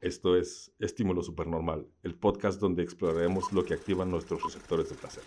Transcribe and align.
Esto 0.00 0.34
es 0.34 0.74
Estímulo 0.78 1.22
Supernormal, 1.22 1.86
el 2.02 2.14
podcast 2.14 2.58
donde 2.58 2.82
exploraremos 2.82 3.52
lo 3.52 3.66
que 3.66 3.74
activa 3.74 4.06
nuestros 4.06 4.42
receptores 4.42 4.88
de 4.88 4.94
placer. 4.96 5.22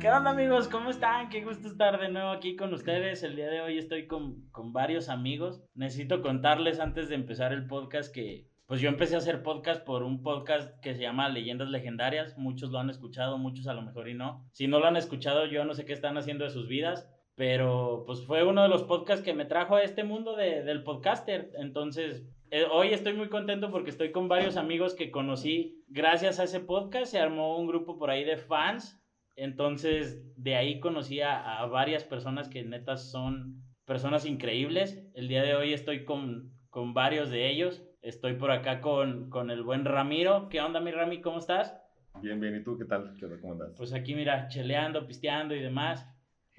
¿Qué 0.00 0.08
onda 0.08 0.30
amigos? 0.30 0.68
¿Cómo 0.68 0.88
están? 0.88 1.28
Qué 1.28 1.44
gusto 1.44 1.68
estar 1.68 2.00
de 2.00 2.08
nuevo 2.08 2.30
aquí 2.30 2.56
con 2.56 2.72
ustedes. 2.72 3.22
El 3.24 3.36
día 3.36 3.50
de 3.50 3.60
hoy 3.60 3.76
estoy 3.76 4.06
con, 4.06 4.48
con 4.52 4.72
varios 4.72 5.10
amigos. 5.10 5.62
Necesito 5.74 6.22
contarles 6.22 6.80
antes 6.80 7.10
de 7.10 7.16
empezar 7.16 7.52
el 7.52 7.66
podcast 7.66 8.10
que 8.10 8.48
pues 8.64 8.80
yo 8.80 8.88
empecé 8.88 9.16
a 9.16 9.18
hacer 9.18 9.42
podcast 9.42 9.84
por 9.84 10.02
un 10.02 10.22
podcast 10.22 10.80
que 10.80 10.94
se 10.94 11.02
llama 11.02 11.28
Leyendas 11.28 11.68
Legendarias. 11.68 12.38
Muchos 12.38 12.70
lo 12.70 12.78
han 12.78 12.88
escuchado, 12.88 13.36
muchos 13.36 13.66
a 13.66 13.74
lo 13.74 13.82
mejor 13.82 14.08
y 14.08 14.14
no. 14.14 14.48
Si 14.52 14.66
no 14.66 14.78
lo 14.78 14.86
han 14.86 14.96
escuchado, 14.96 15.44
yo 15.44 15.66
no 15.66 15.74
sé 15.74 15.84
qué 15.84 15.92
están 15.92 16.16
haciendo 16.16 16.44
de 16.44 16.50
sus 16.52 16.66
vidas. 16.66 17.06
Pero 17.40 18.02
pues 18.04 18.26
fue 18.26 18.44
uno 18.44 18.62
de 18.62 18.68
los 18.68 18.82
podcasts 18.82 19.24
que 19.24 19.32
me 19.32 19.46
trajo 19.46 19.74
a 19.74 19.82
este 19.82 20.04
mundo 20.04 20.36
de, 20.36 20.62
del 20.62 20.82
podcaster. 20.82 21.50
Entonces, 21.56 22.22
eh, 22.50 22.66
hoy 22.70 22.88
estoy 22.88 23.14
muy 23.14 23.30
contento 23.30 23.70
porque 23.70 23.88
estoy 23.88 24.12
con 24.12 24.28
varios 24.28 24.58
amigos 24.58 24.94
que 24.94 25.10
conocí 25.10 25.82
gracias 25.88 26.38
a 26.38 26.44
ese 26.44 26.60
podcast. 26.60 27.10
Se 27.10 27.18
armó 27.18 27.56
un 27.56 27.66
grupo 27.66 27.98
por 27.98 28.10
ahí 28.10 28.24
de 28.24 28.36
fans. 28.36 29.02
Entonces, 29.36 30.22
de 30.36 30.54
ahí 30.54 30.80
conocí 30.80 31.22
a, 31.22 31.60
a 31.60 31.64
varias 31.64 32.04
personas 32.04 32.50
que 32.50 32.62
netas 32.62 33.10
son 33.10 33.62
personas 33.86 34.26
increíbles. 34.26 35.02
El 35.14 35.28
día 35.28 35.42
de 35.42 35.54
hoy 35.54 35.72
estoy 35.72 36.04
con, 36.04 36.52
con 36.68 36.92
varios 36.92 37.30
de 37.30 37.48
ellos. 37.48 37.82
Estoy 38.02 38.34
por 38.34 38.50
acá 38.50 38.82
con, 38.82 39.30
con 39.30 39.50
el 39.50 39.62
buen 39.62 39.86
Ramiro. 39.86 40.50
¿Qué 40.50 40.60
onda, 40.60 40.80
mi 40.80 40.90
Rami? 40.90 41.22
¿Cómo 41.22 41.38
estás? 41.38 41.74
Bien, 42.20 42.38
bien. 42.38 42.54
¿Y 42.56 42.62
tú 42.62 42.76
qué 42.76 42.84
tal? 42.84 43.14
¿Qué 43.18 43.26
¿Cómo 43.40 43.54
andas? 43.54 43.72
Pues 43.78 43.94
aquí, 43.94 44.14
mira, 44.14 44.48
cheleando, 44.48 45.06
pisteando 45.06 45.54
y 45.54 45.60
demás. 45.60 46.06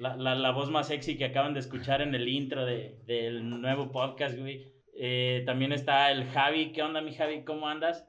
La, 0.02 0.16
la, 0.18 0.34
la 0.34 0.52
voz 0.52 0.72
más 0.72 0.88
sexy 0.88 1.16
que 1.16 1.26
acaban 1.26 1.54
de 1.54 1.60
escuchar 1.60 2.02
en 2.02 2.16
el 2.16 2.28
intro 2.28 2.66
de, 2.66 2.98
del 3.06 3.62
nuevo 3.62 3.92
podcast, 3.92 4.36
güey. 4.36 4.74
Eh, 4.96 5.44
también 5.46 5.72
está 5.72 6.12
el 6.12 6.26
Javi. 6.26 6.72
¿Qué 6.72 6.82
onda, 6.82 7.02
mi 7.02 7.14
Javi? 7.14 7.44
¿Cómo 7.44 7.68
andas? 7.68 8.08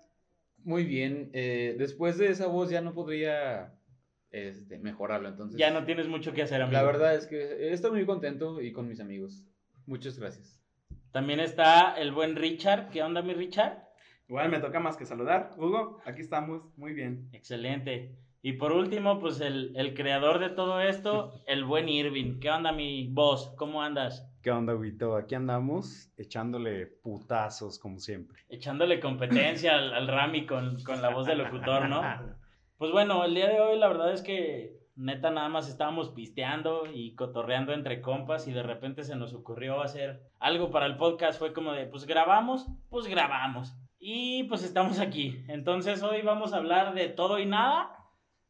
Muy 0.65 0.85
bien. 0.85 1.31
Eh, 1.35 1.77
después 1.79 2.17
de 2.17 2.31
esa 2.31 2.47
voz 2.47 2.71
ya 2.71 2.81
no 2.81 2.95
podría 2.95 3.75
este, 4.31 4.79
mejorarlo, 4.79 5.29
entonces... 5.29 5.61
Ya 5.61 5.71
no 5.71 5.85
tienes 5.85 6.09
mucho 6.09 6.33
que 6.33 6.41
hacer, 6.41 6.63
amigo. 6.63 6.79
La 6.79 6.83
verdad 6.83 7.15
es 7.15 7.27
que 7.27 7.71
estoy 7.75 7.91
muy 7.91 8.07
contento 8.07 8.63
y 8.63 8.73
con 8.73 8.89
mis 8.89 9.01
amigos. 9.01 9.45
Muchas 9.85 10.19
gracias. 10.19 10.65
También 11.11 11.41
está 11.41 11.95
el 11.99 12.13
buen 12.13 12.37
Richard. 12.37 12.89
¿Qué 12.89 13.03
onda, 13.03 13.21
mi 13.21 13.35
Richard? 13.35 13.85
Igual 14.29 14.49
me 14.49 14.61
toca 14.61 14.81
más 14.81 14.97
que 14.97 15.05
saludar. 15.05 15.51
Hugo, 15.59 16.01
aquí 16.07 16.23
estamos. 16.23 16.63
Muy 16.79 16.95
bien. 16.95 17.29
Excelente. 17.33 18.17
Y 18.45 18.55
por 18.55 18.73
último, 18.73 19.21
pues 19.21 19.41
el, 19.41 19.73
el 19.77 19.95
creador 19.95 20.41
de 20.41 20.51
todo 20.51 20.81
esto, 20.81 21.33
el 21.47 21.65
buen 21.65 21.89
Irving. 21.89 22.41
¿Qué 22.41 22.51
onda, 22.51 22.73
mi 22.73 23.07
voz? 23.09 23.55
¿Cómo 23.57 23.83
andas? 23.83 24.29
¿Qué 24.43 24.51
onda, 24.51 24.75
Huito? 24.75 25.15
Aquí 25.15 25.37
andamos 25.37 26.11
echándole 26.17 26.87
putazos, 26.87 27.79
como 27.79 28.01
siempre. 28.01 28.43
Echándole 28.49 28.99
competencia 28.99 29.77
al, 29.77 29.95
al 29.95 30.09
Rami 30.09 30.45
con, 30.45 30.83
con 30.83 31.01
la 31.01 31.11
voz 31.11 31.27
del 31.27 31.39
locutor, 31.39 31.89
¿no? 31.89 32.03
Pues 32.79 32.91
bueno, 32.91 33.25
el 33.25 33.33
día 33.33 33.49
de 33.49 33.61
hoy 33.61 33.79
la 33.79 33.87
verdad 33.87 34.13
es 34.13 34.23
que 34.23 34.83
neta 34.97 35.31
nada 35.31 35.49
más 35.49 35.69
estábamos 35.69 36.11
pisteando 36.11 36.83
y 36.93 37.15
cotorreando 37.15 37.73
entre 37.73 38.01
compas 38.01 38.49
y 38.49 38.53
de 38.53 38.65
repente 38.65 39.05
se 39.05 39.15
nos 39.15 39.35
ocurrió 39.35 39.83
hacer 39.83 40.21
algo 40.41 40.73
para 40.73 40.87
el 40.87 40.97
podcast. 40.97 41.39
Fue 41.39 41.53
como 41.53 41.73
de, 41.75 41.87
pues 41.87 42.07
grabamos, 42.07 42.67
pues 42.91 43.07
grabamos. 43.07 43.77
Y 44.01 44.43
pues 44.49 44.65
estamos 44.65 44.99
aquí. 44.99 45.45
Entonces 45.47 46.03
hoy 46.03 46.23
vamos 46.23 46.53
a 46.53 46.57
hablar 46.57 46.93
de 46.95 47.09
todo 47.09 47.39
y 47.39 47.47
nada. 47.47 48.02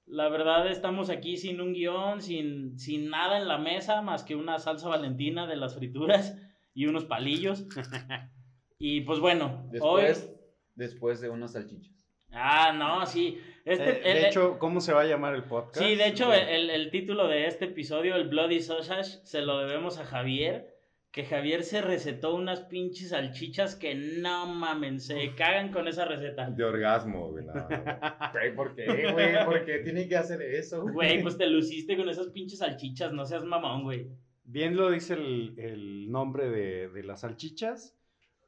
La 0.07 0.29
verdad 0.29 0.67
estamos 0.69 1.11
aquí 1.11 1.37
sin 1.37 1.61
un 1.61 1.73
guion, 1.73 2.21
sin, 2.21 2.79
sin 2.79 3.09
nada 3.09 3.39
en 3.39 3.49
la 3.49 3.59
mesa 3.59 4.03
más 4.03 4.25
que 4.25 4.35
una 4.37 4.59
salsa 4.59 4.89
valentina 4.89 5.47
de 5.47 5.57
las 5.57 5.75
frituras 5.77 6.37
y 6.75 6.87
unos 6.87 7.05
palillos. 7.05 7.65
y 8.79 9.03
pues 9.03 9.21
bueno, 9.21 9.67
Después, 9.71 10.29
hoy... 10.29 10.37
después 10.75 11.21
de 11.21 11.31
unas 11.31 11.53
salchichas. 11.53 11.93
Ah, 12.33 12.73
no, 12.73 13.05
sí. 13.07 13.39
Este, 13.65 13.91
Eh, 13.91 14.03
de 14.15 14.21
el- 14.21 14.25
hecho, 14.27 14.59
¿cómo 14.59 14.81
se 14.81 14.93
va 14.93 15.03
a 15.03 15.07
llamar 15.07 15.35
el 15.35 15.45
podcast? 15.45 15.85
Sí, 15.87 15.95
de 15.95 16.09
hecho, 16.09 16.33
el, 16.33 16.71
el 16.71 16.91
título 16.91 17.29
de 17.29 17.47
este 17.47 17.67
episodio, 17.67 18.17
el 18.17 18.29
Bloody 18.29 18.61
Sausage, 18.61 19.21
se 19.25 19.43
lo 19.43 19.59
debemos 19.59 19.99
a 19.99 20.05
Javier. 20.05 20.72
Que 21.13 21.25
Javier 21.27 21.63
se 21.63 21.83
recetó 21.83 22.35
unas 22.35 22.63
pinches 22.63 23.11
salchichas 23.11 23.77
que 23.77 23.95
no 23.95 24.47
mamen, 24.47 24.99
se 24.99 25.35
cagan 25.35 25.71
con 25.71 25.87
esa 25.87 26.07
receta. 26.07 26.49
De 26.51 26.65
orgasmo, 26.65 27.29
güey. 27.31 27.45
no. 27.45 27.53
Güey, 28.33 28.57
¿por 28.57 28.75
qué, 28.75 29.13
güey? 29.13 29.45
¿Por 29.45 29.65
qué 29.67 29.81
tiene 29.81 30.09
que 30.09 30.17
hacer 30.17 30.41
eso? 30.41 30.83
Güey, 30.83 31.23
pues 31.23 31.37
te 31.37 31.47
luciste 31.47 31.99
con 31.99 32.09
esas 32.09 32.29
pinches 32.29 32.61
salchichas, 32.61 33.13
no 33.13 33.27
seas 33.27 33.45
mamón, 33.45 33.83
güey. 33.83 34.09
Bien 34.45 34.75
lo 34.75 34.91
dice 34.91 35.13
el, 35.15 35.55
el 35.59 36.11
nombre 36.11 36.49
de, 36.49 36.89
de 36.89 37.03
las 37.03 37.21
salchichas. 37.21 37.95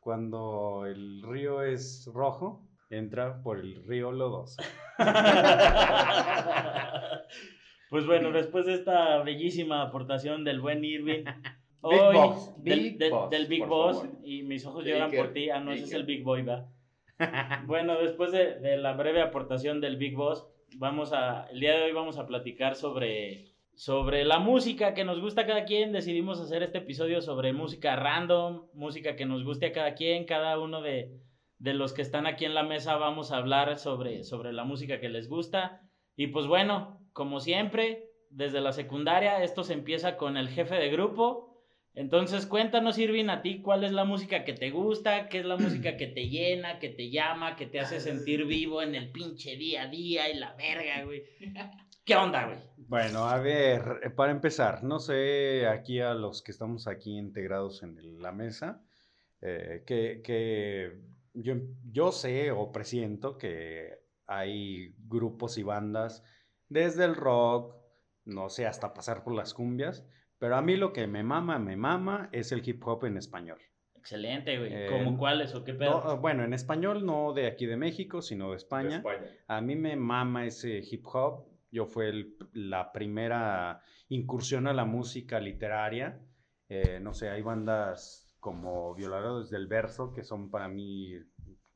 Cuando 0.01 0.87
el 0.87 1.23
río 1.23 1.63
es 1.63 2.09
rojo, 2.15 2.67
entra 2.89 3.43
por 3.43 3.61
el 3.61 3.85
río 3.85 4.11
lodoso. 4.11 4.63
Pues 7.91 8.07
bueno, 8.07 8.33
después 8.33 8.67
de 8.67 8.75
esta 8.75 9.23
bellísima 9.23 9.83
aportación 9.83 10.43
del 10.43 10.61
buen 10.61 10.85
Irving, 10.85 11.25
Big 11.91 12.01
hoy 12.01 12.15
Boss, 12.17 12.63
del, 12.65 12.81
Big 12.81 12.99
del- 12.99 13.11
Boss, 13.11 13.31
del 13.31 13.47
Big 13.47 13.59
por 13.61 13.69
Boss, 13.69 13.97
favor. 14.03 14.19
y 14.25 14.43
mis 14.43 14.65
ojos 14.67 14.85
lloran 14.85 15.11
por 15.13 15.33
ti, 15.33 15.51
ah, 15.51 15.61
no, 15.61 15.73
ese 15.73 15.85
es 15.85 15.93
el 15.93 16.05
Big 16.05 16.23
Boy, 16.23 16.43
va. 16.43 16.69
Bueno, 17.67 17.99
después 18.01 18.33
de, 18.33 18.59
de 18.61 18.77
la 18.77 18.93
breve 18.95 19.23
aportación 19.23 19.81
del 19.81 19.97
Big 19.97 20.15
Boss, 20.17 20.47
vamos 20.77 21.13
a, 21.13 21.47
el 21.51 21.61
día 21.61 21.77
de 21.77 21.85
hoy 21.85 21.93
vamos 21.93 22.19
a 22.19 22.27
platicar 22.27 22.75
sobre, 22.75 23.55
sobre 23.75 24.25
la 24.25 24.39
música 24.41 24.95
que 24.95 25.05
nos 25.05 25.21
gusta 25.21 25.43
a 25.43 25.47
cada 25.47 25.65
quien. 25.65 25.93
Decidimos 25.93 26.41
hacer 26.41 26.63
este 26.63 26.79
episodio 26.79 27.21
sobre 27.21 27.53
música 27.53 27.95
random, 27.97 28.67
música 28.75 29.15
que 29.17 29.27
nos 29.27 29.45
guste 29.45 29.67
a 29.67 29.73
cada 29.73 29.95
quien, 29.95 30.25
cada 30.25 30.59
uno 30.59 30.83
de, 30.83 31.13
de 31.59 31.75
los 31.75 31.93
que 31.93 32.03
están 32.03 32.27
aquí 32.27 32.45
en 32.45 32.55
la 32.55 32.65
mesa 32.65 32.97
vamos 32.97 33.31
a 33.31 33.37
hablar 33.37 33.79
sobre, 33.79 34.25
sobre 34.25 34.53
la 34.53 34.65
música 34.65 34.99
que 35.01 35.09
les 35.09 35.29
gusta. 35.29 35.83
Y 36.17 36.29
pues 36.29 36.47
bueno, 36.49 37.01
como 37.13 37.39
siempre, 37.39 38.11
desde 38.31 38.61
la 38.61 38.73
secundaria, 38.73 39.43
esto 39.45 39.63
se 39.63 39.75
empieza 39.75 40.17
con 40.17 40.37
el 40.37 40.49
jefe 40.49 40.75
de 40.75 40.91
grupo. 40.91 41.54
Entonces, 41.97 42.47
cuéntanos, 42.47 42.99
Irving, 42.99 43.29
a 43.29 43.41
ti, 43.41 43.63
¿cuál 43.63 43.85
es 43.85 43.93
la 43.93 44.05
música 44.05 44.45
que 44.45 44.53
te 44.53 44.71
gusta? 44.71 45.29
¿Qué 45.29 45.39
es 45.39 45.45
la 45.45 45.57
música 45.57 45.97
que 45.97 46.09
te 46.09 46.29
llena, 46.29 46.81
que 46.81 46.89
te 46.89 47.11
llama, 47.11 47.55
que 47.55 47.67
te 47.67 47.79
hace 47.79 48.01
sentir 48.01 48.45
vivo 48.47 48.83
en 48.83 48.97
el 48.97 49.13
pinche 49.13 49.57
día 49.57 49.83
a 49.83 49.87
día 49.87 50.29
y 50.29 50.35
la 50.35 50.55
verga, 50.55 51.05
güey? 51.05 51.23
¿Qué 52.05 52.17
onda, 52.17 52.47
güey? 52.47 52.59
Bueno, 52.77 53.29
a 53.29 53.39
ver, 53.39 54.13
para 54.17 54.33
empezar, 54.33 54.83
no 54.83 54.99
sé 54.99 55.69
aquí 55.69 56.01
a 56.01 56.15
los 56.15 56.43
que 56.43 56.51
estamos 56.51 56.89
aquí 56.89 57.17
integrados 57.17 57.85
en 57.85 58.21
la 58.21 58.33
mesa, 58.33 58.83
eh, 59.41 59.85
que, 59.87 60.21
que 60.23 60.99
yo, 61.33 61.55
yo 61.91 62.11
sé 62.11 62.51
o 62.51 62.73
presiento 62.73 63.39
que 63.39 64.01
hay 64.27 64.95
grupos 65.07 65.59
y 65.59 65.63
bandas 65.63 66.25
desde 66.69 67.05
el 67.05 67.15
rock, 67.15 67.77
no 68.25 68.49
sé, 68.49 68.67
hasta 68.67 68.95
pasar 68.95 69.23
por 69.23 69.35
las 69.35 69.55
cumbias, 69.55 70.05
pero 70.39 70.57
a 70.57 70.63
mí 70.63 70.77
lo 70.77 70.93
que 70.93 71.07
me 71.07 71.23
mama, 71.23 71.59
me 71.59 71.77
mama 71.77 72.29
es 72.33 72.53
el 72.53 72.67
hip 72.69 72.87
hop 72.87 73.05
en 73.05 73.17
español. 73.17 73.59
Excelente, 73.95 74.59
güey. 74.59 74.71
Eh, 74.73 74.87
¿Cómo 74.91 75.17
cuáles 75.17 75.55
o 75.55 75.65
qué 75.65 75.73
pedo? 75.73 76.03
No, 76.05 76.19
bueno, 76.19 76.45
en 76.45 76.53
español 76.53 77.07
no 77.07 77.33
de 77.33 77.47
aquí 77.47 77.65
de 77.65 77.77
México, 77.79 78.21
sino 78.21 78.51
de 78.51 78.57
España. 78.57 78.89
De 78.91 78.97
España. 78.97 79.27
A 79.49 79.61
mí 79.63 79.77
me 79.77 79.97
mama 79.97 80.45
ese 80.45 80.83
hip 80.91 81.07
hop. 81.13 81.47
Yo 81.71 81.87
fue 81.87 82.11
el- 82.11 82.37
la 82.53 82.93
primera 82.93 83.81
incursión 84.09 84.67
a 84.67 84.75
la 84.75 84.85
música 84.85 85.41
literaria. 85.41 86.21
Eh, 86.69 87.01
no 87.01 87.15
sé, 87.15 87.31
hay 87.31 87.41
bandas 87.43 88.37
como 88.41 88.95
Violadores 88.95 89.49
del 89.49 89.67
Verso, 89.69 90.13
que 90.13 90.23
son 90.23 90.51
para 90.51 90.69
mí 90.69 91.15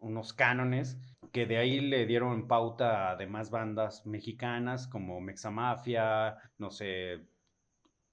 unos 0.00 0.34
cánones, 0.34 0.98
que 1.32 1.46
de 1.46 1.56
ahí 1.56 1.80
le 1.80 2.04
dieron 2.06 2.46
pauta 2.46 3.10
a 3.10 3.16
demás 3.16 3.50
bandas 3.50 4.06
mexicanas 4.06 4.86
como 4.86 5.20
Mexamafia, 5.20 6.36
no 6.58 6.70
sé, 6.70 7.26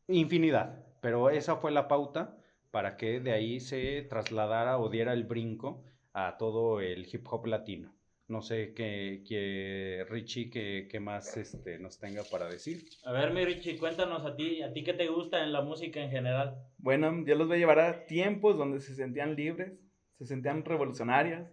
infinidad. 0.07 0.83
Pero 1.01 1.29
esa 1.29 1.57
fue 1.57 1.71
la 1.71 1.87
pauta 1.87 2.37
para 2.71 2.97
que 2.97 3.19
de 3.19 3.31
ahí 3.31 3.59
se 3.59 4.01
trasladara 4.03 4.79
o 4.79 4.89
diera 4.89 5.13
el 5.13 5.23
brinco 5.23 5.83
a 6.13 6.37
todo 6.37 6.81
el 6.81 7.07
hip 7.11 7.25
hop 7.29 7.45
latino. 7.47 7.93
No 8.27 8.41
sé 8.41 8.73
qué, 8.73 9.23
qué 9.27 10.03
Richie, 10.09 10.49
qué, 10.49 10.87
qué 10.89 10.99
más 10.99 11.37
este, 11.37 11.77
nos 11.77 11.99
tenga 11.99 12.23
para 12.23 12.47
decir. 12.47 12.83
A 13.03 13.11
ver, 13.11 13.31
mi 13.31 13.45
Richie, 13.45 13.77
cuéntanos 13.77 14.25
a 14.25 14.35
ti, 14.35 14.63
a 14.63 14.73
ti 14.73 14.83
qué 14.83 14.93
te 14.93 15.07
gusta 15.07 15.43
en 15.43 15.53
la 15.53 15.61
música 15.61 16.01
en 16.01 16.09
general. 16.09 16.55
Bueno, 16.79 17.23
yo 17.23 17.35
los 17.35 17.47
voy 17.47 17.57
a 17.57 17.59
llevar 17.59 17.79
a 17.79 18.05
tiempos 18.07 18.57
donde 18.57 18.79
se 18.79 18.95
sentían 18.95 19.35
libres, 19.35 19.73
se 20.17 20.25
sentían 20.25 20.65
revolucionarias. 20.65 21.47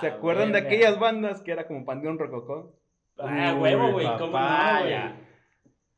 ¿Se 0.00 0.08
acuerdan 0.08 0.50
de 0.50 0.58
aquellas 0.58 0.98
bandas 0.98 1.42
que 1.42 1.52
era 1.52 1.66
como 1.68 1.84
Panteón 1.84 2.18
Rococó? 2.18 2.74
Ah, 3.18 3.56
huevo, 3.60 3.92
güey, 3.92 4.06
¿cómo 4.18 4.38
no? 4.38 5.23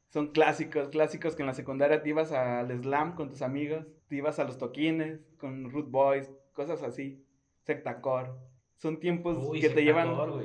Son 0.08 0.28
clásicos, 0.28 0.88
clásicos 0.88 1.34
que 1.34 1.42
en 1.42 1.46
la 1.46 1.54
secundaria 1.54 2.02
te 2.02 2.08
ibas 2.10 2.32
al 2.32 2.70
slam 2.80 3.14
con 3.14 3.28
tus 3.28 3.42
amigos, 3.42 3.86
te 4.08 4.16
ibas 4.16 4.38
a 4.38 4.44
los 4.44 4.56
toquines 4.58 5.20
con 5.38 5.70
Root 5.70 5.90
Boys, 5.90 6.30
cosas 6.52 6.82
así, 6.82 7.24
Sectacore. 7.64 8.30
Son 8.76 9.00
tiempos 9.00 9.36
Uy, 9.48 9.60
que 9.60 9.70
te 9.70 9.82
llevan, 9.84 10.08
sectacor, 10.08 10.44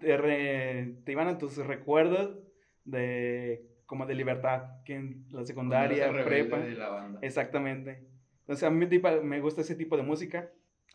te, 0.00 0.16
re- 0.16 0.94
te 1.04 1.12
iban 1.12 1.28
a 1.28 1.36
tus 1.38 1.56
recuerdos 1.58 2.38
de 2.84 3.66
como 3.86 4.06
de 4.06 4.14
libertad, 4.14 4.82
que 4.84 4.94
en 4.96 5.26
la 5.30 5.44
secundaria, 5.44 6.10
prepa. 6.24 6.58
de 6.58 6.72
la 6.72 6.88
banda. 6.88 7.18
Exactamente. 7.22 8.04
Entonces 8.40 8.64
a 8.64 8.70
mí 8.70 8.86
tipo- 8.86 9.22
me 9.22 9.40
gusta 9.40 9.60
ese 9.60 9.74
tipo 9.76 9.96
de 9.96 10.02
música. 10.02 10.50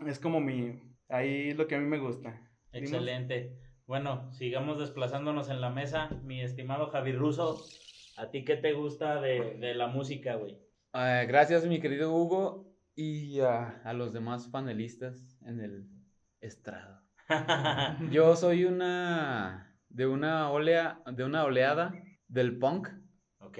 Es 0.06 0.19
como 0.19 0.42
mi, 0.42 0.81
ahí 1.07 1.53
lo 1.53 1.68
que 1.68 1.75
a 1.75 1.80
mí 1.80 1.86
me 1.86 2.00
gusta. 2.00 2.42
Excelente. 2.74 3.53
Bueno, 3.88 4.31
sigamos 4.33 4.80
desplazándonos 4.80 5.50
en 5.50 5.62
la 5.62 5.69
mesa. 5.69 6.09
Mi 6.24 6.42
estimado 6.42 6.88
Javi 6.88 7.12
Russo, 7.12 7.62
¿a 8.16 8.30
ti 8.30 8.44
qué 8.44 8.58
te 8.58 8.74
gusta 8.74 9.22
de, 9.22 9.58
de 9.60 9.75
la 9.75 9.88
música, 9.88 10.36
güey? 10.36 10.58
Ah, 10.94 11.24
gracias, 11.28 11.66
mi 11.66 11.80
querido 11.80 12.13
Hugo, 12.13 12.72
y 12.96 13.40
a 13.40 13.94
los 13.94 14.13
demás 14.13 14.48
panelistas 14.48 15.40
en 15.46 15.60
el 15.60 15.88
estrado. 16.42 17.02
Yo 18.12 18.36
soy 18.36 18.66
una 18.66 19.72
de 19.90 20.08
una 20.08 20.50
olea, 20.52 21.02
de 21.12 21.24
una 21.24 21.44
oleada 21.44 21.94
del 22.28 22.58
punk, 22.58 22.90
ok. 23.40 23.58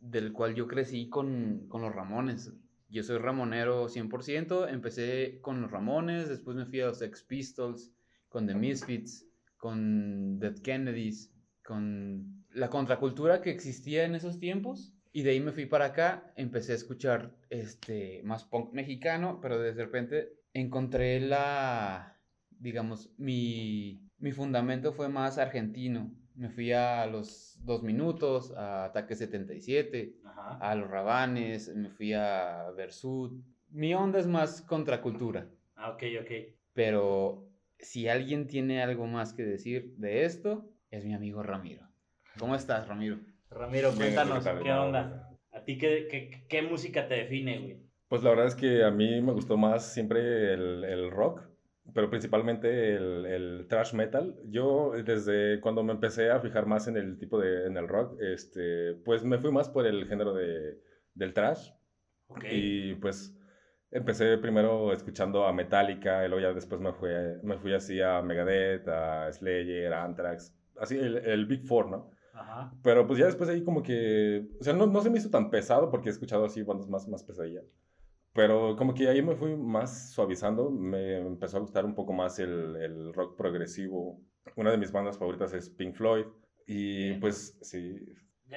del 0.00 0.32
cual 0.32 0.54
yo 0.54 0.66
crecí 0.66 1.08
con, 1.08 1.66
con 1.68 1.82
los 1.82 1.94
Ramones. 1.94 2.52
Yo 2.88 3.02
soy 3.02 3.18
ramonero 3.18 3.88
100%, 3.88 4.68
empecé 4.70 5.40
con 5.42 5.60
los 5.60 5.70
Ramones, 5.70 6.28
después 6.28 6.56
me 6.56 6.64
fui 6.64 6.80
a 6.80 6.86
los 6.86 6.98
Sex 6.98 7.22
Pistols, 7.22 7.92
con 8.28 8.46
The 8.46 8.54
Misfits, 8.54 9.26
con 9.58 10.38
Dead 10.38 10.58
Kennedys, 10.62 11.30
con 11.62 12.46
la 12.58 12.68
contracultura 12.70 13.40
que 13.40 13.50
existía 13.50 14.04
en 14.04 14.14
esos 14.14 14.38
tiempos. 14.38 14.92
Y 15.12 15.22
de 15.22 15.30
ahí 15.30 15.40
me 15.40 15.52
fui 15.52 15.64
para 15.66 15.86
acá, 15.86 16.32
empecé 16.36 16.72
a 16.72 16.76
escuchar 16.76 17.34
este, 17.50 18.20
más 18.24 18.44
punk 18.44 18.72
mexicano, 18.74 19.38
pero 19.40 19.58
de 19.58 19.72
repente 19.72 20.34
encontré 20.52 21.18
la, 21.20 22.20
digamos, 22.50 23.10
mi, 23.16 24.06
mi 24.18 24.32
fundamento 24.32 24.92
fue 24.92 25.08
más 25.08 25.38
argentino. 25.38 26.12
Me 26.34 26.50
fui 26.50 26.72
a 26.72 27.06
los 27.06 27.58
dos 27.64 27.82
minutos, 27.82 28.52
a 28.56 28.84
Ataque 28.84 29.16
77, 29.16 30.18
Ajá. 30.24 30.58
a 30.58 30.74
los 30.76 30.88
Rabanes, 30.88 31.74
me 31.74 31.88
fui 31.90 32.12
a 32.12 32.70
Versud. 32.76 33.40
Mi 33.70 33.94
onda 33.94 34.18
es 34.20 34.26
más 34.26 34.62
contracultura, 34.62 35.48
Ah, 35.74 35.90
ok, 35.90 36.02
ok. 36.22 36.30
pero 36.74 37.48
si 37.78 38.08
alguien 38.08 38.46
tiene 38.46 38.82
algo 38.82 39.06
más 39.06 39.32
que 39.32 39.42
decir 39.42 39.94
de 39.96 40.24
esto, 40.24 40.70
es 40.90 41.04
mi 41.04 41.14
amigo 41.14 41.42
Ramiro. 41.42 41.87
¿Cómo 42.38 42.54
estás, 42.54 42.86
Ramiro? 42.86 43.18
Ramiro, 43.50 43.90
cuéntanos, 43.94 44.46
¿qué? 44.46 44.62
¿qué 44.62 44.72
onda? 44.72 45.28
¿A 45.52 45.64
ti 45.64 45.76
qué, 45.76 46.06
qué, 46.10 46.46
qué 46.48 46.62
música 46.62 47.08
te 47.08 47.16
define, 47.16 47.58
güey? 47.58 47.82
Pues 48.08 48.22
la 48.22 48.30
verdad 48.30 48.46
es 48.46 48.54
que 48.54 48.84
a 48.84 48.90
mí 48.90 49.20
me 49.20 49.32
gustó 49.32 49.56
más 49.56 49.92
siempre 49.92 50.54
el, 50.54 50.84
el 50.84 51.10
rock, 51.10 51.42
pero 51.94 52.08
principalmente 52.08 52.94
el, 52.94 53.26
el 53.26 53.66
thrash 53.68 53.92
metal. 53.92 54.36
Yo 54.46 54.92
desde 55.04 55.60
cuando 55.60 55.82
me 55.82 55.92
empecé 55.92 56.30
a 56.30 56.40
fijar 56.40 56.66
más 56.66 56.86
en 56.86 56.96
el 56.96 57.18
tipo 57.18 57.38
de, 57.40 57.66
en 57.66 57.76
el 57.76 57.88
rock, 57.88 58.20
este, 58.20 58.94
pues 59.04 59.24
me 59.24 59.38
fui 59.38 59.50
más 59.50 59.68
por 59.68 59.86
el 59.86 60.06
género 60.06 60.32
de, 60.32 60.78
del 61.14 61.34
thrash. 61.34 61.70
Ok. 62.28 62.44
Y 62.50 62.94
pues 62.94 63.34
empecé 63.90 64.38
primero 64.38 64.92
escuchando 64.92 65.44
a 65.44 65.52
Metallica, 65.52 66.24
y 66.24 66.28
luego 66.28 66.42
ya 66.42 66.52
después 66.54 66.80
me 66.80 66.92
fui, 66.92 67.10
me 67.42 67.58
fui 67.58 67.74
así 67.74 68.00
a 68.00 68.22
Megadeth, 68.22 68.86
a 68.88 69.32
Slayer, 69.32 69.92
a 69.92 70.04
Anthrax, 70.04 70.54
así 70.78 70.98
el, 70.98 71.16
el 71.16 71.46
Big 71.46 71.66
Four, 71.66 71.90
¿no? 71.90 72.10
Ajá. 72.38 72.72
Pero 72.82 73.06
pues 73.06 73.18
ya 73.18 73.26
después 73.26 73.48
ahí 73.50 73.64
como 73.64 73.82
que, 73.82 74.46
o 74.60 74.64
sea, 74.64 74.72
no, 74.72 74.86
no 74.86 75.00
se 75.00 75.10
me 75.10 75.18
hizo 75.18 75.30
tan 75.30 75.50
pesado 75.50 75.90
porque 75.90 76.08
he 76.08 76.12
escuchado 76.12 76.44
así 76.44 76.62
bandas 76.62 76.88
más, 76.88 77.08
más 77.08 77.24
pesadillas. 77.24 77.64
Pero 78.32 78.76
como 78.76 78.94
que 78.94 79.08
ahí 79.08 79.22
me 79.22 79.34
fui 79.34 79.56
más 79.56 80.12
suavizando, 80.12 80.70
me 80.70 81.18
empezó 81.18 81.56
a 81.56 81.60
gustar 81.60 81.84
un 81.84 81.94
poco 81.94 82.12
más 82.12 82.38
el, 82.38 82.76
el 82.76 83.12
rock 83.12 83.36
progresivo. 83.36 84.20
Una 84.56 84.70
de 84.70 84.78
mis 84.78 84.92
bandas 84.92 85.18
favoritas 85.18 85.52
es 85.52 85.70
Pink 85.70 85.94
Floyd. 85.94 86.26
Y 86.66 87.08
Bien. 87.08 87.20
pues 87.20 87.58
sí, 87.62 87.96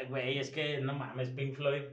Güey, 0.10 0.38
es 0.38 0.52
que 0.52 0.80
no 0.80 0.94
mames, 0.94 1.30
Pink 1.30 1.56
Floyd. 1.56 1.84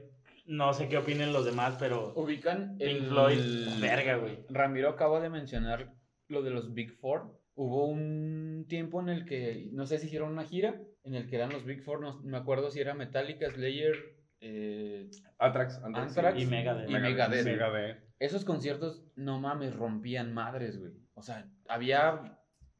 No 0.45 0.73
sé 0.73 0.87
qué 0.87 0.97
opinen 0.97 1.33
los 1.33 1.45
demás, 1.45 1.75
pero 1.79 2.13
Ubican 2.15 2.77
Pink 2.77 3.07
Floyd, 3.07 3.39
verga, 3.81 4.15
güey. 4.17 4.39
Ramiro 4.49 4.89
acaba 4.89 5.19
de 5.19 5.29
mencionar 5.29 5.93
lo 6.27 6.41
de 6.41 6.49
los 6.49 6.73
Big 6.73 6.91
Four. 6.99 7.39
Hubo 7.55 7.87
un 7.87 8.65
tiempo 8.67 9.01
en 9.01 9.09
el 9.09 9.25
que, 9.25 9.69
no 9.73 9.85
sé 9.85 9.97
si 9.97 10.07
hicieron 10.07 10.31
una 10.31 10.45
gira, 10.45 10.81
en 11.09 11.15
el 11.15 11.27
que 11.27 11.35
eran 11.37 11.49
los 11.51 11.65
Big 11.65 11.81
Four, 11.81 12.01
no 12.01 12.21
me 12.21 12.37
acuerdo 12.37 12.69
si 12.69 12.79
era 12.79 12.93
Metallica, 12.93 13.49
Slayer, 13.49 13.95
eh, 14.41 15.09
Anthrax, 15.39 15.81
Anthrax 15.83 16.39
Y 16.39 16.45
Megadeth. 16.45 16.89
y 16.89 16.93
Megadeth. 16.93 17.45
Megadeth. 17.45 17.97
Esos 18.19 18.45
conciertos, 18.45 19.03
no 19.15 19.39
mames, 19.39 19.75
rompían 19.75 20.33
madres, 20.33 20.77
güey. 20.79 20.91
O 21.15 21.21
sea, 21.23 21.49
había 21.67 22.37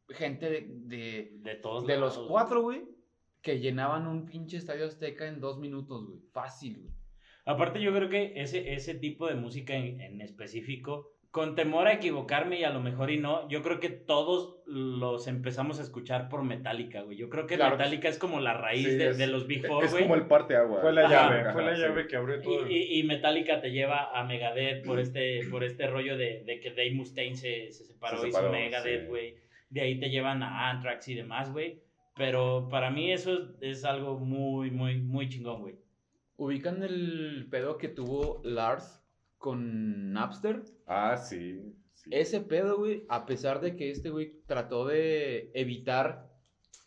gente 0.09 0.49
de, 0.49 0.67
de, 0.69 1.31
De 1.39 1.55
todos 1.55 1.87
de 1.87 1.97
los 1.97 2.17
cuatro, 2.27 2.61
güey, 2.61 2.83
que 3.41 3.59
llenaban 3.59 4.05
un 4.05 4.25
pinche 4.25 4.57
estadio 4.57 4.85
azteca 4.85 5.27
en 5.27 5.39
dos 5.39 5.59
minutos, 5.59 6.05
güey. 6.05 6.19
Fácil, 6.31 6.79
güey. 6.81 6.93
Aparte 7.45 7.81
yo 7.81 7.91
creo 7.95 8.09
que 8.09 8.33
ese, 8.35 8.73
ese 8.73 8.93
tipo 8.93 9.27
de 9.27 9.33
música 9.35 9.73
en, 9.73 9.99
en 10.01 10.21
específico, 10.21 11.13
con 11.31 11.53
temor 11.55 11.87
a 11.87 11.93
equivocarme 11.93 12.59
y 12.59 12.63
a 12.63 12.71
lo 12.71 12.79
mejor 12.81 13.11
y 13.11 13.17
no, 13.19 13.47
yo 13.49 13.61
creo 13.61 13.79
que 13.79 13.89
todos 13.89 14.57
los 14.65 15.27
empezamos 15.27 15.79
a 15.79 15.83
escuchar 15.83 16.27
por 16.27 16.41
Metallica, 16.43 17.01
güey. 17.03 17.17
Yo 17.17 17.29
creo 17.29 17.45
que 17.45 17.55
Claro. 17.55 17.77
Metallica 17.77 18.07
es 18.09 18.17
como 18.17 18.39
la 18.39 18.55
raíz 18.55 18.87
Sí, 18.87 18.95
de, 18.95 19.09
es- 19.09 19.17
de 19.19 19.27
los 19.27 19.45
Big 19.45 19.65
Four, 19.67 19.83
es 19.83 19.91
güey. 19.91 20.03
como 20.03 20.15
el 20.15 20.25
parte 20.25 20.55
agua. 20.55 20.81
Fue 20.81 20.91
la 20.91 21.05
Ajá, 21.05 21.29
llave, 21.29 21.53
fue 21.53 21.63
la 21.65 21.75
sí. 21.75 21.81
llave 21.81 22.07
que 22.07 22.15
abrió 22.15 22.41
todo. 22.41 22.67
Y, 22.67 22.73
y- 22.75 22.99
y 22.99 23.03
Metallica 23.03 23.61
te 23.61 23.69
lleva 23.71 24.09
a 24.19 24.23
Megadeth 24.23 24.83
por 24.85 24.99
este, 24.99 25.41
por 25.51 25.63
este 25.63 25.85
rollo 25.87 26.17
de, 26.17 26.43
de 26.45 26.59
que 26.59 26.71
Dave 26.71 26.91
Mustaine 26.95 27.35
se, 27.35 27.71
se 27.71 27.83
separó 27.85 28.17
Se 28.21 28.25
y 28.25 28.29
hizo 28.29 28.37
separó, 28.39 28.53
Megadeth, 28.57 29.01
sí. 29.01 29.07
güey. 29.07 29.35
De 29.69 29.81
ahí 29.81 29.99
te 29.99 30.09
llevan 30.09 30.41
a 30.41 30.71
Anthrax 30.71 31.07
y 31.09 31.13
demás, 31.13 31.51
güey. 31.51 31.79
Pero 32.15 32.67
para 32.71 32.89
mí 32.89 33.11
eso 33.11 33.33
es, 33.33 33.39
es 33.61 33.85
algo 33.85 34.17
muy, 34.17 34.71
muy, 34.71 34.97
muy 34.99 35.29
chingón, 35.29 35.61
güey. 35.61 35.75
¿Ubican 36.37 36.81
el 36.83 37.47
pedo 37.51 37.77
que 37.77 37.87
tuvo 37.87 38.41
Lars 38.43 38.98
con 39.39 40.13
Napster? 40.13 40.61
Ah, 40.85 41.17
sí. 41.17 41.59
sí. 41.95 42.09
Ese 42.11 42.41
pedo, 42.41 42.77
güey, 42.77 43.05
a 43.09 43.25
pesar 43.25 43.59
de 43.61 43.75
que 43.75 43.89
este 43.89 44.11
güey 44.11 44.33
trató 44.45 44.85
de 44.85 45.49
evitar 45.55 46.29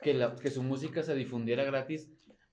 que, 0.01 0.15
la, 0.15 0.37
que 0.37 0.51
su 0.51 0.63
música 0.63 1.03
se 1.03 1.15
difundiera 1.17 1.65
gratis, 1.65 2.09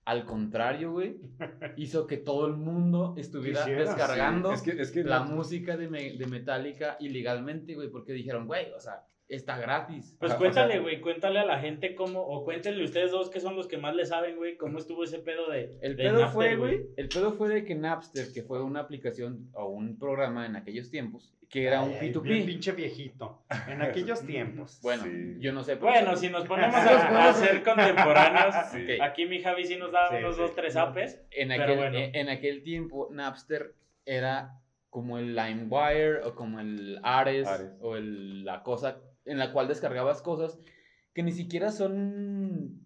al 0.05 0.25
contrario, 0.25 0.91
güey, 0.93 1.17
hizo 1.77 2.07
que 2.07 2.17
todo 2.17 2.47
el 2.47 2.53
mundo 2.55 3.13
estuviera 3.17 3.59
Quisiera, 3.59 3.83
sí. 3.85 3.87
descargando 3.89 4.51
Es 4.53 4.61
que, 4.63 4.71
es 4.71 4.91
que 4.91 5.03
la 5.03 5.19
música 5.23 5.77
de, 5.77 5.87
Me- 5.89 6.17
de 6.17 6.25
Metallica 6.25 6.97
ilegalmente, 6.99 7.75
güey, 7.75 7.89
porque 7.91 8.13
dijeron, 8.13 8.47
güey, 8.47 8.71
o 8.71 8.79
sea, 8.79 9.03
está 9.29 9.57
gratis. 9.57 10.15
Pues 10.19 10.33
cuéntale, 10.33 10.79
güey, 10.79 10.99
cuéntale 11.01 11.39
a 11.39 11.45
la 11.45 11.59
gente 11.59 11.95
cómo, 11.95 12.19
o 12.21 12.43
cuéntenle 12.43 12.83
ustedes 12.83 13.11
dos 13.11 13.29
que 13.29 13.39
son 13.39 13.55
los 13.55 13.67
que 13.67 13.77
más 13.77 13.95
le 13.95 14.05
saben, 14.05 14.35
güey, 14.37 14.57
cómo 14.57 14.79
estuvo 14.79 15.03
ese 15.03 15.19
pedo 15.19 15.49
de. 15.49 15.77
El 15.81 15.95
de 15.95 16.03
pedo 16.03 16.19
Napster, 16.19 16.33
fue, 16.33 16.55
güey, 16.55 16.85
el 16.97 17.07
pedo 17.09 17.31
fue 17.33 17.49
de 17.49 17.63
que 17.63 17.75
Napster, 17.75 18.33
que 18.33 18.41
fue 18.43 18.61
una 18.63 18.79
aplicación 18.81 19.49
o 19.53 19.67
un 19.67 19.97
programa 19.99 20.45
en 20.47 20.55
aquellos 20.55 20.89
tiempos, 20.89 21.31
que 21.49 21.65
era 21.65 21.81
un 21.81 21.91
Ay, 21.91 21.97
ay, 22.01 22.13
P2P. 22.13 22.21
bien 22.23 22.45
pinche 22.45 22.71
viejito. 22.71 23.43
En 23.67 23.81
aquellos 23.81 24.21
tiempos. 24.25 24.79
Bueno, 24.81 25.03
Sí. 25.03 25.35
yo 25.39 25.53
no 25.53 25.63
sé. 25.63 25.75
Bueno, 25.75 26.15
si 26.15 26.29
nos 26.29 26.45
ponemos 26.47 26.75
a, 26.75 27.29
a 27.29 27.33
ser 27.33 27.63
contemporáneos, 27.63 28.55
Sí. 28.71 28.99
aquí 29.01 29.25
mi 29.27 29.41
Javi 29.41 29.63
sí 29.65 29.77
nos 29.77 29.91
da 29.91 30.09
Sí, 30.09 30.15
unos 30.17 30.35
sí. 30.35 30.41
dos, 30.41 30.55
tres 30.55 30.75
apes. 30.75 31.21
en 31.31 31.49
pero 31.49 31.63
aquel, 31.63 31.77
bueno. 31.77 31.97
en, 31.99 32.15
en 32.15 32.29
aquel 32.29 32.63
tiempo 32.63 33.09
Napster 33.11 33.75
era 34.05 34.53
como 34.89 35.19
el 35.19 35.35
LimeWire 35.35 36.23
o 36.23 36.33
como 36.33 36.59
el 36.59 36.99
Ares, 37.03 37.47
Ares. 37.47 37.71
o 37.79 37.95
el- 37.95 38.43
la 38.43 38.63
cosa 38.63 39.01
en 39.29 39.37
la 39.37 39.53
cual 39.53 39.67
descargabas 39.67 40.21
cosas 40.21 40.59
que 41.13 41.23
ni 41.23 41.31
siquiera 41.31 41.71
son 41.71 42.85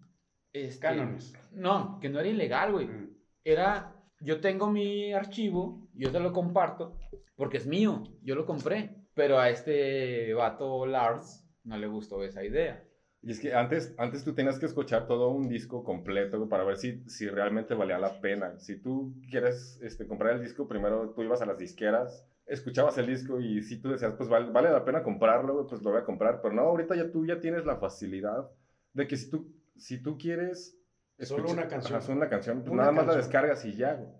este, 0.52 0.80
Cánones. 0.80 1.34
No, 1.52 1.98
que 2.00 2.08
no 2.08 2.20
era 2.20 2.28
ilegal, 2.28 2.72
güey. 2.72 2.86
Mm. 2.86 3.16
Era, 3.44 3.96
yo 4.20 4.40
tengo 4.40 4.70
mi 4.70 5.12
archivo, 5.12 5.88
yo 5.94 6.10
te 6.10 6.20
lo 6.20 6.32
comparto, 6.32 6.96
porque 7.36 7.56
es 7.56 7.66
mío, 7.66 8.04
yo 8.22 8.34
lo 8.34 8.46
compré. 8.46 8.96
Pero 9.14 9.38
a 9.38 9.50
este 9.50 10.34
vato 10.34 10.86
Lars 10.86 11.46
no 11.62 11.76
le 11.76 11.86
gustó 11.86 12.22
esa 12.22 12.44
idea. 12.44 12.84
Y 13.22 13.30
es 13.30 13.40
que 13.40 13.54
antes, 13.54 13.94
antes 13.96 14.24
tú 14.24 14.34
tenías 14.34 14.58
que 14.58 14.66
escuchar 14.66 15.06
todo 15.06 15.30
un 15.30 15.48
disco 15.48 15.82
completo 15.82 16.48
para 16.48 16.64
ver 16.64 16.76
si, 16.76 17.02
si 17.08 17.28
realmente 17.28 17.74
valía 17.74 17.98
la 17.98 18.20
pena. 18.20 18.58
Si 18.58 18.76
tú 18.80 19.14
quieres 19.30 19.80
este, 19.82 20.06
comprar 20.06 20.34
el 20.34 20.42
disco, 20.42 20.68
primero 20.68 21.10
tú 21.10 21.22
ibas 21.22 21.40
a 21.40 21.46
las 21.46 21.58
disqueras, 21.58 22.28
escuchabas 22.46 22.96
el 22.98 23.06
disco 23.06 23.40
y 23.40 23.62
si 23.62 23.80
tú 23.80 23.90
decías, 23.90 24.14
pues 24.16 24.28
vale, 24.28 24.50
vale 24.50 24.70
la 24.70 24.84
pena 24.84 25.02
comprarlo, 25.02 25.66
pues 25.66 25.82
lo 25.82 25.90
voy 25.90 26.00
a 26.00 26.04
comprar. 26.04 26.40
Pero 26.42 26.54
no, 26.54 26.62
ahorita 26.62 26.94
ya 26.96 27.10
tú 27.10 27.24
ya 27.26 27.40
tienes 27.40 27.64
la 27.64 27.76
facilidad 27.76 28.50
de 28.92 29.06
que 29.06 29.16
si 29.16 29.30
tú, 29.30 29.52
si 29.76 30.02
tú 30.02 30.18
quieres... 30.18 30.78
Solo 31.20 31.44
escuchar- 31.44 31.52
una 31.58 31.68
canción. 31.68 31.96
Ajá, 31.96 32.06
solo 32.06 32.16
una 32.18 32.28
canción, 32.28 32.60
pues 32.60 32.72
Una 32.72 32.82
nada 32.82 32.92
más 32.92 33.06
la 33.06 33.16
descargas 33.16 33.64
y 33.64 33.76
ya. 33.76 33.94
güey. 33.94 34.10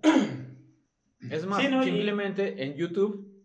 Es 1.30 1.46
más, 1.46 1.60
Sí, 1.62 1.68
no, 1.68 1.82
y- 1.82 1.86
simplemente 1.86 2.64
en 2.64 2.74
YouTube 2.74 3.44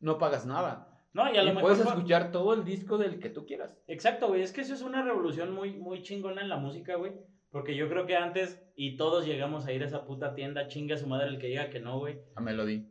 no 0.00 0.18
pagas 0.18 0.46
nada. 0.46 0.84
No, 1.12 1.24
y 1.32 1.36
a 1.36 1.42
lo 1.42 1.50
Y 1.50 1.54
mejor. 1.54 1.62
puedes 1.72 1.80
escuchar 1.80 2.30
todo 2.30 2.54
el 2.54 2.64
disco 2.64 2.98
del 2.98 3.18
que 3.18 3.30
tú 3.30 3.46
quieras. 3.46 3.76
Exacto, 3.88 4.28
güey. 4.28 4.42
Es 4.42 4.52
que 4.52 4.60
eso 4.60 4.74
es 4.74 4.82
una 4.82 5.02
revolución 5.02 5.52
muy, 5.52 5.72
muy 5.76 6.02
chingona 6.02 6.42
en 6.42 6.48
la 6.48 6.56
música, 6.58 6.96
güey. 6.96 7.12
Porque 7.50 7.74
yo 7.74 7.88
creo 7.88 8.04
que 8.06 8.14
antes, 8.14 8.62
y 8.76 8.96
todos 8.98 9.26
llegamos 9.26 9.66
a 9.66 9.72
ir 9.72 9.82
a 9.82 9.86
esa 9.86 10.04
puta 10.04 10.34
tienda, 10.34 10.68
chinga 10.68 10.94
a 10.94 10.98
su 10.98 11.06
madre 11.06 11.28
el 11.28 11.38
que 11.38 11.46
diga 11.48 11.70
que 11.70 11.80
no, 11.80 11.98
güey. 11.98 12.20
A 12.36 12.40
Melody. 12.42 12.86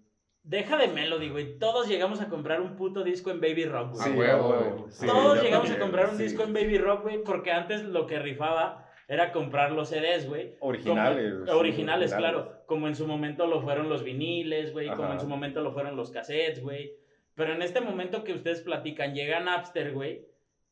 Deja 0.48 0.78
de 0.78 0.88
Melody, 0.88 1.28
güey. 1.30 1.60
Todos 1.60 1.90
llegamos 1.90 2.22
a 2.22 2.30
comprar 2.30 2.62
un 2.62 2.78
puto 2.78 3.04
disco 3.04 3.32
en 3.32 3.42
Baby 3.42 3.66
Rock, 3.66 3.92
güey. 3.96 4.04
Sí, 4.04 4.10
a 4.14 4.16
huevo, 4.16 4.50
huevo. 4.50 4.76
güey. 4.78 4.92
Sí, 4.92 5.06
Todos 5.06 5.44
llegamos 5.44 5.70
a 5.70 5.78
comprar 5.78 6.10
un 6.10 6.16
sí. 6.18 6.24
disco 6.24 6.44
en 6.44 6.54
Baby 6.54 6.78
Rock, 6.78 7.02
güey, 7.04 7.22
porque 7.24 7.52
antes 7.52 7.84
lo 7.84 8.08
que 8.08 8.18
rifaba 8.20 8.86
era 9.10 9.34
comprar 9.34 9.74
los 9.74 9.90
CDs, 9.90 10.26
güey. 10.28 10.56
Originales. 10.62 11.34
Como- 11.34 11.46
sí, 11.46 11.52
originales, 11.52 12.14
claro. 12.14 12.64
Como 12.66 12.88
en 12.88 12.96
su 12.96 13.06
momento 13.08 13.46
lo 13.46 13.62
fueron 13.62 13.90
los 13.90 14.04
viniles, 14.04 14.72
güey. 14.72 14.88
Como 14.90 15.12
en 15.12 15.20
su 15.20 15.28
momento 15.28 15.62
lo 15.62 15.74
fueron 15.74 15.98
los 15.98 16.12
cassettes, 16.12 16.64
güey. 16.64 16.94
Pero 17.36 17.54
en 17.54 17.62
este 17.62 17.82
momento 17.82 18.24
que 18.24 18.34
ustedes 18.34 18.62
platican, 18.62 19.14
llega 19.14 19.42
Napster, 19.42 19.92
güey. 19.94 20.26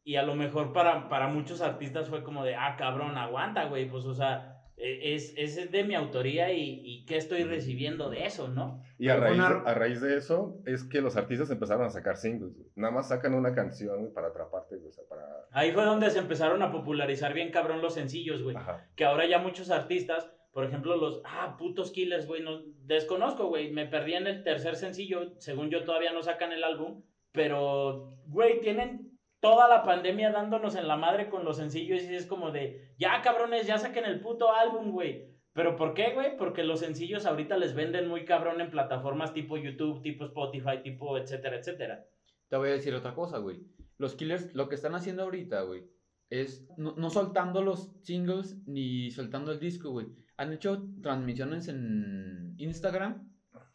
Y 0.05 0.15
a 0.15 0.23
lo 0.23 0.35
mejor 0.35 0.71
para, 0.71 1.09
para 1.09 1.27
muchos 1.27 1.61
artistas 1.61 2.07
fue 2.09 2.23
como 2.23 2.45
de, 2.45 2.55
ah, 2.55 2.75
cabrón, 2.77 3.17
aguanta, 3.17 3.65
güey. 3.65 3.89
Pues, 3.89 4.05
o 4.05 4.13
sea, 4.13 4.54
es, 4.77 5.33
es 5.37 5.71
de 5.71 5.83
mi 5.83 5.95
autoría 5.95 6.51
y, 6.51 6.81
y 6.83 7.05
qué 7.05 7.17
estoy 7.17 7.43
recibiendo 7.43 8.09
de 8.09 8.25
eso, 8.25 8.47
¿no? 8.49 8.81
Y 8.97 9.09
a 9.09 9.15
raíz, 9.17 9.35
una- 9.35 9.47
a 9.65 9.73
raíz 9.73 10.01
de 10.01 10.17
eso 10.17 10.61
es 10.65 10.83
que 10.83 11.01
los 11.01 11.15
artistas 11.17 11.49
empezaron 11.49 11.85
a 11.85 11.89
sacar 11.89 12.17
singles. 12.17 12.55
güey. 12.55 12.67
Nada 12.75 12.93
más 12.93 13.07
sacan 13.09 13.33
una 13.33 13.53
canción 13.53 14.11
para 14.13 14.27
atraparte, 14.27 14.75
güey, 14.77 14.89
o 14.89 14.91
sea, 14.93 15.03
para... 15.09 15.23
Ahí 15.51 15.71
fue 15.71 15.85
donde 15.85 16.09
se 16.09 16.19
empezaron 16.19 16.61
a 16.61 16.71
popularizar 16.71 17.33
bien 17.33 17.51
cabrón 17.51 17.81
los 17.81 17.93
sencillos, 17.93 18.43
güey. 18.43 18.55
Ajá. 18.55 18.85
que 18.95 19.05
ahora 19.05 19.25
ya 19.27 19.39
muchos 19.39 19.69
artistas, 19.71 20.29
por 20.51 20.65
ejemplo, 20.65 20.95
los, 20.97 21.21
ah, 21.25 21.55
putos 21.57 21.91
killers, 21.91 22.27
güey, 22.27 22.41
no, 22.43 22.61
desconozco, 22.83 23.47
güey, 23.47 23.71
me 23.71 23.85
perdí 23.87 24.13
en 24.13 24.27
el 24.27 24.43
tercer 24.43 24.75
sencillo, 24.75 25.33
según 25.39 25.69
yo 25.69 25.83
todavía 25.83 26.13
no 26.13 26.21
sacan 26.23 26.51
el 26.53 26.63
álbum, 26.63 27.01
pero, 27.31 28.17
güey, 28.27 28.61
tienen 28.61 29.14
toda 29.45 29.67
la 29.67 29.83
pandemia 29.83 30.31
dándonos 30.31 30.75
en 30.75 30.87
la 30.87 30.97
madre 30.97 31.29
con 31.29 31.45
los 31.45 31.57
sencillos 31.57 32.01
y 32.03 32.15
es 32.15 32.25
como 32.25 32.51
de, 32.51 32.93
ya 32.97 33.21
cabrones, 33.21 33.67
ya 33.67 33.77
saquen 33.77 34.05
el 34.05 34.19
puto 34.21 34.51
álbum, 34.53 34.91
güey. 34.91 35.27
Pero 35.53 35.75
¿por 35.75 35.93
qué, 35.93 36.13
güey? 36.13 36.35
Porque 36.35 36.63
los 36.63 36.79
sencillos 36.79 37.25
ahorita 37.25 37.55
les 37.57 37.75
venden 37.75 38.07
muy 38.09 38.25
cabrón 38.25 38.59
en 38.59 38.71
plataformas 38.71 39.33
tipo 39.33 39.55
YouTube, 39.55 40.01
tipo 40.01 40.25
Spotify, 40.25 40.81
tipo 40.83 41.17
etcétera, 41.17 41.57
etcétera. 41.57 42.05
Te 42.49 42.57
voy 42.57 42.69
a 42.69 42.73
decir 42.73 42.93
otra 42.95 43.13
cosa, 43.13 43.37
güey. 43.37 43.61
Los 43.97 44.15
Killers 44.15 44.53
lo 44.55 44.67
que 44.67 44.75
están 44.75 44.95
haciendo 44.95 45.23
ahorita, 45.23 45.61
güey, 45.61 45.83
es 46.29 46.67
no, 46.77 46.95
no 46.97 47.09
soltando 47.09 47.61
los 47.61 47.91
singles 48.01 48.57
ni 48.67 49.11
soltando 49.11 49.51
el 49.51 49.59
disco, 49.59 49.91
güey. 49.91 50.07
Han 50.37 50.51
hecho 50.53 50.83
transmisiones 51.01 51.67
en 51.69 52.55
Instagram, 52.57 53.29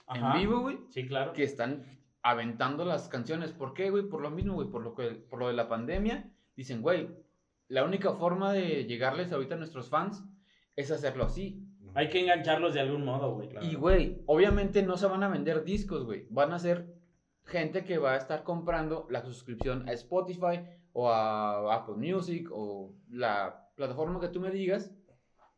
Ajá. 0.06 0.34
en 0.34 0.40
vivo, 0.40 0.60
güey, 0.60 0.78
Sí, 0.90 1.06
claro. 1.06 1.32
que 1.32 1.44
están 1.44 1.84
aventando 2.22 2.84
las 2.84 3.08
canciones. 3.08 3.52
¿Por 3.52 3.74
qué, 3.74 3.90
güey? 3.90 4.08
Por 4.08 4.20
lo 4.20 4.30
mismo, 4.30 4.54
güey, 4.54 4.68
por 4.68 4.82
lo, 4.82 4.94
que, 4.94 5.10
por 5.10 5.38
lo 5.38 5.48
de 5.48 5.54
la 5.54 5.68
pandemia. 5.68 6.30
Dicen, 6.56 6.82
güey, 6.82 7.08
la 7.68 7.84
única 7.84 8.12
forma 8.12 8.52
de 8.52 8.84
llegarles 8.84 9.32
ahorita 9.32 9.54
a 9.54 9.58
nuestros 9.58 9.88
fans 9.88 10.24
es 10.76 10.90
hacerlo 10.90 11.24
así. 11.24 11.66
Hay 11.94 12.08
que 12.08 12.20
engancharlos 12.20 12.74
de 12.74 12.80
algún 12.80 13.04
modo, 13.04 13.34
güey. 13.34 13.50
Y, 13.62 13.74
güey, 13.74 14.22
obviamente 14.26 14.82
no 14.82 14.96
se 14.96 15.06
van 15.06 15.22
a 15.22 15.28
vender 15.28 15.64
discos, 15.64 16.04
güey. 16.04 16.26
Van 16.30 16.52
a 16.52 16.58
ser 16.58 16.94
gente 17.44 17.84
que 17.84 17.98
va 17.98 18.12
a 18.12 18.16
estar 18.16 18.44
comprando 18.44 19.06
la 19.10 19.22
suscripción 19.22 19.88
a 19.88 19.92
Spotify 19.92 20.60
o 20.92 21.10
a 21.10 21.74
Apple 21.74 21.96
Music 21.96 22.48
o 22.52 22.94
la 23.08 23.68
plataforma 23.74 24.20
que 24.20 24.28
tú 24.28 24.40
me 24.40 24.50
digas, 24.50 24.94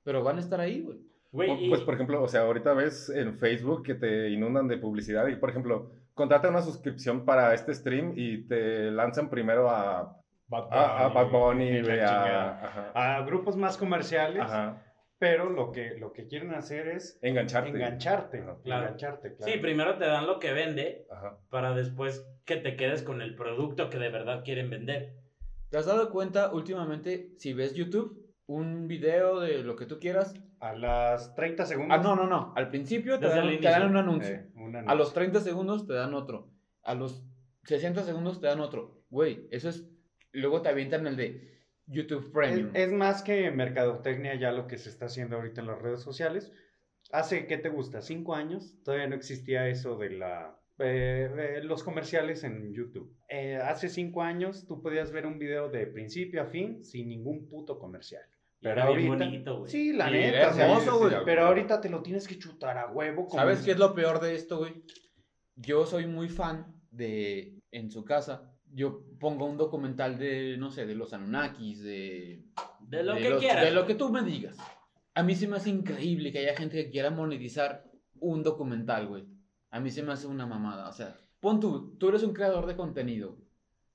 pero 0.02 0.23
van 0.23 0.37
a 0.37 0.40
estar 0.40 0.61
ahí, 0.61 0.81
güey. 0.81 1.00
Pues, 1.33 1.81
por 1.81 1.95
ejemplo, 1.95 2.23
o 2.23 2.28
sea, 2.28 2.42
ahorita 2.42 2.75
ves 2.75 3.09
en 3.09 3.38
Facebook 3.38 3.83
que 3.83 3.95
te 3.95 4.31
inundan 4.31 4.69
de 4.69 4.76
publicidad 4.76 5.28
y, 5.28 5.37
por 5.37 5.49
ejemplo, 5.49 5.90
contrata 6.14 6.49
una 6.49 6.62
suscripción 6.62 7.25
para 7.25 7.54
este 7.54 7.75
stream 7.75 8.12
y 8.16 8.47
te 8.47 8.90
lanzan 8.90 9.28
primero 9.31 9.71
a, 9.71 10.16
Bad 10.49 10.69
a, 10.73 11.04
a 11.04 11.09
Bad 11.09 11.31
Bunny, 11.31 11.78
a- 12.00 13.16
a 13.19 13.23
grupos 13.25 13.57
más 13.57 13.76
comerciales, 13.76 14.42
ajá, 14.42 14.83
pero 15.19 15.49
lo 15.49 15.71
que, 15.73 15.95
lo 15.99 16.12
que 16.12 16.26
quieren 16.26 16.52
hacer 16.54 16.88
es 16.88 17.19
engancharte. 17.23 17.71
engancharte. 17.71 18.40
Ajá. 18.40 18.57
Claro. 18.64 18.83
Engancharte, 18.85 19.35
claro. 19.37 19.52
Sí, 19.52 19.59
primero 19.61 19.97
te 19.97 20.04
dan 20.07 20.26
lo 20.26 20.38
que 20.40 20.52
vende 20.52 21.07
Ajá. 21.11 21.38
para 21.49 21.75
después 21.75 22.26
que 22.45 22.57
te 22.57 22.76
quedes 22.76 23.02
con 23.02 23.23
el 23.23 23.35
producto 23.37 23.88
que 23.88 23.99
de 23.99 24.11
verdad 24.11 24.42
quieren 24.45 24.69
vender. 24.69 25.14
¿Te 25.71 25.78
has 25.78 25.87
dado 25.87 26.11
cuenta 26.11 26.52
últimamente, 26.52 27.31
si 27.38 27.54
ves 27.54 27.75
YouTube, 27.75 28.19
un 28.47 28.88
video 28.88 29.40
de 29.40 29.62
lo 29.62 29.76
que 29.76 29.87
tú 29.87 29.99
quieras? 30.00 30.35
A 30.61 30.75
las 30.75 31.35
30 31.35 31.66
segundos. 31.66 31.97
Ah, 31.99 32.02
no, 32.02 32.14
no, 32.14 32.26
no. 32.26 32.52
Al 32.57 32.69
principio 32.69 33.19
te 33.19 33.26
dan, 33.28 33.49
te 33.59 33.69
dan 33.69 33.88
un 33.88 33.97
anuncio. 33.97 34.35
Eh, 34.35 34.47
A 34.87 34.95
los 34.95 35.12
30 35.12 35.41
segundos 35.41 35.87
te 35.87 35.93
dan 35.95 36.14
otro. 36.14 36.50
A 36.83 36.95
los 36.95 37.25
60 37.64 38.02
segundos 38.05 38.41
te 38.41 38.47
dan 38.47 38.61
otro. 38.61 39.05
Güey, 39.11 39.47
eso 39.50 39.69
es... 39.69 39.88
Luego 40.33 40.62
te 40.62 40.71
avientan 40.71 41.07
el 41.07 41.17
de 41.17 41.52
YouTube 41.87 42.33
Premium. 42.33 42.71
es 42.75 42.91
más 42.91 43.23
que 43.23 43.50
mercadotecnia 43.50 44.35
ya 44.37 44.52
lo 44.52 44.67
que 44.67 44.79
se 44.79 44.88
está 44.88 45.07
haciendo 45.07 45.37
ahorita 45.37 45.61
en 45.61 45.67
las 45.67 45.81
redes 45.83 46.00
sociales. 46.00 46.52
Hace, 47.11 47.47
¿qué 47.47 47.59
te 47.59 47.69
gusta? 47.69 48.00
¿Cinco 48.00 48.35
años? 48.35 48.75
Todavía 48.85 49.09
no 49.09 49.14
existía 49.14 49.69
eso 49.69 49.97
de 49.99 50.11
la... 50.11 50.59
eh, 50.79 51.31
de 51.35 51.64
los 51.64 51.83
comerciales 51.83 52.45
en 52.45 52.73
YouTube. 52.73 53.14
Eh, 53.29 53.57
hace 53.57 53.88
cinco 53.88 54.23
años 54.23 54.67
tú 54.67 54.81
podías 54.81 55.12
ver 55.12 55.26
un 55.26 55.38
video 55.38 55.69
de 55.69 55.87
principio 55.87 56.43
a 56.43 56.47
fin 56.47 56.83
sin 56.85 57.09
ningún 57.09 57.49
puto 57.49 57.79
comercial. 57.79 58.25
Pero 58.62 58.73
era 58.81 58.90
bien 58.92 59.09
ahorita- 59.09 59.25
bonito, 59.26 59.59
güey. 59.59 59.71
Sí, 59.71 59.92
la 59.92 60.09
Y 60.11 60.12
neta. 60.14 60.50
hermoso, 60.64 60.99
güey. 60.99 61.14
Pero 61.25 61.47
ahorita 61.47 61.81
te 61.81 61.88
lo 61.90 62.00
tienes 62.02 62.26
que 62.28 62.38
chutar 62.38 62.78
a 62.78 62.90
huevo. 62.90 63.26
como 63.26 63.40
¿Sabes 63.42 63.61
qué 63.62 63.73
es 63.73 63.78
lo 63.78 63.95
peor 63.95 64.21
de 64.21 64.35
esto, 64.37 64.59
güey? 64.59 64.83
Yo 65.57 65.85
soy 65.85 66.07
muy 66.07 66.28
fan 66.28 66.75
de, 66.90 67.61
en 67.73 67.90
su 67.90 68.04
casa, 68.04 68.50
yo 68.73 69.02
pongo 69.19 69.45
un 69.47 69.57
documental 69.59 70.16
de, 70.19 70.57
no 70.59 70.71
sé, 70.71 70.87
de 70.87 70.95
los 70.95 71.12
Anunnakis, 71.12 71.83
de... 71.83 72.45
De 72.81 73.02
lo 73.02 73.14
de 73.14 73.21
que 73.21 73.31
los- 73.31 73.40
quieras. 73.40 73.64
De 73.64 73.71
lo 73.73 73.85
que 73.87 73.95
tú 73.95 74.11
me 74.11 74.23
digas. 74.23 74.57
A 75.14 75.23
mí 75.23 75.35
se 75.35 75.47
me 75.49 75.57
hace 75.57 75.69
increíble 75.71 76.33
que 76.33 76.38
haya 76.38 76.57
gente 76.57 76.83
que 76.85 76.90
quiera 76.90 77.11
monetizar 77.11 77.85
un 78.21 78.42
documental, 78.42 79.09
güey. 79.09 79.25
A 79.71 79.81
mí 79.81 79.90
se 79.90 80.02
me 80.02 80.12
hace 80.12 80.26
una 80.26 80.47
mamada. 80.47 80.88
O 80.88 80.92
sea, 80.92 81.16
pon 81.40 81.61
tú, 81.61 81.97
tú 81.99 82.09
eres 82.09 82.23
un 82.23 82.33
creador 82.33 82.66
de 82.66 82.76
contenido. 82.76 83.37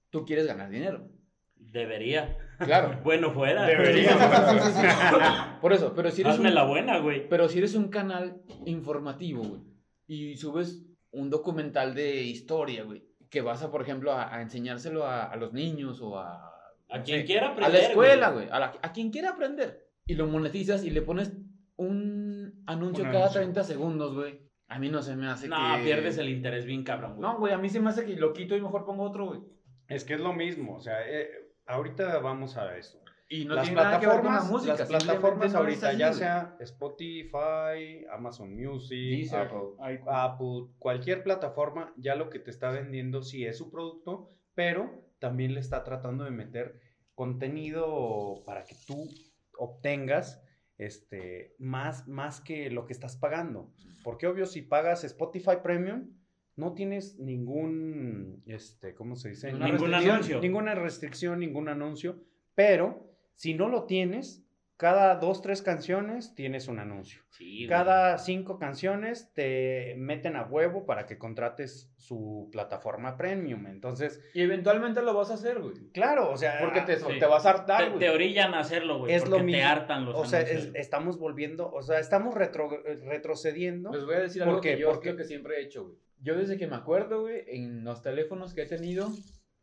Tú 0.10 0.26
quieres 0.26 0.46
ganar 0.46 0.70
dinero. 0.70 1.10
Debería. 1.56 2.38
Claro. 2.60 3.00
Bueno, 3.04 3.32
fuera. 3.32 3.66
Debería. 3.66 5.58
Por 5.62 5.74
eso, 5.74 5.94
pero 5.96 6.12
si 6.12 6.22
eres 6.22 6.34
Hazme 6.36 6.50
un- 6.50 6.56
la 6.56 6.64
buena, 6.64 7.00
güey. 7.00 7.28
pero 7.30 7.48
si 7.50 7.58
eres 7.60 7.76
un 7.76 7.90
canal 7.90 8.42
informativo, 8.66 9.44
güey, 9.44 9.62
y 10.08 10.36
subes 10.38 10.84
un 11.12 11.30
documental 11.30 11.94
de 11.96 12.22
historia, 12.24 12.84
güey, 12.84 13.04
que 13.30 13.42
vas 13.42 13.64
a, 13.64 13.72
por 13.72 13.82
ejemplo, 13.82 14.12
a, 14.14 14.34
a 14.36 14.42
enseñárselo 14.42 15.06
a, 15.06 15.24
a 15.26 15.36
los 15.36 15.54
niños 15.54 16.02
o 16.02 16.18
a... 16.20 16.54
A 16.90 17.00
no 17.00 17.04
quien 17.04 17.20
sé, 17.22 17.26
quiera 17.26 17.48
A 17.48 17.52
aprender. 17.52 17.82
la 17.82 17.88
escuela, 17.90 18.30
güey, 18.30 18.48
a, 18.50 18.60
la- 18.60 18.74
a 18.82 18.92
quien 18.94 19.12
quiera 19.12 19.32
aprender. 19.32 19.86
Y 20.06 20.16
lo 20.16 20.28
monetizas 20.28 20.84
y 20.86 20.90
le 20.90 21.02
pones 21.02 21.34
un 21.76 22.64
anuncio 22.66 23.04
Un 23.04 23.10
cada 23.12 23.24
anuncio. 23.26 23.42
30 23.42 23.64
segundos, 23.64 24.16
güey. 24.16 24.40
A 24.70 24.80
mí 24.80 24.90
no 24.90 25.02
se 25.02 25.16
me 25.16 25.28
hace 25.28 25.48
No, 25.48 25.78
que... 25.78 25.84
pierdes 25.84 26.18
el 26.18 26.30
interés 26.30 26.66
bien 26.66 26.84
cabrón, 26.84 27.16
güey. 27.18 27.22
No, 27.22 27.38
güey, 27.40 27.54
a 27.54 27.58
mí 27.58 27.70
se 27.70 27.80
me 27.80 27.90
hace 27.90 28.06
que 28.06 28.16
lo 28.16 28.34
quito 28.34 28.56
y 28.56 28.62
mejor 28.62 28.86
pongo 28.86 29.04
otro, 29.04 29.28
güey. 29.28 29.42
Es 29.88 30.04
que 30.04 30.14
es 30.16 30.20
lo 30.20 30.34
mismo. 30.34 30.76
O 30.76 30.82
sea, 30.82 30.96
eh, 31.08 31.30
ahorita 31.68 32.20
vamos 32.20 32.58
a 32.58 32.78
eso. 32.78 33.00
Y 33.30 33.44
no 33.44 33.56
las 33.56 33.66
tiene 33.66 33.82
nada 33.82 34.00
que 34.00 34.08
ver 34.08 34.22
con 34.22 34.26
la 34.26 34.32
plataformas, 34.32 34.52
música. 34.52 34.76
las 34.78 34.88
plataformas 34.88 35.54
ahorita, 35.56 35.94
ya 35.94 36.14
sea 36.14 36.56
Spotify, 36.62 38.06
Amazon 38.10 38.56
Music, 38.56 38.98
Deezer. 38.98 39.42
Apple, 39.42 40.02
Apple, 40.08 40.68
cualquier 40.80 41.24
plataforma, 41.24 41.94
ya 41.98 42.16
lo 42.16 42.30
que 42.30 42.40
te 42.40 42.52
está 42.52 42.72
vendiendo 42.72 43.22
sí 43.22 43.46
es 43.46 43.58
su 43.58 43.70
producto, 43.70 44.30
pero 44.56 45.04
también 45.20 45.54
le 45.54 45.60
está 45.60 45.84
tratando 45.84 46.24
de 46.24 46.32
meter 46.32 46.80
contenido 47.16 48.44
para 48.46 48.64
que 48.64 48.76
tú 48.86 49.10
obtengas 49.58 50.42
este, 50.78 51.56
más, 51.58 52.08
más 52.08 52.40
que 52.40 52.70
lo 52.70 52.86
que 52.86 52.94
estás 52.94 53.18
pagando. 53.18 53.74
Porque 54.04 54.28
obvio, 54.28 54.46
si 54.46 54.62
pagas 54.62 55.04
Spotify 55.04 55.58
Premium, 55.62 56.17
no 56.58 56.74
tienes 56.74 57.18
ningún, 57.20 58.44
este, 58.46 58.94
¿cómo 58.94 59.16
se 59.16 59.30
dice? 59.30 59.48
Ninguna 59.54 59.72
Ningún 59.72 59.94
anuncio. 59.94 60.42
Ninguna 60.42 60.76
restricción, 60.76 61.40
ningún 61.40 61.70
anuncio, 61.70 62.18
pero 62.56 63.08
si 63.36 63.54
no 63.54 63.70
lo 63.70 63.84
tienes, 63.86 64.44
cada 64.76 65.16
dos, 65.16 65.42
tres 65.42 65.64
canciones 65.64 66.36
tienes 66.36 66.68
un 66.68 66.78
anuncio. 66.78 67.22
Sí, 67.30 67.62
güey. 67.66 67.68
Cada 67.68 68.18
cinco 68.20 68.60
canciones 68.60 69.32
te 69.34 69.96
meten 69.98 70.36
a 70.36 70.44
huevo 70.44 70.86
para 70.86 71.08
que 71.08 71.18
contrates 71.18 71.92
su 71.96 72.48
plataforma 72.52 73.18
premium. 73.18 73.66
Entonces, 73.66 74.22
Y 74.36 74.42
eventualmente 74.42 75.02
lo 75.02 75.16
vas 75.16 75.32
a 75.32 75.34
hacer, 75.34 75.60
güey. 75.60 75.90
claro, 75.94 76.30
o 76.32 76.38
sea, 76.38 76.60
Porque 76.62 76.82
te, 76.82 76.98
sí. 76.98 77.06
te 77.20 77.26
vas 77.26 77.48
a 77.48 77.52
hartar, 77.52 77.84
Te, 77.86 77.90
güey. 77.90 78.00
te 78.00 78.10
orillan 78.12 78.54
a 78.54 78.60
hacerlo, 78.60 79.00
güey. 79.00 79.14
Es 79.14 79.24
porque 79.24 79.38
lo 79.40 79.44
mismo. 79.44 79.58
te 79.60 79.64
hartan 79.64 80.06
los 80.06 80.16
o 80.16 80.26
sea, 80.26 80.42
es- 80.42 80.70
estamos 80.76 81.18
volviendo, 81.18 81.72
o 81.72 81.82
sea, 81.82 81.98
estamos 82.00 82.36
retro- 82.36 82.84
retrocediendo. 83.06 83.92
Les 83.92 84.06
voy 84.06 84.16
a 84.16 84.20
decir 84.20 84.44
algo 84.44 84.56
¿Por 84.56 84.62
qué? 84.64 84.76
que 84.76 84.82
yo 84.82 84.90
Porque- 84.90 85.02
creo 85.10 85.18
que 85.18 85.24
siempre 85.24 85.56
he 85.58 85.64
hecho, 85.64 85.86
güey. 85.86 85.98
Yo 86.20 86.36
desde 86.36 86.58
que 86.58 86.68
me 86.68 86.76
acuerdo, 86.76 87.22
güey, 87.22 87.44
en 87.48 87.84
los 87.84 88.02
teléfonos 88.02 88.54
que 88.54 88.64
he 88.64 88.66
tenido 88.68 89.10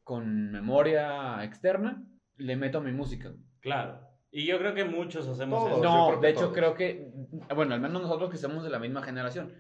con 0.03 0.53
memoria 0.53 1.43
externa, 1.45 2.05
le 2.37 2.57
meto 2.57 2.81
mi 2.81 2.93
música. 2.93 3.31
güey. 3.31 3.43
Claro. 3.61 4.01
Y 4.31 4.47
yo 4.47 4.59
creo 4.59 4.75
que 4.75 4.85
muchos 4.85 5.27
hacemos 5.29 5.59
Todos. 5.61 5.79
eso. 5.79 5.83
No, 5.83 6.21
de 6.21 6.29
hecho 6.31 6.41
todos. 6.41 6.55
creo 6.55 6.75
que, 6.75 7.13
bueno, 7.55 7.75
al 7.75 7.81
menos 7.81 8.03
nosotros 8.03 8.31
que 8.31 8.37
somos 8.37 8.65
de 8.65 8.71
la 8.71 8.79
misma 8.79 9.03
generación. 9.03 9.53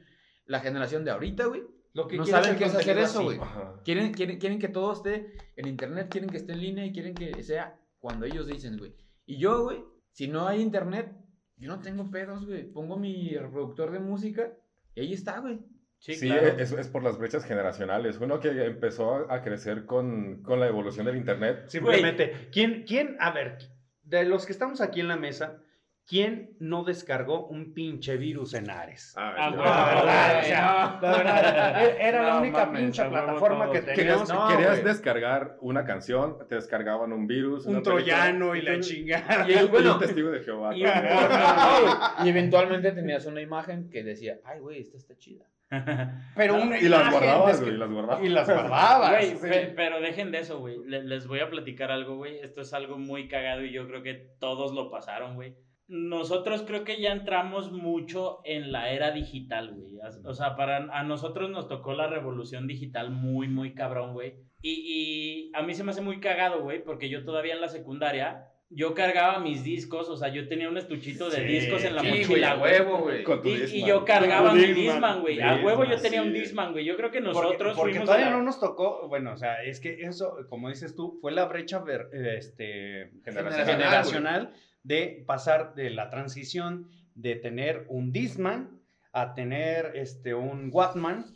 La 0.46 0.60
generación 0.60 1.04
de 1.04 1.12
ahorita, 1.12 1.46
güey, 1.46 1.62
Lo 1.94 2.06
que 2.06 2.16
no 2.16 2.26
saben 2.26 2.56
qué 2.56 2.64
es 2.64 2.74
hacer 2.74 2.98
eso, 2.98 3.22
güey. 3.22 3.38
Quieren, 3.84 4.12
quieren, 4.12 4.38
quieren 4.38 4.58
que 4.58 4.68
todo 4.68 4.92
esté 4.92 5.32
en 5.56 5.68
internet, 5.68 6.08
quieren 6.10 6.28
que 6.28 6.36
esté 6.36 6.52
en 6.52 6.60
línea 6.60 6.84
y 6.84 6.92
quieren 6.92 7.14
que 7.14 7.42
sea 7.42 7.78
cuando 7.98 8.26
ellos 8.26 8.46
dicen, 8.46 8.76
güey. 8.76 8.94
Y 9.26 9.38
yo, 9.38 9.62
güey, 9.62 9.82
si 10.10 10.28
no 10.28 10.46
hay 10.46 10.60
internet, 10.60 11.16
yo 11.56 11.68
no 11.68 11.80
tengo 11.80 12.10
pedos, 12.10 12.44
güey. 12.44 12.64
Pongo 12.64 12.96
mi 12.98 13.36
reproductor 13.36 13.90
de 13.92 14.00
música 14.00 14.52
y 14.94 15.00
ahí 15.00 15.12
está, 15.12 15.38
güey. 15.38 15.60
Sí, 16.04 16.16
Sí, 16.16 16.26
claro. 16.28 16.48
es, 16.58 16.70
es 16.70 16.88
por 16.88 17.02
las 17.02 17.16
brechas 17.16 17.46
generacionales. 17.46 18.18
Uno 18.20 18.38
que 18.38 18.50
empezó 18.66 19.30
a, 19.30 19.36
a 19.36 19.42
crecer 19.42 19.86
con, 19.86 20.42
con 20.42 20.60
la 20.60 20.66
evolución 20.66 21.06
del 21.06 21.16
Internet. 21.16 21.64
Simplemente, 21.68 22.50
¿quién, 22.52 22.84
quién, 22.86 23.16
a 23.20 23.30
ver, 23.30 23.56
de 24.02 24.24
los 24.24 24.44
que 24.44 24.52
estamos 24.52 24.82
aquí 24.82 25.00
en 25.00 25.08
la 25.08 25.16
mesa, 25.16 25.63
¿quién 26.06 26.50
no 26.60 26.84
descargó 26.84 27.46
un 27.46 27.72
pinche 27.74 28.16
virus 28.16 28.54
en 28.54 28.70
Ares? 28.70 29.14
Ah, 29.16 29.34
Ah, 29.36 29.48
bueno, 29.50 29.64
La 29.64 29.86
verdad, 29.86 30.38
o 30.38 30.42
sea, 30.44 30.98
la 31.02 31.16
verdad, 31.16 31.84
e- 31.84 32.08
era 32.08 32.22
la 32.22 32.36
única 32.38 32.66
mames, 32.66 32.80
pinche 32.82 33.04
plataforma 33.04 33.70
que 33.70 33.80
teníamos. 33.82 34.28
Querías, 34.28 34.28
No, 34.28 34.48
querías 34.48 34.70
güey. 34.80 34.84
descargar 34.84 35.56
una 35.60 35.84
canción, 35.84 36.38
te 36.48 36.54
descargaban 36.56 37.12
un 37.12 37.26
virus, 37.26 37.66
un 37.66 37.74
película, 37.82 37.94
troyano 37.96 38.54
y 38.54 38.62
la 38.62 38.80
chingada. 38.80 39.46
Y, 39.48 39.52
y 39.52 39.66
bueno, 39.68 39.94
un 39.94 39.98
testigo 40.00 40.30
de 40.30 40.40
Jehová. 40.40 40.74
y, 40.76 40.82
y 42.24 42.28
eventualmente 42.28 42.92
tenías 42.92 43.24
una 43.26 43.40
imagen 43.40 43.88
que 43.90 44.02
decía, 44.02 44.38
ay, 44.44 44.60
güey, 44.60 44.80
esta 44.80 44.96
está 44.96 45.16
chida. 45.16 45.44
Pero 46.36 46.54
una 46.56 46.78
Y 46.78 46.88
las 46.88 47.10
guardabas, 47.10 47.60
güey, 47.60 47.74
y 47.74 47.78
las 47.78 47.90
guardabas. 47.90 48.24
Y 48.24 48.28
las 48.28 48.46
guardabas. 48.48 49.10
Güey, 49.10 49.30
sí. 49.30 49.36
pe- 49.48 49.72
pero 49.74 50.00
dejen 50.00 50.30
de 50.30 50.38
eso, 50.40 50.58
güey. 50.60 50.76
Le- 50.86 51.02
les 51.02 51.26
voy 51.26 51.40
a 51.40 51.48
platicar 51.48 51.90
algo, 51.90 52.16
güey. 52.16 52.38
Esto 52.40 52.60
es 52.60 52.72
algo 52.74 52.98
muy 52.98 53.26
cagado 53.28 53.62
y 53.64 53.72
yo 53.72 53.86
creo 53.88 54.02
que 54.02 54.14
todos 54.38 54.72
lo 54.72 54.90
pasaron, 54.90 55.34
güey. 55.34 55.56
Nosotros 55.86 56.62
creo 56.66 56.82
que 56.84 57.00
ya 57.00 57.12
entramos 57.12 57.70
mucho 57.70 58.40
en 58.44 58.72
la 58.72 58.90
era 58.90 59.10
digital, 59.10 59.72
güey. 59.74 59.98
O 60.24 60.32
sea, 60.34 60.56
para 60.56 60.76
a 60.98 61.02
nosotros 61.02 61.50
nos 61.50 61.68
tocó 61.68 61.92
la 61.92 62.06
revolución 62.06 62.66
digital 62.66 63.10
muy, 63.10 63.48
muy 63.48 63.74
cabrón, 63.74 64.14
güey. 64.14 64.34
Y, 64.62 64.70
y 64.72 65.50
a 65.54 65.62
mí 65.62 65.74
se 65.74 65.84
me 65.84 65.90
hace 65.90 66.00
muy 66.00 66.20
cagado, 66.20 66.62
güey, 66.62 66.82
porque 66.82 67.10
yo 67.10 67.22
todavía 67.24 67.52
en 67.54 67.60
la 67.60 67.68
secundaria, 67.68 68.46
yo 68.70 68.94
cargaba 68.94 69.40
mis 69.40 69.62
discos, 69.62 70.08
o 70.08 70.16
sea, 70.16 70.28
yo 70.30 70.48
tenía 70.48 70.70
un 70.70 70.78
estuchito 70.78 71.28
de 71.28 71.36
Sí, 71.36 71.42
discos 71.44 71.84
en 71.84 71.96
la 71.96 72.00
Sí, 72.00 72.08
güey, 72.08 72.20
mochila, 72.22 72.50
a 72.52 72.54
güey. 72.56 72.72
huevo, 72.72 72.98
güey. 73.02 73.22
Con 73.22 73.42
tu 73.42 73.48
Y, 73.50 73.52
y 73.74 73.86
yo 73.86 74.06
cargaba 74.06 74.54
mi. 74.54 74.64
Disman, 74.72 75.20
güey. 75.20 75.38
A 75.42 75.56
huevo 75.62 75.84
yo 75.84 76.00
tenía 76.00 76.22
un 76.22 76.32
sí. 76.32 76.40
Disman, 76.40 76.72
güey. 76.72 76.86
Yo 76.86 76.96
creo 76.96 77.10
que 77.10 77.20
Porque- 77.20 77.38
nosotros 77.40 77.76
porque, 77.76 77.90
fuimos 77.92 78.06
todavía 78.06 78.28
a 78.28 78.30
la- 78.30 78.36
no 78.38 78.42
nos 78.42 78.58
tocó, 78.58 79.06
bueno, 79.08 79.34
o 79.34 79.36
sea, 79.36 79.62
es 79.62 79.80
que 79.80 80.00
eso, 80.00 80.34
como 80.48 80.70
dices 80.70 80.96
tú, 80.96 81.18
fue 81.20 81.30
la 81.32 81.44
brecha 81.44 81.80
ver- 81.80 82.08
este, 82.38 83.10
Generacional, 83.22 83.66
generacional 83.66 84.52
de 84.84 85.24
pasar 85.26 85.74
de 85.74 85.90
la 85.90 86.10
transición 86.10 86.88
de 87.14 87.34
tener 87.36 87.86
un 87.88 88.12
Disman 88.12 88.80
a 89.12 89.34
tener 89.34 89.92
este, 89.94 90.34
un 90.34 90.70
Watman, 90.72 91.26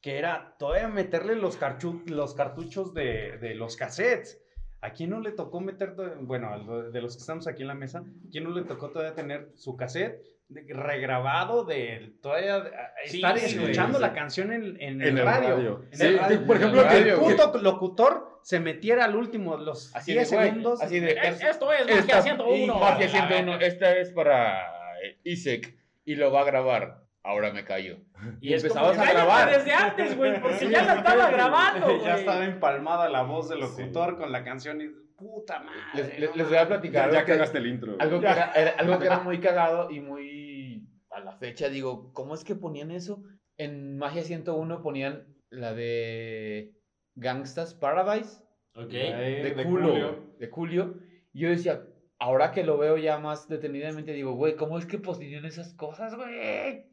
que 0.00 0.18
era 0.18 0.56
todavía 0.58 0.88
meterle 0.88 1.36
los, 1.36 1.58
los 2.06 2.34
cartuchos 2.34 2.94
de, 2.94 3.38
de 3.38 3.54
los 3.54 3.76
cassettes. 3.76 4.38
¿A 4.80 4.92
quién 4.92 5.10
no 5.10 5.20
le 5.20 5.30
tocó 5.30 5.60
meter, 5.60 5.94
bueno, 6.22 6.90
de 6.90 7.00
los 7.00 7.14
que 7.14 7.20
estamos 7.20 7.46
aquí 7.46 7.62
en 7.62 7.68
la 7.68 7.74
mesa, 7.74 8.00
¿a 8.00 8.30
quién 8.30 8.44
no 8.44 8.50
le 8.50 8.62
tocó 8.62 8.90
todavía 8.90 9.14
tener 9.14 9.52
su 9.54 9.76
cassette 9.76 10.20
regrabado 10.68 11.64
de 11.64 12.14
todavía 12.22 12.62
Sí, 13.06 13.16
estar 13.16 13.38
sí, 13.38 13.56
escuchando 13.58 13.98
sí. 13.98 14.02
la 14.02 14.12
canción 14.12 14.52
en, 14.52 14.62
en 14.80 15.00
En 15.00 15.02
el, 15.02 15.18
el 15.18 15.24
radio? 15.24 15.48
radio. 15.56 15.84
En 15.90 15.98
Sí, 15.98 16.06
el 16.06 16.18
radio. 16.18 16.38
que, 16.40 16.46
por 16.46 16.56
ejemplo, 16.56 16.82
el 16.82 16.88
que 16.88 16.94
radio, 17.00 17.14
el 17.28 17.36
puto 17.36 17.58
locutor 17.58 18.38
se 18.42 18.60
metiera 18.60 19.04
al 19.04 19.14
último, 19.16 19.56
los 19.56 19.94
Así 19.94 20.12
10 20.12 20.30
de, 20.30 20.36
güey, 20.36 20.48
segundos. 20.48 20.82
así 20.82 21.00
de, 21.00 21.12
Es- 21.12 21.42
Esto 21.42 21.72
es 21.72 21.80
Esta- 21.88 21.94
Magia 22.16 22.22
101. 22.22 22.74
Magia 22.78 23.06
A 23.06 23.08
101, 23.08 23.52
ver. 23.52 23.62
esta 23.62 23.96
es 23.96 24.10
para 24.10 24.62
eh, 25.02 25.18
Isaac 25.24 25.74
y 26.04 26.14
lo 26.16 26.32
va 26.32 26.40
a 26.40 26.44
grabar. 26.44 27.02
Ahora 27.24 27.52
me 27.52 27.64
callo. 27.64 27.98
Y, 28.40 28.52
es 28.52 28.64
empezabas 28.64 28.90
como, 28.96 29.02
a 29.02 29.04
"Cállate 29.06 29.14
grabar. 29.26 29.50
desde 29.56 29.72
antes, 29.72 30.16
güey, 30.16 30.40
porque 30.40 30.68
ya 30.68 30.82
la 30.82 30.94
estaba 30.98 31.30
grabando, 31.30 32.04
ya 32.04 32.16
estaba 32.16 32.44
empalmada 32.44 33.08
la 33.08 33.22
voz 33.22 33.48
del 33.48 33.60
locutor 33.60 34.16
con 34.18 34.32
la 34.32 34.42
canción 34.42 34.80
y 34.80 34.90
puta 35.22 35.60
madre. 35.60 35.78
Les, 35.94 36.18
les- 36.18 36.30
no 36.30 36.36
les 36.36 36.48
voy 36.48 36.56
a 36.58 36.68
platicar 36.68 36.94
Ya, 36.94 37.04
algo, 37.04 37.14
ya 37.14 37.24
que, 37.24 37.32
cagaste 37.32 37.58
el 37.58 37.66
intro. 37.66 37.96
algo, 37.98 38.20
que 38.20 38.26
era, 38.26 38.52
era- 38.52 38.70
algo 38.72 38.98
que 38.98 39.06
era 39.06 39.20
muy 39.20 39.38
cagado 39.40 39.90
y 39.90 40.00
muy 40.00 40.88
a 41.10 41.20
la 41.20 41.32
fecha. 41.36 41.68
Digo, 41.68 42.12
¿cómo 42.12 42.34
es 42.34 42.44
que 42.44 42.54
ponían 42.54 42.90
eso? 42.90 43.22
En 43.58 43.96
Magia 43.98 44.22
101 44.22 44.82
ponían 44.82 45.26
la 45.50 45.74
de 45.74 46.72
Gangstas 47.14 47.74
Paradise 47.74 48.42
Ok. 48.74 48.88
de, 48.90 49.52
de 49.54 49.64
Julio, 49.64 49.88
Julio. 49.90 50.34
de 50.38 50.46
Julio. 50.48 50.94
Y 51.32 51.40
yo 51.40 51.50
decía, 51.50 51.84
ahora 52.18 52.52
que 52.52 52.64
lo 52.64 52.78
veo 52.78 52.96
ya 52.96 53.18
más 53.18 53.48
detenidamente, 53.48 54.12
digo, 54.12 54.32
güey, 54.32 54.56
¿cómo 54.56 54.78
es 54.78 54.86
que 54.86 54.98
postean 54.98 55.44
esas 55.44 55.74
cosas, 55.74 56.14
güey? 56.14 56.86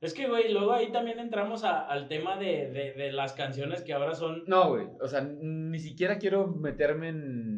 Es 0.00 0.12
que, 0.12 0.28
güey, 0.28 0.52
luego 0.52 0.72
ahí 0.72 0.92
también 0.92 1.18
entramos 1.18 1.64
a- 1.64 1.86
al 1.86 2.08
tema 2.08 2.36
de, 2.36 2.70
de, 2.70 2.92
de 2.92 3.10
las 3.12 3.32
canciones 3.32 3.82
que 3.82 3.94
ahora 3.94 4.14
son 4.14 4.44
No, 4.46 4.68
güey, 4.70 4.86
o 5.00 5.08
sea, 5.08 5.22
ni 5.22 5.78
siquiera 5.78 6.18
quiero 6.18 6.46
meterme 6.48 7.08
en... 7.08 7.53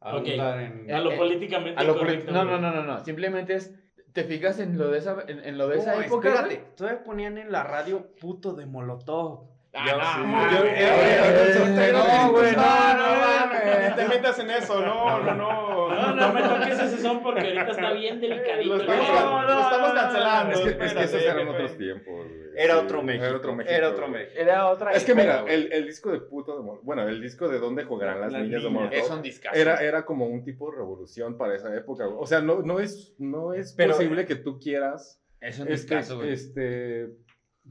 A 0.00 0.16
Ok. 0.16 0.28
andar 0.28 0.60
en- 0.60 0.90
a 0.92 1.00
lo 1.00 1.10
eh, 1.10 1.16
políticamente 1.16 1.80
A 1.80 1.84
lo 1.84 1.98
correcto. 1.98 2.30
politi- 2.30 2.32
no, 2.32 2.44
no, 2.44 2.58
no, 2.58 2.70
no, 2.70 2.82
no, 2.84 3.04
simplemente 3.04 3.54
es, 3.54 3.74
te 4.12 4.24
fijas 4.24 4.60
en 4.60 4.78
lo 4.78 4.88
de 4.90 4.98
esa, 4.98 5.16
en, 5.26 5.40
en 5.44 5.58
lo 5.58 5.66
de 5.68 5.78
esa 5.78 6.04
época, 6.04 6.28
espérate, 6.28 6.64
todavía 6.76 7.02
ponían 7.02 7.36
en 7.38 7.50
la 7.50 7.64
radio 7.64 8.06
puto 8.20 8.54
de 8.54 8.66
Molotov. 8.66 9.48
Ah, 9.74 10.50
no, 10.50 10.58
güey, 10.60 10.70
eh, 10.74 10.78
eh, 10.78 11.90
no, 11.92 12.32
güey, 12.32 12.52
no, 12.56 13.90
no 13.90 13.96
te 13.96 14.08
metas 14.08 14.38
en 14.38 14.50
eso, 14.50 14.80
no, 14.80 15.20
no, 15.22 15.34
no. 15.34 15.88
No, 15.88 16.14
no 16.14 16.32
me 16.32 16.42
toques 16.42 16.78
ese 16.80 16.98
son 16.98 17.22
porque 17.22 17.40
ahorita 17.40 17.70
está 17.72 17.92
bien 17.92 18.20
delicadito. 18.20 18.76
Lo 18.76 18.80
estamos- 18.80 19.08
güey. 19.08 19.20
no, 19.20 19.42
lo 19.42 19.60
estamos 19.60 19.92
cancelando. 19.92 20.52
Es 20.52 20.60
que, 20.76 20.84
es 20.84 20.94
que 20.94 21.04
esos 21.04 21.22
eran 21.22 21.48
otros 21.48 21.76
tiempos, 21.76 22.14
güey. 22.26 22.48
Era 22.56 22.78
otro 22.78 23.02
México. 23.02 23.24
Era 23.24 23.36
otro 23.36 23.54
México. 23.54 23.74
Era 23.74 23.88
otro. 23.90 24.08
México. 24.08 24.32
Era 24.36 24.66
otra 24.68 24.92
Es 24.92 25.04
que 25.04 25.14
mira, 25.14 25.44
el, 25.46 25.72
el 25.72 25.86
disco 25.86 26.10
de 26.12 26.20
puto 26.20 26.60
de 26.60 26.78
bueno, 26.82 27.06
el 27.08 27.20
disco 27.20 27.48
de 27.48 27.58
dónde 27.58 27.84
jugarán 27.84 28.20
las, 28.20 28.32
Las 28.32 28.42
niñas 28.42 28.62
de. 28.62 28.68
Molotov, 28.70 28.98
Es 28.98 29.10
un 29.10 29.22
discazo. 29.22 29.56
era, 29.56 29.76
era 29.82 30.04
como 30.04 30.26
un 30.26 30.44
tipo 30.44 30.70
de 30.70 30.78
revolución 30.78 31.36
para 31.36 31.54
esa 31.54 31.74
época. 31.74 32.08
O 32.08 32.26
sea, 32.26 32.40
no, 32.40 32.62
no 32.62 32.80
es, 32.80 33.14
no 33.18 33.52
es 33.54 33.74
Pero- 33.74 33.94
posible 33.94 34.24
que 34.26 34.36
tú 34.36 34.58
quieras, 34.58 35.20
Es 35.40 35.58
un 35.58 35.68
este, 35.68 35.94
discazo, 35.94 36.16
güey. 36.18 36.32
este, 36.32 37.08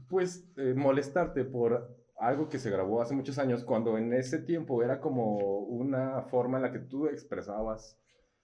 pues, 0.08 0.48
eh, 0.56 0.74
molestarte 0.76 1.44
por 1.44 1.96
algo 2.18 2.48
que 2.48 2.58
se 2.58 2.70
grabó 2.70 3.00
hace 3.00 3.14
muchos 3.14 3.38
años, 3.38 3.64
cuando 3.64 3.96
en 3.96 4.12
ese 4.12 4.38
tiempo 4.40 4.82
era 4.82 5.00
como 5.00 5.36
una 5.60 6.22
forma 6.22 6.58
en 6.58 6.62
la 6.64 6.72
que 6.72 6.80
tú 6.80 7.06
expresabas 7.06 7.96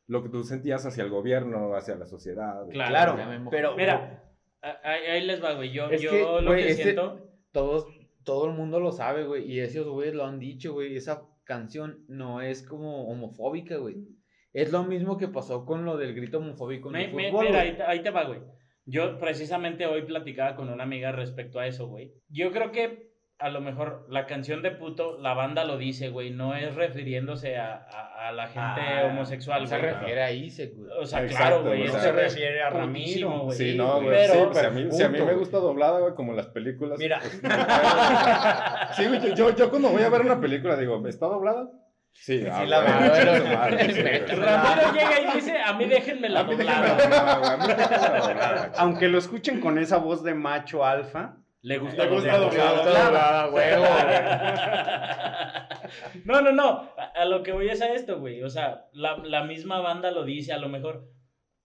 lo 0.06 0.22
que 0.22 0.28
tú 0.28 0.44
sentías 0.44 0.84
hacia 0.86 1.02
el 1.02 1.10
gobierno, 1.10 1.74
hacia 1.74 1.96
la 1.96 2.06
sociedad. 2.06 2.66
Claro. 2.70 3.14
Claro, 3.14 3.16
me 3.40 3.50
pero 3.50 3.74
Mira, 3.74 4.22
a- 4.62 4.78
ahí, 4.84 5.02
ahí 5.06 5.26
les 5.26 5.42
va, 5.42 5.54
güey. 5.54 5.72
Yo, 5.72 5.88
Es 5.90 6.00
yo 6.02 6.10
que, 6.10 6.20
lo 6.20 6.50
güey, 6.50 6.62
que 6.64 6.70
este- 6.70 6.82
siento. 6.84 7.28
Todos, 7.52 7.86
todo 8.24 8.46
el 8.48 8.52
mundo 8.56 8.80
lo 8.80 8.92
sabe, 8.92 9.24
güey, 9.26 9.50
y 9.50 9.60
esos 9.60 9.86
güeyes 9.88 10.14
lo 10.14 10.24
han 10.26 10.38
dicho, 10.38 10.72
güey, 10.72 10.96
esa 10.96 11.22
canción 11.44 12.04
no 12.08 12.40
es 12.42 12.62
como 12.62 13.08
homofóbica, 13.08 13.76
güey. 13.76 14.06
Es 14.52 14.70
lo 14.72 14.84
mismo 14.84 15.16
que 15.18 15.28
pasó 15.28 15.64
con 15.64 15.84
lo 15.84 15.96
del 15.96 16.14
grito 16.14 16.38
homofóbico 16.38 16.88
en 16.88 16.92
Me- 16.92 17.04
el 17.06 17.14
me- 17.14 17.30
fútbol, 17.30 17.46
mira, 17.46 17.58
güey. 17.60 17.70
ahí, 17.70 17.76
te- 17.76 17.82
ahí 17.82 18.02
te 18.02 18.10
va, 18.10 18.24
güey. 18.24 18.40
Yo 18.86 19.18
precisamente 19.18 19.86
hoy 19.86 20.02
platicaba 20.02 20.56
con 20.56 20.68
una 20.68 20.82
amiga 20.84 21.10
respecto 21.12 21.58
a 21.58 21.66
eso, 21.66 21.86
güey. 21.86 22.12
Yo 22.28 22.52
creo 22.52 22.70
que 22.70 23.12
a 23.38 23.48
lo 23.50 23.60
mejor 23.60 24.06
la 24.08 24.26
canción 24.26 24.62
de 24.62 24.70
puto, 24.70 25.18
la 25.18 25.34
banda 25.34 25.64
lo 25.64 25.76
dice, 25.76 26.08
güey, 26.08 26.30
no 26.30 26.54
es 26.54 26.74
refiriéndose 26.76 27.56
a, 27.56 27.74
a- 27.74 28.28
a 28.28 28.32
la 28.32 28.46
gente 28.46 28.80
Ah, 28.80 29.06
homosexual, 29.10 29.66
Se 29.66 29.76
güey. 29.78 29.90
refiere 29.90 30.22
a 30.22 30.30
Isaac, 30.32 30.70
güey. 30.76 30.90
O 31.00 31.04
sea, 31.06 31.22
Exacto, 31.24 31.44
claro, 31.46 31.62
güey. 31.64 31.82
o 31.82 31.84
eso 31.84 31.92
sea, 31.94 32.02
se 32.02 32.12
refiere 32.12 32.62
a 32.62 32.70
Ramiro. 32.70 33.40
güey. 33.40 33.58
Sí, 33.58 33.76
no, 33.76 33.96
güey. 34.02 34.08
Pero, 34.16 34.32
sí, 34.34 34.40
pues, 34.46 34.58
si, 34.58 34.66
a 34.66 34.70
mí, 34.70 34.86
si 34.92 35.02
a 35.02 35.08
mí 35.08 35.18
puto, 35.18 35.30
me 35.30 35.36
gusta 35.36 35.58
doblada, 35.58 36.00
güey, 36.00 36.14
como 36.14 36.32
las 36.32 36.46
películas. 36.46 36.98
Mira. 36.98 37.18
pues, 37.20 37.32
sí, 38.96 39.06
güey, 39.06 39.20
yo, 39.20 39.34
yo, 39.34 39.56
yo 39.56 39.70
cuando 39.70 39.88
voy 39.90 40.02
a 40.02 40.08
ver 40.10 40.20
una 40.20 40.40
película 40.40 40.76
digo, 40.76 41.06
¿está 41.08 41.26
doblada? 41.26 41.68
Sí, 42.16 42.44
ah, 42.50 42.64
la 42.64 42.80
sí, 43.92 44.00
güey. 44.00 44.24
Ramiro 44.26 44.92
llega 44.94 45.20
y 45.20 45.34
dice, 45.34 45.58
a 45.58 45.72
mí 45.74 45.84
déjenme 45.86 46.28
la 46.28 46.44
doblada. 46.44 46.96
Aunque 48.78 49.08
lo 49.08 49.18
escuchen 49.18 49.60
con 49.60 49.78
esa 49.78 49.96
voz 49.98 50.22
de 50.22 50.32
macho 50.34 50.84
alfa, 50.86 51.36
Le 51.60 51.78
gusta, 51.78 52.04
Le 52.04 52.10
gusta 52.10 52.38
doblada. 52.38 52.84
doblada. 52.84 53.46
Doblada, 53.46 53.50
huevo, 53.50 53.84
No, 56.24 56.40
no, 56.40 56.52
no. 56.52 56.90
A, 56.96 57.22
a 57.22 57.24
lo 57.24 57.42
que 57.42 57.52
voy 57.52 57.68
es 57.68 57.82
a 57.82 57.92
esto, 57.92 58.18
güey. 58.20 58.42
O 58.42 58.50
sea, 58.50 58.86
la, 58.92 59.16
la 59.18 59.44
misma 59.44 59.80
banda 59.80 60.10
lo 60.10 60.24
dice, 60.24 60.52
a 60.52 60.58
lo 60.58 60.68
mejor. 60.68 61.08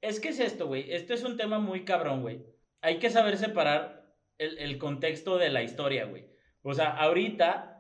Es 0.02 0.20
que 0.20 0.30
es 0.30 0.40
esto, 0.40 0.68
güey. 0.68 0.92
Este 0.92 1.14
es 1.14 1.24
un 1.24 1.38
tema 1.38 1.60
muy 1.60 1.86
cabrón, 1.86 2.22
güey. 2.22 2.44
Hay 2.82 3.00
que 3.00 3.10
saber 3.10 3.38
separar 3.38 4.04
el, 4.38 4.58
el 4.58 4.78
contexto 4.78 5.38
de 5.38 5.50
la 5.50 5.62
historia, 5.62 6.06
güey. 6.06 6.28
O 6.64 6.74
sea, 6.74 6.90
ahorita 6.90 7.79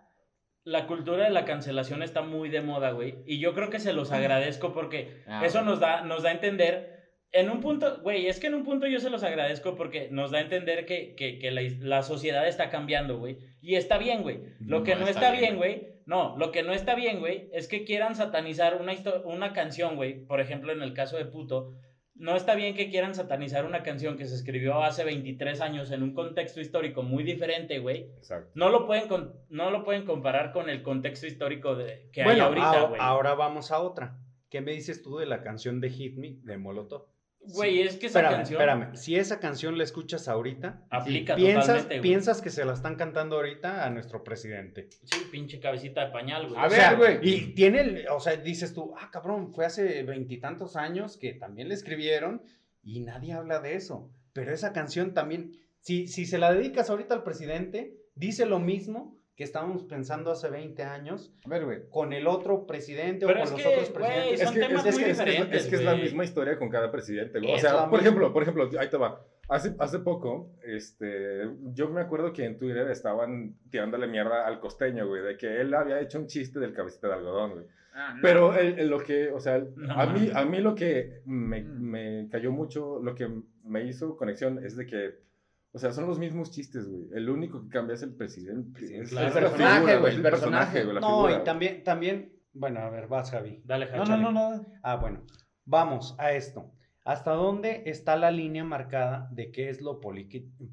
la 0.63 0.87
cultura 0.87 1.23
de 1.23 1.29
la 1.31 1.45
cancelación 1.45 2.03
está 2.03 2.21
muy 2.21 2.49
de 2.49 2.61
moda, 2.61 2.91
güey. 2.91 3.15
Y 3.25 3.39
yo 3.39 3.53
creo 3.53 3.69
que 3.69 3.79
se 3.79 3.93
los 3.93 4.11
agradezco 4.11 4.73
porque 4.73 5.23
Ah, 5.27 5.45
eso 5.45 5.61
nos 5.61 5.79
da, 5.79 6.01
nos 6.01 6.23
da 6.23 6.29
a 6.29 6.33
entender. 6.33 6.97
En 7.31 7.49
un 7.49 7.61
punto, 7.61 7.99
güey, 8.01 8.27
es 8.27 8.39
que 8.39 8.47
en 8.47 8.55
un 8.55 8.63
punto 8.63 8.87
yo 8.87 8.99
se 8.99 9.11
los 9.11 9.23
agradezco 9.23 9.75
porque 9.75 10.09
nos 10.09 10.31
da 10.31 10.39
a 10.39 10.41
entender 10.41 10.85
que, 10.85 11.13
que, 11.15 11.37
que 11.37 11.51
la, 11.51 11.61
la 11.79 12.01
sociedad 12.01 12.47
está 12.47 12.69
cambiando, 12.69 13.19
güey. 13.19 13.37
Y 13.61 13.75
está 13.75 13.97
bien, 13.97 14.23
güey. 14.23 14.39
Lo 14.59 14.83
que 14.83 14.95
no, 14.95 15.07
está, 15.07 15.31
bien, 15.31 15.57
güey. 15.57 15.87
No, 16.05 16.35
lo 16.37 16.51
que 16.51 16.63
no 16.63 16.73
está 16.73 16.95
bien, 16.95 17.19
güey, 17.19 17.49
es 17.53 17.67
que 17.67 17.83
quieran 17.83 18.15
satanizar 18.15 18.81
una, 18.81 18.93
una 19.25 19.53
canción, 19.53 19.95
güey. 19.95 20.25
Por 20.25 20.39
ejemplo, 20.41 20.71
en 20.71 20.81
el 20.81 20.93
caso 20.93 21.17
de 21.17 21.25
Puto. 21.25 21.75
No 22.19 22.35
está 22.35 22.53
bien 22.53 22.75
que 22.75 22.89
quieran 22.89 23.15
satanizar 23.15 23.65
una 23.65 23.81
canción 23.81 24.17
que 24.17 24.25
se 24.25 24.35
escribió 24.35 24.83
hace 24.83 25.03
23 25.05 25.61
años 25.61 25.89
en 25.91 26.03
un 26.03 26.13
contexto 26.13 26.59
histórico 26.59 27.01
muy 27.01 27.23
diferente, 27.23 27.79
güey. 27.79 28.11
Exacto. 28.17 28.51
No 28.55 28.69
lo 28.69 28.85
pueden, 28.85 29.07
con- 29.07 29.33
no 29.49 29.71
lo 29.71 29.83
pueden 29.85 30.05
comparar 30.05 30.51
con 30.51 30.69
el 30.69 30.83
contexto 30.83 31.25
histórico 31.27 31.75
de, 31.75 32.09
que 32.11 32.23
bueno, 32.23 32.43
hay 32.43 32.47
ahorita, 32.49 32.67
ahora, 32.67 32.87
güey. 32.89 33.01
ahora 33.01 33.33
vamos 33.35 33.71
a 33.71 33.79
otra. 33.79 34.17
¿Qué 34.49 34.59
me 34.61 34.73
dices 34.73 35.01
tú 35.01 35.17
de 35.17 35.25
la 35.27 35.41
canción 35.41 35.79
de 35.79 35.89
Hit 35.91 36.17
Me 36.17 36.35
de 36.43 36.57
Molotov? 36.57 37.05
Güey, 37.41 37.81
es 37.81 37.95
que 37.97 38.07
esa 38.07 38.19
Espérame, 38.19 38.35
canción 38.37 38.61
espérame. 38.61 38.95
Si 38.95 39.15
esa 39.15 39.39
canción 39.39 39.77
la 39.77 39.83
escuchas 39.83 40.27
ahorita, 40.27 40.85
aplica 40.89 41.35
piensas, 41.35 41.87
güey. 41.87 42.01
piensas 42.01 42.41
que 42.41 42.49
se 42.51 42.63
la 42.65 42.73
están 42.73 42.95
cantando 42.95 43.37
ahorita 43.37 43.85
a 43.85 43.89
nuestro 43.89 44.23
presidente. 44.23 44.89
Sí, 45.03 45.21
pinche 45.31 45.59
cabecita 45.59 46.05
de 46.05 46.11
pañal, 46.11 46.47
güey. 46.49 46.59
A 46.59 46.67
O 46.67 46.69
ver, 46.69 46.79
sea, 46.79 46.93
güey. 46.93 47.17
Y 47.21 47.53
tiene, 47.55 47.81
el- 47.81 48.07
o 48.09 48.19
sea, 48.19 48.35
dices 48.35 48.73
tú, 48.73 48.93
ah, 48.99 49.09
cabrón, 49.11 49.51
fue 49.53 49.65
hace 49.65 50.03
veintitantos 50.03 50.75
años 50.75 51.17
que 51.17 51.33
también 51.33 51.69
le 51.69 51.73
escribieron 51.75 52.43
y 52.83 52.99
nadie 52.99 53.33
habla 53.33 53.59
de 53.59 53.75
eso. 53.75 54.11
Pero 54.33 54.53
esa 54.53 54.71
canción 54.73 55.13
también, 55.13 55.51
si, 55.79 56.07
si 56.07 56.25
se 56.25 56.37
la 56.37 56.53
dedicas 56.53 56.89
ahorita 56.89 57.13
al 57.15 57.23
presidente, 57.23 57.95
dice 58.15 58.45
lo 58.45 58.59
mismo 58.59 59.17
que 59.39 59.45
estábamos 59.45 59.83
pensando 59.83 60.31
hace 60.31 60.49
20 60.49 60.83
años 60.83 61.33
A 61.45 61.49
ver, 61.49 61.63
güey. 61.63 61.79
con 61.89 62.11
el 62.11 62.27
otro 62.27 62.67
presidente 62.67 63.25
Pero 63.25 63.39
o 63.41 63.45
con 63.45 63.55
que, 63.55 63.63
los 63.63 63.71
otros 63.71 63.89
presidentes. 63.89 64.39
son 64.41 64.47
Es 64.49 64.53
que, 64.53 64.59
temas 64.67 64.85
es, 64.85 64.95
muy 64.95 65.03
que- 65.05 65.09
es 65.11 65.17
que- 65.17 65.23
diferentes, 65.25 65.61
es 65.63 65.69
que 65.69 65.75
es 65.77 65.83
la 65.85 65.95
misma 65.95 66.23
historia 66.25 66.59
con 66.59 66.69
cada 66.69 66.91
presidente. 66.91 67.39
O 67.39 67.57
sea, 67.57 67.89
por 67.89 68.01
ejemplo, 68.01 68.33
por 68.33 68.43
ejemplo, 68.43 68.69
ahí 68.77 68.89
te 68.89 68.97
va. 68.97 69.25
Hace, 69.47 69.75
hace 69.79 69.99
poco, 69.99 70.51
este, 70.61 71.49
yo 71.73 71.87
me 71.89 72.01
acuerdo 72.01 72.33
que 72.33 72.43
en 72.43 72.57
Twitter 72.57 72.91
estaban 72.91 73.55
tirándole 73.71 74.07
mierda 74.07 74.45
al 74.45 74.59
costeño, 74.59 75.07
güey, 75.07 75.23
de 75.23 75.37
que 75.37 75.61
él 75.61 75.73
había 75.73 76.01
hecho 76.01 76.19
un 76.19 76.27
chiste 76.27 76.59
del 76.59 76.73
cabecita 76.73 77.07
de 77.07 77.13
algodón, 77.13 77.51
güey. 77.53 77.65
Ah, 77.93 78.13
no. 78.15 78.21
Pero 78.21 78.53
el- 78.57 78.77
el- 78.77 78.89
lo 78.89 78.99
que, 78.99 79.29
o 79.31 79.39
sea, 79.39 79.63
No 79.77 79.93
a, 79.93 80.05
mí, 80.07 80.29
a 80.33 80.43
mí 80.43 80.59
lo 80.59 80.75
que 80.75 81.21
me, 81.23 81.61
Mm. 81.63 81.81
me 81.81 82.27
cayó 82.29 82.51
mucho, 82.51 82.99
lo 83.01 83.15
que 83.15 83.29
me 83.63 83.85
hizo 83.85 84.17
conexión 84.17 84.63
es 84.65 84.75
de 84.75 84.85
que, 84.85 85.28
o 85.71 85.77
sea, 85.79 85.91
son 85.91 86.07
los 86.07 86.17
mismos 86.19 86.51
chistes, 86.51 86.87
güey. 86.87 87.07
El 87.13 87.29
único 87.29 87.61
que 87.61 87.69
cambia 87.69 87.93
es 87.95 88.01
el 88.01 88.15
presidente. 88.15 89.01
Es, 89.01 89.09
claro. 89.09 89.27
es 89.29 89.35
El 89.35 89.41
personaje, 89.43 89.75
figura, 89.79 89.99
güey, 89.99 90.15
el 90.15 90.21
personaje, 90.21 90.83
güey, 90.83 90.95
la 90.95 91.01
no, 91.01 91.07
figura. 91.25 91.41
y 91.41 91.43
también, 91.43 91.83
también, 91.83 92.33
bueno, 92.53 92.79
a 92.79 92.89
ver, 92.89 93.07
vas, 93.07 93.31
Javi. 93.31 93.61
Dale, 93.65 93.85
No, 93.87 93.97
no, 93.97 94.01
Hachale. 94.03 94.23
no, 94.23 94.31
no. 94.31 94.65
Ah, 94.83 94.95
bueno. 94.95 95.23
Vamos 95.65 96.15
a 96.17 96.31
esto. 96.31 96.71
¿Hasta 97.05 97.31
dónde 97.31 97.83
está 97.85 98.15
la 98.17 98.31
línea 98.31 98.63
marcada 98.63 99.29
de 99.31 99.51
qué 99.51 99.69
es 99.69 99.81
lo 99.81 99.99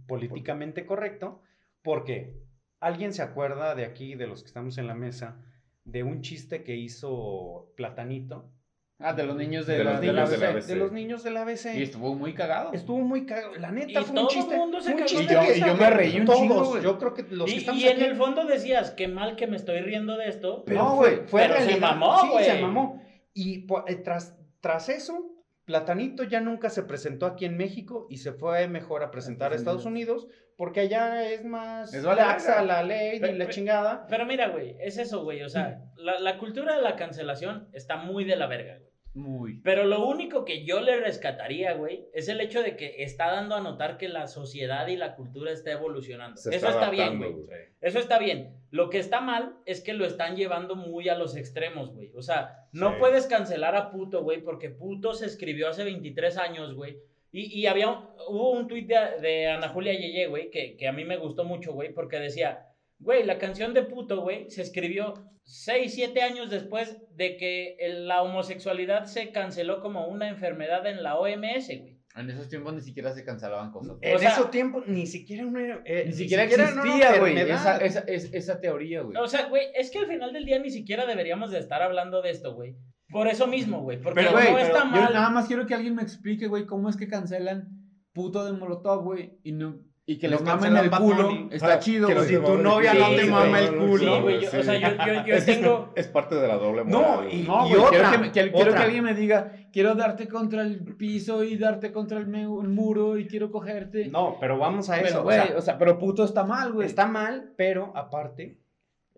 políticamente 0.07 0.87
correcto? 0.87 1.41
Porque 1.83 2.37
alguien 2.81 3.13
se 3.13 3.23
acuerda 3.23 3.75
de 3.75 3.85
aquí, 3.85 4.15
de 4.15 4.27
los 4.27 4.43
que 4.43 4.49
estamos 4.49 4.79
en 4.79 4.87
la 4.87 4.95
mesa, 4.95 5.41
de 5.85 6.03
un 6.03 6.23
chiste 6.23 6.65
que 6.65 6.77
hizo 6.77 7.73
Platanito. 7.77 8.51
Ah, 8.99 9.13
de 9.13 9.25
los 9.25 9.37
niños 9.37 9.67
de, 9.67 9.77
De 9.77 9.85
la, 9.85 9.93
los 9.93 10.01
de 10.01 10.07
la 10.07 10.13
niños 10.15 10.31
de 10.31 10.39
la 10.39 10.49
ABC. 10.49 10.65
De 10.67 10.77
los 10.77 10.93
niños 10.93 11.23
del 11.23 11.37
ABC. 11.37 11.75
Y 11.75 11.83
estuvo 11.83 12.15
muy 12.15 12.33
cagado. 12.33 12.73
Estuvo 12.73 12.99
muy 13.03 13.27
cagado. 13.27 13.55
La 13.57 13.71
neta 13.71 13.91
Y 14.01 14.05
fue 14.05 14.05
todo 14.05 14.13
un 14.13 14.19
el 14.21 14.29
chiste. 14.29 14.57
mundo 14.57 14.81
se 14.81 14.85
fue 14.85 14.93
un 14.93 14.99
cagó. 15.07 15.09
chiste 15.19 15.33
Y 15.33 15.37
yo- 15.37 15.41
que 15.53 15.59
y 15.59 15.61
yo 15.61 15.75
me 15.77 15.91
reí 15.91 16.19
un 16.21 16.25
todos. 16.25 16.39
chingo, 16.39 16.65
güey. 16.65 16.83
Yo 16.83 16.99
creo 16.99 17.13
que 17.15 17.23
los 17.25 17.47
que 17.47 17.55
Y, 17.55 17.59
estamos 17.59 17.83
y 17.83 17.87
en 17.89 17.97
aquí- 17.97 18.05
el 18.05 18.17
fondo 18.17 18.45
decías, 18.47 18.91
qué 18.93 19.07
mal 19.09 19.37
que 19.37 19.47
me 19.47 19.57
estoy 19.57 19.81
riendo 19.81 20.17
de 20.17 20.29
esto. 20.29 20.65
Pero 20.65 20.83
No, 20.83 20.97
güey, 20.97 21.17
fue 21.27 21.43
pero 21.47 21.61
se 21.61 21.77
mamó, 21.77 22.21
Sí, 22.23 22.27
se 22.45 22.51
güey. 22.53 22.63
mamó. 22.63 23.03
Y 23.35 23.67
eh, 23.87 23.97
tras, 23.97 24.35
tras 24.61 24.89
eso, 24.89 25.33
Platanito 25.67 26.23
ya 26.23 26.41
nunca 26.41 26.71
se 26.71 26.85
presentó 26.85 27.27
aquí 27.27 27.45
en 27.45 27.57
México 27.57 28.07
y 28.09 28.19
se 28.19 28.33
fue 28.33 28.69
mejor 28.69 29.03
a 29.03 29.11
presentar 29.11 29.53
a 29.53 29.57
Estados 29.57 29.85
Unidos 29.85 30.29
porque 30.57 30.79
allá 30.81 31.29
es 31.29 31.45
más 31.45 31.93
Es 31.93 32.05
laxa 32.05 32.63
la 32.63 32.85
ley 32.85 33.17
y 33.17 33.33
la 33.33 33.49
chingada. 33.49 34.07
Pero 34.09 34.25
mira, 34.27 34.49
güey, 34.49 34.77
es 34.81 34.97
eso, 34.97 35.25
güey. 35.25 35.43
O 35.43 35.49
sea, 35.49 35.83
la, 35.97 36.21
la 36.21 36.39
cultura 36.39 36.77
de 36.77 36.83
la 36.83 36.95
cancelación 36.95 37.69
está 37.73 37.97
muy 37.97 38.25
de 38.25 38.37
la 38.37 38.47
verga, 38.47 38.79
güey. 38.79 38.86
Muy. 39.17 39.61
Pero 39.63 39.85
lo 39.85 40.07
único 40.07 40.45
que 40.45 40.65
yo 40.67 40.81
le 40.83 41.01
rescataría, 41.01 41.73
güey, 41.73 42.05
es 42.13 42.29
el 42.29 42.39
hecho 42.43 42.63
de 42.63 42.77
que 42.77 43.03
está 43.03 43.31
dando 43.33 43.55
a 43.55 43.63
notar 43.63 43.97
que 43.97 44.09
la 44.09 44.27
sociedad 44.27 44.87
y 44.89 44.97
la 44.97 45.15
cultura 45.17 45.51
está 45.53 45.73
evolucionando. 45.73 46.37
Se 46.37 46.55
Eso 46.55 46.69
está 46.69 46.91
bien, 46.91 47.17
güey. 47.19 47.35
Eso 47.81 47.99
está 47.99 48.19
bien. 48.19 48.55
Lo 48.71 48.91
que 48.91 48.99
está 48.99 49.23
mal 49.23 49.57
es 49.65 49.81
que 49.81 49.95
lo 49.95 50.05
están 50.05 50.37
llevando 50.37 50.77
muy 50.77 51.09
a 51.09 51.17
los 51.17 51.35
extremos, 51.35 51.95
güey. 51.95 52.11
O 52.15 52.21
sea, 52.21 52.67
no 52.73 52.91
Sí. 52.91 52.97
puedes 52.99 53.27
cancelar 53.27 53.75
a 53.75 53.91
puto, 53.91 54.23
güey, 54.23 54.43
porque 54.43 54.69
puto 54.69 55.15
se 55.15 55.25
escribió 55.25 55.69
hace 55.71 55.85
23 55.85 56.37
años, 56.37 56.75
güey. 56.75 56.99
Y, 57.33 57.59
y 57.59 57.67
había, 57.67 57.89
un- 57.91 58.05
hubo 58.29 58.51
un 58.51 58.69
tuit 58.69 58.87
de, 58.87 59.21
de 59.23 59.47
Ana 59.49 59.71
Julia 59.71 59.95
Yeye, 59.95 60.27
güey, 60.27 60.51
que, 60.51 60.77
que 60.77 60.89
a 60.89 60.93
mí 60.93 61.05
me 61.07 61.17
gustó 61.17 61.43
mucho, 61.45 61.73
güey, 61.73 61.93
porque 61.95 62.19
decía, 62.21 62.67
güey, 62.99 63.25
la 63.25 63.39
canción 63.39 63.75
de 63.75 63.83
puto, 63.83 64.21
güey, 64.23 64.51
se 64.51 64.63
escribió 64.63 65.15
6, 65.45 65.95
7 65.95 66.23
años 66.23 66.51
después 66.51 66.97
de 67.15 67.37
que 67.37 67.77
el- 67.79 68.09
la 68.09 68.23
homosexualidad 68.23 69.05
se 69.05 69.31
canceló 69.33 69.81
como 69.81 70.07
una 70.09 70.29
enfermedad 70.29 70.87
en 70.87 71.03
la 71.03 71.17
OMS, 71.17 71.69
güey. 71.79 71.97
En 72.17 72.31
esos 72.31 72.49
tiempos 72.49 72.73
ni 72.73 72.81
siquiera 72.81 73.13
se 73.13 73.25
cancelaban 73.25 73.71
cosas. 73.71 73.99
En 74.01 74.17
O 74.17 74.19
sea- 74.19 74.31
esos 74.31 74.51
tiempos 74.51 74.85
ni 74.87 75.07
siquiera 75.07 75.47
una, 75.47 75.83
eh, 75.85 76.05
Ni 76.07 76.13
siquiera 76.15 76.45
existía, 76.45 77.19
güey, 77.21 77.37
esa, 77.39 77.77
esa, 77.77 78.01
es- 78.01 78.33
esa 78.33 78.59
teoría, 78.59 79.03
güey. 79.03 79.17
O 79.19 79.29
sea, 79.29 79.49
güey, 79.49 79.65
es 79.75 79.91
que 79.91 79.99
al 79.99 80.07
final 80.07 80.33
del 80.33 80.47
día 80.47 80.59
ni 80.59 80.71
siquiera 80.71 81.05
deberíamos 81.05 81.51
de 81.51 81.59
estar 81.59 81.83
hablando 81.83 82.23
de 82.23 82.31
esto, 82.31 82.55
güey. 82.55 82.75
Por 83.11 83.29
eso 83.29 83.47
mismo, 83.47 83.83
güey. 83.83 84.01
Porque 84.01 84.21
Pero, 84.23 84.33
no 84.33 84.51
güey, 84.51 84.63
está 84.65 84.79
yo 84.81 84.85
mal. 84.87 85.13
nada 85.13 85.29
más 85.31 85.47
quiero 85.47 85.67
que 85.67 85.75
alguien 85.75 85.95
me 85.95 86.03
explique, 86.03 86.49
güey, 86.49 86.65
cómo 86.65 86.89
es 86.89 86.97
que 86.97 87.07
cancelan 87.07 87.69
puto 88.15 88.45
de 88.47 88.53
Molotov, 88.53 89.05
güey, 89.05 89.33
y, 89.45 89.53
no, 89.53 89.79
y 90.09 90.19
que 90.19 90.29
No 90.29 90.37
les 90.37 90.43
mamen 90.45 90.77
el 90.77 90.89
culo. 90.91 91.25
Bunny. 91.25 91.49
Está 91.51 91.75
Ah, 91.75 91.79
chido, 91.81 92.07
que 92.07 92.15
güey. 92.15 92.33
no 92.33 92.39
si 92.41 92.45
tu 92.53 92.59
novia 92.63 92.93
decir, 92.93 93.05
no 93.09 93.17
te 93.17 93.25
sí, 93.25 93.31
mama 93.31 93.59
sí, 93.59 93.65
el 93.65 93.77
culo. 93.77 93.99
Sí, 93.99 94.21
güey, 94.23 94.41
yo- 94.41 94.49
o 94.49 94.63
sea, 94.63 94.75
yo, 94.79 94.89
yo, 95.05 95.27
yo 95.27 95.35
Es 95.35 95.45
que 95.45 95.55
tengo... 95.57 95.93
Es, 95.97 96.07
parte 96.09 96.35
de 96.37 96.47
la 96.49 96.55
doble 96.57 96.85
No, 96.85 96.99
moral. 97.01 97.17
güey. 97.25 97.41
y- 97.41 97.43
No, 97.43 97.55
y 97.55 97.59
güey, 97.59 97.69
quiero, 97.71 97.85
otra, 97.87 98.11
que, 98.13 98.19
me- 98.19 98.31
quiero- 98.31 98.57
otra. 98.59 98.75
que 98.77 98.83
alguien 98.85 99.05
me 99.05 99.15
diga, 99.15 99.53
quiero 99.73 99.95
darte 99.97 100.29
contra 100.29 100.63
el 100.63 100.79
piso 100.97 101.43
y 101.43 101.57
darte 101.59 101.91
contra 101.91 102.19
el, 102.19 102.29
muro 102.29 103.19
y 103.19 103.27
quiero 103.27 103.51
cogerte. 103.51 104.07
No, 104.09 104.37
pero 104.41 104.59
vamos 104.59 104.89
a 104.91 104.95
pero, 104.95 105.07
eso. 105.09 105.21
o 105.21 105.23
güey, 105.25 105.45
sea, 105.49 105.57
o 105.57 105.61
sea, 105.61 105.77
pero 105.79 105.99
puto 105.99 106.25
está 106.25 106.45
mal, 106.45 106.73
güey. 106.73 106.87
Está 106.87 107.07
mal, 107.07 107.53
pero 107.57 107.93
aparte, 107.97 108.61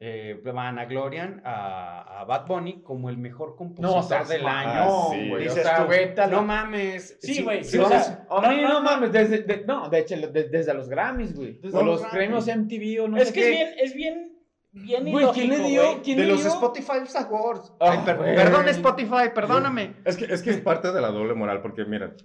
eh, 0.00 0.40
vanaglorian 0.44 1.42
a, 1.44 2.20
a 2.20 2.24
Bad 2.24 2.46
Bunny 2.46 2.82
como 2.82 3.11
el 3.11 3.18
mejor 3.18 3.56
compositor 3.56 4.26
del 4.28 4.46
año. 4.46 5.11
sí, 5.12 5.28
güey. 5.28 5.42
Dices 5.44 5.58
o 5.58 5.68
sea, 5.68 5.84
tú, 5.84 5.88
vete 5.90 6.20
a 6.20 6.26
la- 6.26 6.37
no 6.37 6.42
mames. 6.44 7.18
Sí, 7.20 7.42
güey, 7.42 7.64
sí, 7.64 7.78
o 7.78 7.88
sea, 7.88 8.00
sea, 8.00 8.26
a 8.30 8.40
mí 8.48 8.56
no, 8.62 8.68
no, 8.68 8.74
no, 8.74 8.82
mames, 8.82 9.12
desde, 9.12 9.38
de- 9.42 9.64
no, 9.66 9.88
de 9.88 9.98
hecho, 9.98 10.14
de- 10.16 10.48
desde 10.48 10.72
los 10.74 10.88
Grammys, 10.88 11.34
güey. 11.34 11.58
Desde 11.61 11.76
O 11.76 11.82
los 11.82 12.02
premios 12.06 12.46
MTV 12.46 13.00
o 13.04 13.08
no 13.08 13.16
es 13.16 13.28
sé 13.28 13.34
que 13.34 13.40
qué. 13.40 13.62
es 13.82 13.94
bien, 13.94 14.32
es 14.72 14.72
bien, 14.72 15.02
bien 15.02 15.12
Güey, 15.12 15.26
¿quién 15.32 15.48
le 15.48 15.54
ilógico, 15.56 15.68
dio? 15.68 15.82
güey. 15.92 16.02
¿Quién 16.02 16.16
de 16.18 16.24
le 16.24 16.30
los 16.30 16.40
dio? 16.42 16.48
Spotify 16.52 16.92
Awards. 17.16 17.72
Ay, 17.80 17.98
per- 18.04 18.16
güey. 18.18 18.37
perdón, 18.37 18.68
Spotify, 18.68 19.30
perdóname. 19.34 19.94
Es 20.04 20.16
que, 20.16 20.26
es 20.32 20.42
que 20.42 20.50
es 20.50 20.61
parte 20.61 20.92
de 20.92 21.00
la 21.00 21.08
doble 21.08 21.34
moral, 21.34 21.61
porque 21.61 21.84
miren, 21.84 22.11
a- 22.11 22.16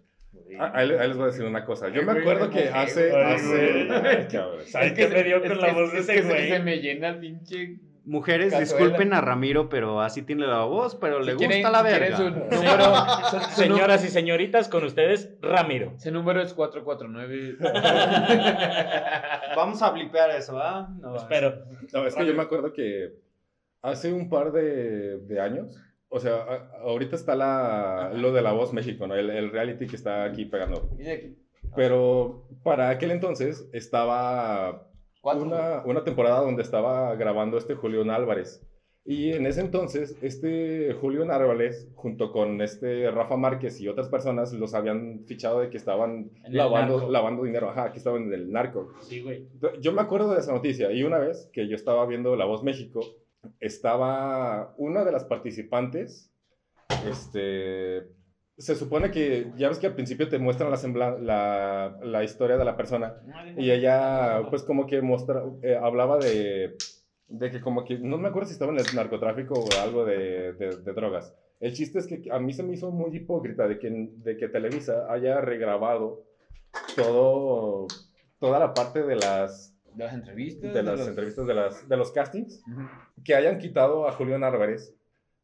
ahí, 0.60 0.92
ahí 0.92 1.08
les 1.08 1.16
voy 1.18 1.24
a 1.24 1.28
decir 1.28 1.46
una 1.46 1.66
cosa. 1.66 1.90
Yo 1.90 2.04
me 2.04 2.12
acuerdo 2.14 2.50
que 2.50 2.70
hace... 2.70 3.12
hace 3.16 3.88
ay. 3.92 4.28
¿Sabes 4.68 4.88
Es 4.88 4.94
qué 4.94 5.08
que 5.08 5.08
me 5.10 5.24
dio 5.24 5.42
con 5.42 5.60
la 5.60 5.74
voz 5.74 5.92
de 5.94 6.00
es 6.00 6.04
ese 6.10 6.14
que 6.16 6.22
se- 6.24 6.30
güey? 6.30 6.50
Se 6.50 6.60
me 6.60 6.78
llena 6.78 7.10
el 7.10 7.20
pinche. 7.20 7.78
Mujeres, 8.06 8.52
Cazuela. 8.52 8.66
disculpen 8.86 9.14
a 9.14 9.22
Ramiro, 9.22 9.70
pero 9.70 10.02
así 10.02 10.24
tiene 10.24 10.46
la 10.46 10.66
voz, 10.66 10.96
pero 10.96 11.20
le 11.22 11.32
Si 11.32 11.46
gusta 11.46 11.48
quieren- 11.48 11.72
la 11.72 11.80
si 11.80 11.86
quieren 11.88 12.02
verga. 12.02 12.18
su 12.18 12.30
número, 12.30 12.96
su- 13.56 13.62
Señoras 13.62 14.04
y 14.04 14.10
señoritas, 14.10 14.68
con 14.68 14.84
ustedes, 14.84 15.30
Ramiro. 15.42 15.94
Ese 15.96 16.12
número 16.12 16.42
es 16.42 16.54
449. 16.54 17.56
Vamos 19.56 19.82
a 19.82 19.92
blipear 19.92 20.32
eso, 20.32 20.60
¿ah? 20.60 20.90
No, 21.00 21.16
Espero. 21.16 21.64
No, 21.94 22.06
es 22.06 22.16
que 22.16 22.26
yo 22.26 22.34
me 22.34 22.42
acuerdo 22.44 22.74
que 22.74 23.14
hace 23.82 24.12
un 24.12 24.30
par 24.30 24.52
de, 24.52 25.20
de 25.20 25.40
años, 25.40 25.82
o 26.14 26.20
sea, 26.20 26.70
ahorita 26.84 27.16
está 27.16 27.36
la, 27.36 28.12
lo 28.14 28.32
de 28.32 28.44
La 28.44 28.52
Voz 28.52 28.72
México, 28.72 29.08
¿no? 29.08 29.16
El, 29.16 29.32
el 29.32 29.50
reality 29.50 29.88
que 29.88 29.96
está 29.96 30.26
aquí 30.26 30.46
pegando. 30.46 30.88
Pero 31.76 32.48
para 32.62 32.90
aquel 32.90 33.10
entonces 33.10 33.68
estaba 33.74 34.88
una, 35.24 35.82
una 35.86 36.04
temporada 36.04 36.42
donde 36.42 36.62
estaba 36.62 37.16
grabando 37.16 37.58
este 37.58 37.74
Julián 37.74 38.12
Álvarez. 38.12 38.62
Y 39.06 39.32
en 39.32 39.48
ese 39.48 39.62
entonces, 39.62 40.16
este 40.22 40.94
Julián 40.94 41.32
Álvarez, 41.32 41.90
junto 41.96 42.32
con 42.32 42.62
este 42.62 43.10
Rafa 43.10 43.36
Márquez 43.36 43.82
y 43.82 43.88
otras 43.88 44.08
personas, 44.08 44.54
los 44.54 44.76
habían 44.76 45.26
fichado 45.26 45.62
de 45.62 45.72
que 45.72 45.78
estaban 45.78 46.30
lavando, 46.48 47.10
lavando 47.10 47.44
dinero. 47.44 47.70
Ajá, 47.70 47.92
que 47.92 47.98
estaban 47.98 48.26
en 48.26 48.34
el 48.34 48.52
narco. 48.52 48.94
Sí, 49.02 49.22
güey. 49.22 49.48
Yo 49.82 49.94
me 49.94 50.02
acuerdo 50.02 50.32
de 50.32 50.40
esa 50.40 50.54
noticia 50.54 50.92
y 50.92 51.02
una 51.02 51.18
vez 51.18 51.50
que 51.52 51.68
yo 51.68 51.76
estaba 51.76 52.06
viendo 52.06 52.36
La 52.36 52.46
Voz 52.46 52.64
México, 52.64 53.02
estaba 53.60 54.74
una 54.78 55.04
de 55.04 55.12
las 55.12 55.26
participantes, 55.26 56.32
este, 57.08 58.08
se 58.58 58.76
supone 58.76 59.12
que, 59.12 59.52
ya 59.58 59.70
ves 59.70 59.80
que 59.80 59.88
al 59.88 59.96
principio 59.96 60.30
te 60.30 60.38
muestran 60.40 60.72
la, 60.72 61.18
la, 61.20 62.00
la 62.04 62.24
historia 62.24 62.58
de 62.58 62.66
la 62.66 62.78
persona 62.78 63.16
y 63.58 63.72
ella 63.72 64.44
pues 64.50 64.64
como 64.64 64.86
que 64.88 65.02
mostra, 65.02 65.44
eh, 65.62 65.76
hablaba 65.82 66.18
de, 66.20 66.76
de 67.28 67.52
que 67.52 67.62
como 67.62 67.84
que, 67.84 67.98
no 67.98 68.18
me 68.18 68.28
acuerdo 68.30 68.48
si 68.48 68.54
estaba 68.54 68.72
en 68.72 68.80
el 68.80 68.86
narcotráfico 68.96 69.56
o 69.56 69.68
algo 69.82 70.06
de, 70.06 70.54
de- 70.54 70.78
de 70.78 70.94
drogas. 70.94 71.34
El 71.60 71.74
chiste 71.74 72.00
es 72.00 72.08
que 72.08 72.30
a 72.32 72.40
mí 72.40 72.54
se 72.54 72.62
me 72.64 72.74
hizo 72.74 72.92
muy 72.92 73.16
hipócrita 73.16 73.68
de 73.68 73.80
que, 73.80 73.90
de 73.90 74.38
que 74.38 74.50
Televisa 74.50 75.08
haya 75.10 75.40
regrabado 75.42 76.24
todo, 76.96 77.88
toda 78.40 78.60
la 78.60 78.74
parte 78.74 79.04
de 79.04 79.16
las 79.16 79.73
De 79.96 80.04
las 80.06 80.14
entrevistas. 80.14 80.74
de 80.74 80.84
las 80.84 81.00
los- 81.00 81.08
entrevistas 81.08 81.46
de, 81.48 81.54
las, 81.54 81.88
de 81.90 81.98
los 81.98 82.12
castings, 82.12 82.62
Ujú. 82.72 82.82
que 83.24 83.36
hayan 83.36 83.58
quitado 83.60 84.08
a 84.08 84.12
Julián 84.14 84.44
Álvarez, 84.44 84.96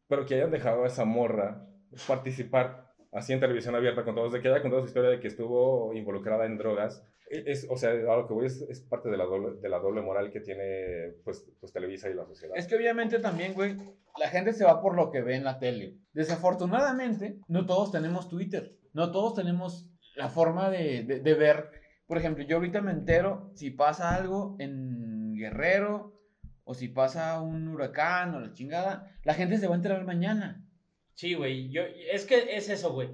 pero 0.08 0.26
que 0.26 0.36
hayan 0.36 0.52
dejado 0.52 0.84
a 0.84 0.88
esa 0.88 1.06
morra 1.06 1.66
participar 2.08 2.88
así 3.12 3.34
en 3.34 3.40
televisión 3.40 3.76
abierta 3.76 4.04
con 4.04 4.16
todos, 4.16 4.32
de 4.34 4.42
que 4.42 4.48
haya 4.50 4.62
contado 4.62 4.82
su 4.84 4.88
historia 4.88 5.10
de 5.10 5.20
que 5.20 5.28
estuvo 5.28 5.94
involucrada 5.94 6.46
en 6.46 6.58
drogas. 6.58 7.04
E- 7.32 7.44
Es, 7.52 7.68
o 7.70 7.78
sea, 7.78 7.92
a 7.92 8.18
lo 8.18 8.28
que 8.28 8.34
voy 8.34 8.46
es, 8.48 8.62
es 8.64 8.82
parte 8.82 9.10
de 9.10 9.18
la, 9.18 9.26
doble, 9.26 9.60
de 9.62 9.70
la 9.70 9.80
doble 9.80 10.02
moral 10.02 10.32
que 10.32 10.40
tiene 10.42 11.14
pues, 11.24 11.48
pues 11.60 11.72
Televisa 11.72 12.10
y 12.10 12.14
la 12.16 12.26
sociedad. 12.26 12.56
Es 12.58 12.68
que 12.68 12.76
obviamente 12.76 13.20
también, 13.20 13.54
güey, 13.54 13.76
la 14.20 14.30
gente 14.30 14.54
se 14.54 14.66
va 14.66 14.82
por 14.82 14.96
lo 14.96 15.12
que 15.12 15.22
ve 15.22 15.36
en 15.36 15.44
la 15.44 15.60
tele. 15.60 15.98
Desafortunadamente, 16.14 17.38
no 17.48 17.66
todos 17.66 17.92
tenemos 17.92 18.30
Twitter. 18.30 18.76
No 18.94 19.12
todos 19.12 19.36
tenemos 19.36 19.90
la 20.16 20.30
forma 20.30 20.70
de, 20.70 21.04
de- 21.04 21.20
de 21.20 21.34
ver. 21.36 21.70
Por 22.10 22.18
ejemplo, 22.18 22.44
yo 22.44 22.58
ahorita 22.58 22.82
me 22.82 22.92
entero 22.92 23.52
si 23.54 23.70
pasa 23.70 24.16
algo 24.16 24.56
en 24.60 25.36
Guerrero 25.36 26.20
o 26.64 26.74
si 26.74 26.88
pasa 26.88 27.40
un 27.40 27.68
huracán 27.68 28.34
o 28.34 28.40
la 28.40 28.52
chingada. 28.52 29.16
La 29.24 29.36
gente 29.36 29.58
se 29.58 29.68
va 29.68 29.76
a 29.76 29.78
enterar 29.78 30.04
mañana. 30.06 30.66
Sí, 31.14 31.36
güey. 31.36 31.70
Yo, 31.70 31.84
es 32.12 32.26
que 32.26 32.56
es 32.58 32.68
eso, 32.70 32.94
güey. 32.94 33.10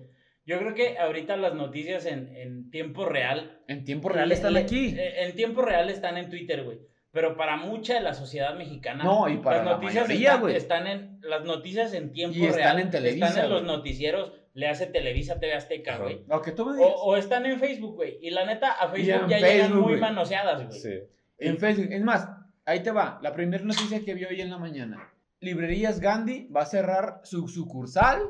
Yo 0.45 0.59
creo 0.59 0.73
que 0.73 0.97
ahorita 0.97 1.35
las 1.35 1.55
noticias 1.55 2.05
en, 2.05 2.29
en 2.37 2.69
tiempo 2.71 3.05
real. 3.05 3.61
En 3.67 3.83
tiempo 3.83 4.07
real 4.07 4.31
están 4.31 4.53
le- 4.53 4.61
aquí. 4.61 4.95
eh, 4.97 5.25
En 5.25 5.35
tiempo 5.35 5.61
real 5.61 5.89
están 5.89 6.17
en 6.17 6.29
Twitter, 6.29 6.63
güey. 6.63 6.79
Pero 7.11 7.35
para 7.35 7.57
mucha 7.57 7.95
de 7.95 8.01
la 8.01 8.13
sociedad 8.13 8.55
mexicana. 8.55 9.03
No, 9.03 9.27
y 9.27 9.37
para 9.37 9.57
las 9.57 9.65
la 9.65 9.71
noticias 9.73 10.07
mayoría, 10.07 10.29
están, 10.29 10.41
güey. 10.41 10.55
están 10.55 10.87
en. 10.87 11.19
Las 11.21 11.43
noticias 11.43 11.93
en 11.93 12.11
tiempo 12.13 12.37
Y 12.37 12.45
están 12.45 12.55
real. 12.55 12.79
en 12.79 12.91
Televisa, 12.91 13.27
Están 13.27 13.43
en 13.45 13.49
los 13.51 13.63
noticieros. 13.63 14.33
Le 14.55 14.67
hace 14.67 14.87
Televisa 14.87 15.39
TV 15.39 15.53
Azteca, 15.53 15.97
güey. 15.97 16.25
Aunque 16.29 16.51
tú 16.53 16.65
me 16.65 16.71
O, 16.71 16.75
digas. 16.75 16.93
o 16.97 17.15
están 17.17 17.45
en 17.45 17.59
Facebook, 17.59 17.95
güey. 17.95 18.17
Y 18.21 18.31
la 18.31 18.45
neta, 18.45 18.71
a 18.71 18.87
Facebook 18.89 19.27
ya 19.29 19.37
llegan 19.37 19.49
Facebook, 19.59 19.81
muy 19.81 19.91
güey. 19.91 20.01
manoseadas, 20.01 20.65
güey. 20.65 20.79
Sí. 20.79 20.93
En 21.37 21.57
Facebook. 21.59 21.87
Es 21.91 22.01
más, 22.01 22.27
ahí 22.65 22.81
te 22.81 22.91
va. 22.91 23.19
La 23.21 23.33
primera 23.33 23.63
noticia 23.63 24.03
que 24.03 24.13
vi 24.13 24.25
hoy 24.25 24.41
en 24.41 24.49
la 24.49 24.57
mañana. 24.57 25.07
Librerías 25.41 25.99
Gandhi 25.99 26.47
va 26.47 26.61
a 26.61 26.65
cerrar 26.65 27.19
su 27.23 27.47
sucursal. 27.47 28.21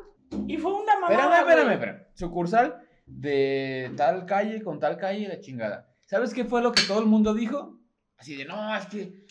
Y 0.48 0.58
fue 0.58 0.74
una 0.74 1.00
mamada. 1.00 1.14
Espérame, 1.14 1.40
espérame, 1.48 1.72
espérame. 1.74 2.04
Sucursal 2.16 2.82
de 3.06 3.92
tal 3.96 4.26
calle 4.26 4.62
con 4.64 4.80
tal 4.80 4.98
calle 4.98 5.28
la 5.28 5.40
chingada. 5.40 5.88
¿Sabes 6.08 6.34
qué 6.34 6.44
fue 6.44 6.62
lo 6.64 6.72
que 6.72 6.82
todo 6.88 7.00
el 7.00 7.06
mundo 7.06 7.34
dijo? 7.36 7.80
Así 8.18 8.36
de, 8.36 8.46
no, 8.46 8.76
es 8.76 8.86
que 8.88 9.26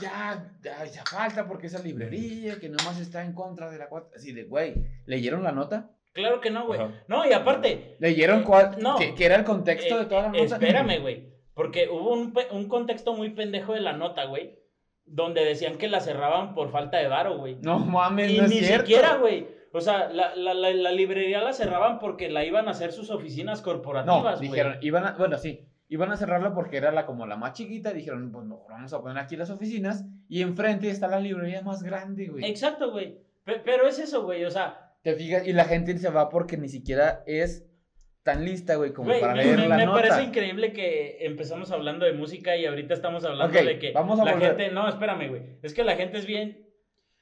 ya, 0.00 0.54
ya 0.62 0.80
hace 0.80 1.00
falta 1.02 1.46
porque 1.46 1.66
esa 1.66 1.82
librería 1.82 2.58
que 2.58 2.68
nomás 2.70 2.98
está 2.98 3.22
en 3.24 3.34
contra 3.34 3.70
de 3.70 3.76
la 3.78 3.88
cuarta. 3.88 4.16
Así 4.16 4.32
de, 4.32 4.44
güey, 4.44 4.74
¿leyeron 5.04 5.42
la 5.42 5.52
nota? 5.52 5.90
Claro 6.12 6.40
que 6.40 6.50
no, 6.50 6.66
güey. 6.66 6.80
Ajá. 6.80 6.92
No, 7.08 7.26
y 7.26 7.32
aparte, 7.32 7.96
¿Leyeron 8.00 8.42
cuál? 8.42 8.76
no. 8.80 8.96
¿Qué, 8.96 9.14
qué 9.14 9.26
era 9.26 9.36
el 9.36 9.44
contexto 9.44 9.98
de 9.98 10.06
toda 10.06 10.22
la 10.22 10.28
Eh, 10.38 10.42
nota? 10.42 10.54
Espérame, 10.56 11.00
güey. 11.00 11.30
Porque 11.54 11.88
hubo 11.88 12.12
un, 12.12 12.32
un 12.52 12.68
contexto 12.68 13.12
muy 13.14 13.30
pendejo 13.30 13.74
de 13.74 13.80
la 13.80 13.92
nota, 13.92 14.24
güey. 14.24 14.58
Donde 15.04 15.44
decían 15.44 15.76
que 15.76 15.88
la 15.88 16.00
cerraban 16.00 16.54
por 16.54 16.70
falta 16.70 16.98
de 16.98 17.08
varo, 17.08 17.36
güey. 17.38 17.56
No 17.62 17.78
mames, 17.78 18.30
y 18.30 18.38
no 18.38 18.44
es 18.44 18.50
ni 18.50 18.58
cierto. 18.60 18.86
siquiera, 18.86 19.16
güey. 19.16 19.46
O 19.72 19.80
sea, 19.80 20.08
la, 20.08 20.34
la, 20.36 20.52
la, 20.54 20.70
la 20.72 20.90
librería 20.92 21.40
la 21.42 21.52
cerraban 21.52 21.98
porque 22.00 22.28
la 22.28 22.44
iban 22.44 22.66
a 22.68 22.72
hacer 22.72 22.92
sus 22.92 23.10
oficinas 23.10 23.58
No, 23.60 23.64
corporativas, 23.64 24.38
güey. 24.38 24.48
dijeron, 24.50 24.78
iban 24.80 25.04
a, 25.06 25.12
bueno, 25.12 25.38
sí, 25.38 25.64
iban 25.88 26.10
a 26.10 26.16
cerrarla 26.16 26.54
porque 26.54 26.76
era 26.76 26.90
la 26.90 27.06
como 27.06 27.24
la 27.26 27.36
más 27.36 27.52
chiquita, 27.52 27.92
dijeron, 27.92 28.32
pues 28.32 28.46
no, 28.46 28.64
vamos 28.68 28.92
a 28.92 29.00
poner 29.00 29.18
aquí 29.18 29.36
las 29.36 29.50
oficinas 29.50 30.04
y 30.28 30.42
enfrente 30.42 30.90
está 30.90 31.06
la 31.06 31.20
librería 31.20 31.62
más 31.62 31.82
grande, 31.84 32.26
güey. 32.28 32.44
Exacto, 32.50 32.90
güey. 32.90 33.18
Pe- 33.44 33.60
Pero 33.64 33.86
es 33.86 33.98
eso, 34.00 34.22
güey. 34.24 34.44
O 34.44 34.50
sea, 34.50 34.89
Te 35.02 35.14
fijas, 35.14 35.46
y 35.46 35.52
la 35.52 35.64
gente 35.64 35.96
se 35.98 36.10
va 36.10 36.28
porque 36.28 36.56
ni 36.56 36.68
siquiera 36.68 37.22
es 37.26 37.66
tan 38.22 38.44
lista, 38.44 38.74
güey, 38.76 38.92
como 38.92 39.08
güey, 39.08 39.20
para 39.20 39.34
me, 39.34 39.44
leer 39.44 39.58
me- 39.58 39.68
la 39.68 39.76
me 39.78 39.86
nota. 39.86 40.00
parece 40.02 40.22
increíble 40.24 40.72
que 40.74 41.24
empezamos 41.24 41.70
hablando 41.70 42.04
de 42.04 42.12
música 42.12 42.54
y 42.56 42.66
ahorita 42.66 42.92
estamos 42.94 43.24
hablando 43.24 43.58
de 43.62 43.78
que 43.78 43.92
vamos 43.92 44.20
a 44.20 44.24
la 44.24 44.32
volver. 44.32 44.48
gente. 44.56 44.70
No, 44.72 44.88
espérame, 44.88 45.28
güey. 45.28 45.42
Es 45.62 45.72
que 45.72 45.84
la 45.84 45.96
gente 45.96 46.18
es 46.18 46.26
bien. 46.26 46.66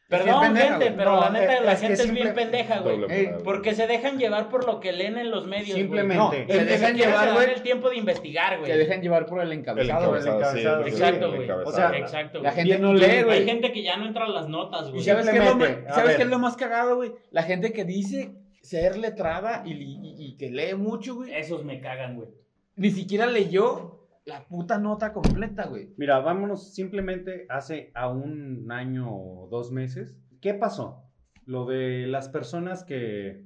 Perdón, 0.08 0.40
pendeja, 0.40 0.68
gente, 0.78 0.92
pero 0.96 1.10
No, 1.16 1.20
la 1.20 1.30
neta, 1.30 1.60
la 1.60 1.72
es 1.72 1.80
que 1.80 1.86
gente 1.88 2.02
es 2.02 2.10
bien 2.12 2.32
pendeja, 2.34 2.78
güey. 2.80 2.98
Ey. 3.10 3.28
Porque 3.44 3.74
se 3.74 3.86
dejan 3.86 4.18
llevar 4.18 4.48
por 4.48 4.64
lo 4.66 4.80
que 4.80 4.90
leen 4.92 5.18
en 5.18 5.30
los 5.30 5.46
medios. 5.46 5.68
güey. 5.72 5.82
Simplemente. 5.82 6.16
No, 6.16 6.30
Se 6.30 6.58
se 6.60 6.64
dejan 6.64 6.96
llevar, 6.96 7.28
se 7.28 7.34
güey, 7.34 7.50
el 7.52 7.60
tiempo 7.62 7.90
de 7.90 7.96
investigar, 7.98 8.58
güey. 8.58 8.70
te 8.72 8.78
dejan 8.78 9.02
llevar 9.02 9.26
por 9.26 9.42
el 9.42 9.52
El 9.52 9.58
encabezado, 9.58 10.08
güey. 10.08 10.20
encabezado, 10.22 10.52
sí, 10.54 10.60
encabezado. 10.60 10.82
el 10.82 10.88
Exacto, 10.88 11.26
el 11.26 11.36
güey. 11.36 11.50
O 11.66 11.72
sea, 11.72 11.90
Exacto, 11.98 12.40
La 12.42 12.52
gente 12.52 12.78
no 12.78 12.94
lee, 12.94 13.04
Hay 13.04 13.22
güey. 13.24 13.44
gente 13.44 13.70
que 13.70 13.82
ya 13.82 13.98
no 13.98 14.06
entra 14.06 14.24
a 14.24 14.28
las 14.28 14.48
notas, 14.48 14.88
güey. 14.88 15.02
¿Y 15.02 15.04
sabes 15.04 15.28
qué 15.28 15.36
es 15.36 15.44
lo, 15.44 15.94
¿sabes 15.94 16.16
qué 16.16 16.22
es 16.22 16.28
lo 16.28 16.38
más 16.38 16.56
cagado, 16.56 16.96
güey? 16.96 17.12
La 17.30 17.42
gente 17.42 17.74
que 17.74 17.84
dice 17.84 18.30
ser 18.62 18.96
letrada 18.96 19.62
y, 19.66 19.72
y- 19.74 20.14
y 20.26 20.36
que 20.38 20.48
lee 20.50 20.74
mucho, 20.74 21.16
güey, 21.16 21.34
Esos 21.34 21.64
me 21.64 21.80
cagan, 21.80 22.16
güey. 22.16 22.28
ni 22.76 22.90
siquiera 22.90 23.26
leyó 23.26 23.97
la 24.28 24.44
puta 24.46 24.78
nota 24.78 25.12
completa, 25.12 25.66
güey. 25.66 25.94
Mira, 25.96 26.20
vámonos 26.20 26.74
simplemente 26.74 27.46
hace 27.48 27.90
a 27.94 28.08
un 28.08 28.70
año 28.70 29.08
o 29.10 29.48
dos 29.50 29.72
meses. 29.72 30.16
¿Qué 30.40 30.54
pasó? 30.54 31.02
Lo 31.46 31.64
de 31.64 32.06
las 32.06 32.28
personas 32.28 32.84
que... 32.84 33.44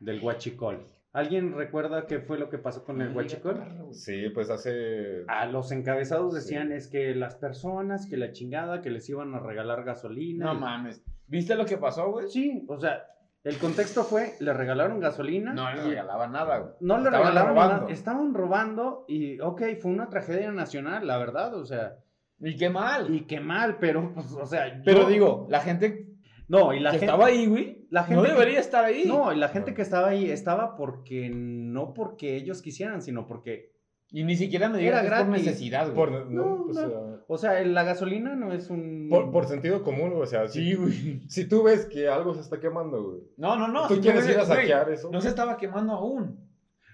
del 0.00 0.22
huachicol. 0.22 0.86
¿Alguien 1.12 1.52
recuerda 1.54 2.06
qué 2.08 2.18
fue 2.18 2.38
lo 2.38 2.48
que 2.50 2.58
pasó 2.58 2.84
con 2.84 3.00
el 3.00 3.14
huachicol? 3.14 3.62
Sí, 3.92 4.30
pues 4.30 4.50
hace. 4.50 5.24
Ah, 5.28 5.46
los 5.46 5.70
encabezados 5.70 6.32
Sí. 6.32 6.40
decían 6.40 6.72
es 6.72 6.88
que 6.88 7.14
las 7.14 7.36
personas, 7.36 8.08
que 8.08 8.16
la 8.16 8.32
chingada, 8.32 8.82
que 8.82 8.90
les 8.90 9.08
iban 9.08 9.32
a 9.34 9.38
regalar 9.38 9.84
gasolina. 9.84 10.46
No 10.46 10.54
y- 10.54 10.58
mames. 10.60 11.04
¿Viste 11.28 11.54
lo 11.54 11.66
que 11.66 11.76
pasó, 11.78 12.10
güey? 12.10 12.26
Sí, 12.28 12.64
o 12.68 12.80
sea, 12.80 13.04
el 13.44 13.58
contexto 13.58 14.04
fue, 14.04 14.34
le 14.40 14.52
regalaron 14.54 14.98
gasolina. 15.00 15.52
No 15.52 15.70
le 15.72 15.82
y- 15.86 15.90
regalaba 15.90 16.26
nada, 16.26 16.58
güey. 16.58 16.72
No 16.80 16.96
le 16.98 17.04
Estaban 17.04 17.26
regalaron 17.28 17.48
robando. 17.54 17.76
nada, 17.82 17.92
estaban 17.92 18.34
robando 18.34 19.04
y, 19.06 19.38
ok, 19.40 19.62
fue 19.80 19.90
una 19.92 20.08
tragedia 20.08 20.50
nacional, 20.50 21.06
la 21.06 21.18
verdad, 21.18 21.54
o 21.54 21.64
sea, 21.66 21.96
Y 22.40 22.56
qué 22.56 22.70
mal. 22.70 23.14
y 23.14 23.20
qué 23.26 23.40
mal, 23.40 23.76
pero, 23.78 24.12
pues, 24.14 24.32
o 24.32 24.46
sea, 24.46 24.80
Pero 24.84 25.02
yo- 25.02 25.08
digo, 25.08 25.46
la 25.50 25.60
gente 25.60 26.08
no, 26.48 26.72
y 26.74 26.80
la 26.80 26.90
que 26.90 26.98
gente, 27.00 27.06
estaba 27.12 27.26
ahí, 27.26 27.46
güey, 27.46 27.86
la 27.90 28.00
no 28.02 28.06
gente 28.08 28.22
que- 28.24 28.32
debería 28.32 28.60
estar 28.60 28.84
ahí. 28.84 29.04
no, 29.06 29.32
y 29.32 29.36
la 29.36 29.48
gente 29.48 29.72
que 29.74 29.82
estaba 29.82 30.08
ahí 30.08 30.30
estaba 30.30 30.74
porque, 30.76 31.30
no 31.32 31.92
porque 31.94 32.36
ellos 32.36 32.60
quisieran, 32.62 33.02
sino 33.02 33.26
porque, 33.26 33.72
Y 34.16 34.22
ni 34.22 34.36
siquiera 34.36 34.68
me 34.68 34.78
digas 34.78 35.04
por 35.04 35.26
necesidad, 35.26 35.86
güey. 35.86 35.96
Por, 35.96 36.12
no, 36.12 36.24
No, 36.30 36.64
pues, 36.66 36.76
no. 36.78 37.24
o 37.26 37.36
sea, 37.36 37.60
la 37.64 37.82
gasolina 37.82 38.36
no 38.36 38.52
es 38.52 38.70
un... 38.70 39.08
por, 39.10 39.32
por 39.32 39.46
sentido 39.46 39.82
común, 39.82 40.12
o 40.14 40.24
sea, 40.24 40.46
si, 40.46 40.60
Sí, 40.70 40.74
güey. 40.76 41.28
si 41.28 41.48
tú 41.48 41.64
ves 41.64 41.86
que 41.86 42.06
algo 42.06 42.32
se 42.32 42.40
está 42.40 42.60
quemando, 42.60 43.02
güey. 43.02 43.22
No, 43.36 43.56
no, 43.56 43.66
no. 43.66 43.88
¿Tú 43.88 44.00
quieres 44.00 44.28
ir 44.28 44.38
a 44.38 44.44
saquear 44.44 44.88
eso? 44.92 45.10
No 45.10 45.20
se 45.20 45.26
estaba 45.26 45.56
quemando 45.56 45.94
aún. 45.94 46.48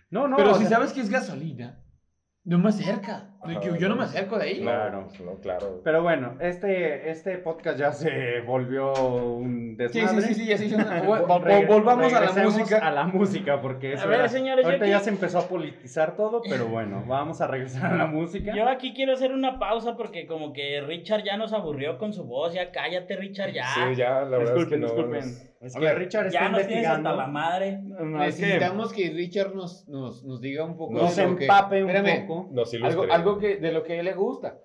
No, 0.09 0.29
no, 0.29 0.37
Pero 0.39 0.55
si 0.55 0.61
sea, 0.61 0.79
sabes 0.79 0.95
que 0.95 1.03
es 1.03 1.11
gasolina, 1.11 1.85
no 2.43 2.59
me 2.59 2.71
acerca. 2.71 3.30
Yo 3.79 3.89
no 3.89 3.97
me 3.97 4.05
acerco 4.05 4.39
de 4.39 4.45
ahí. 4.45 4.61
Claro. 4.61 5.09
No, 5.19 5.25
no, 5.25 5.35
claro. 5.41 5.81
Pero 5.83 6.03
bueno, 6.03 6.37
este, 6.41 7.09
este 7.11 7.39
podcast 7.39 7.79
ya 7.79 7.91
se 7.93 8.41
volvió 8.43 8.93
un 8.93 9.77
Sí, 9.79 10.01
desmadre. 10.01 10.21
sí, 10.23 10.35
sí, 10.35 10.41
sí, 10.43 10.47
ya 10.47 10.59
se 10.59 10.67
hizo 10.67 10.77
una- 10.77 11.03
Vol- 11.03 11.27
vol- 11.27 11.43
Regre- 11.43 11.67
volvamos 11.67 12.13
a 12.13 12.21
la 12.21 12.43
música. 12.43 12.79
A 12.87 12.91
la 12.91 13.05
música, 13.05 13.61
porque 13.63 13.95
eso 13.95 14.05
A 14.05 14.07
ver, 14.09 14.19
era- 14.21 14.29
señores, 14.29 14.65
ahorita 14.67 14.85
aquí- 14.85 14.91
ya 14.93 15.01
se 15.01 15.09
empezó 15.11 15.39
a 15.39 15.49
politizar 15.49 16.17
todo, 16.17 16.43
pero 16.47 16.67
bueno, 16.67 17.03
vamos 17.09 17.41
a 17.41 17.47
regresar 17.47 17.93
a 17.95 17.97
la 17.97 18.07
música. 18.07 18.55
Yo 18.55 18.69
aquí 18.69 18.93
quiero 18.93 19.15
hacer 19.15 19.33
una 19.33 19.59
pausa 19.59 19.97
porque 19.97 20.27
como 20.27 20.53
que 20.53 20.83
Richard 20.83 21.23
ya 21.25 21.39
nos 21.39 21.55
aburrió 21.55 21.97
con 21.97 22.13
su 22.13 22.25
voz. 22.25 22.53
Ya 22.53 22.71
cállate, 22.71 23.17
Richard, 23.17 23.53
ya. 23.53 23.65
Sí, 23.69 23.81
ya, 23.97 24.21
la 24.21 24.37
verdad 24.39 24.59
es 24.59 24.67
que 24.67 24.77
disculpen, 24.77 24.81
no. 24.81 24.87
disculpen. 24.87 25.19
es- 25.61 25.75
que 25.75 25.81
ver, 25.81 25.99
Richard 25.99 26.27
está 26.29 26.41
ya 26.41 26.49
nos 26.49 26.67
tienes 26.67 26.87
hasta 26.87 26.99
investigando. 27.01 27.17
la 27.17 27.27
madre. 27.27 27.79
Necesitamos 27.83 28.93
que 28.93 29.11
Richard 29.11 29.55
nos, 29.55 29.87
nos, 29.89 30.25
nos 30.25 30.41
diga 30.41 30.65
un 30.65 30.77
poco 30.77 30.95
Nos 30.95 31.15
de 31.17 31.27
lo 31.27 31.37
que- 31.37 31.45
empape 31.45 31.85
un 31.85 31.91
Espérame, 31.91 32.27
poco. 32.27 32.49
Nos 32.53 32.75
Algo. 32.75 33.07
Algo 33.31 33.41
que, 33.41 33.57
de 33.57 33.73
lo 33.73 33.83
que 33.83 33.95
a 33.95 33.97
él 34.01 34.05
le 34.05 34.15
gusta. 34.15 34.59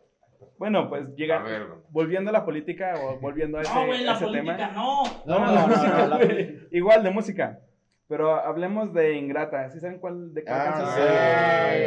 Bueno, 0.58 0.88
pues 0.90 1.14
llega. 1.16 1.40
A 1.40 1.44
ver. 1.44 1.68
Volviendo 1.90 2.30
a 2.30 2.34
la 2.34 2.46
política 2.46 2.94
o 3.04 3.20
volviendo 3.20 3.58
a 3.58 3.62
ese, 3.62 3.74
No, 3.74 3.86
güey, 3.88 4.02
a 4.02 4.06
la 4.06 4.14
ese 4.14 4.26
política 4.26 4.56
tema. 4.58 4.72
no. 4.74 5.04
No, 5.26 5.40
No, 5.40 5.46
no, 5.46 5.62
no, 5.62 5.68
música, 5.68 6.08
no. 6.08 6.20
Igual 6.72 7.04
de 7.04 7.10
música. 7.12 7.60
Pero 8.08 8.36
hablemos 8.36 8.94
de 8.94 9.14
Ingrata. 9.16 9.70
¿Sí 9.72 9.80
saben 9.80 10.00
cuál 10.00 10.34
de 10.34 10.44
cuál 10.44 10.56
Ah, 10.60 10.64
canción? 10.66 10.90
sí. 10.96 11.02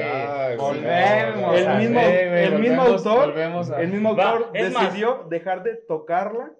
Ay, 0.03 0.57
volvemos 0.57 1.55
El 1.57 1.79
mismo, 1.79 2.01
el 2.01 2.59
mismo 2.61 2.83
volvemos- 2.83 3.07
autor, 3.07 3.27
volvemos 3.29 3.71
a- 3.71 3.81
el 3.81 3.89
mismo 3.89 4.17
Va, 4.17 4.31
autor 4.31 4.47
más. 4.53 4.53
decidió 4.83 5.27
dejar 5.31 5.63
de 5.63 5.75
tocarla 5.77 6.51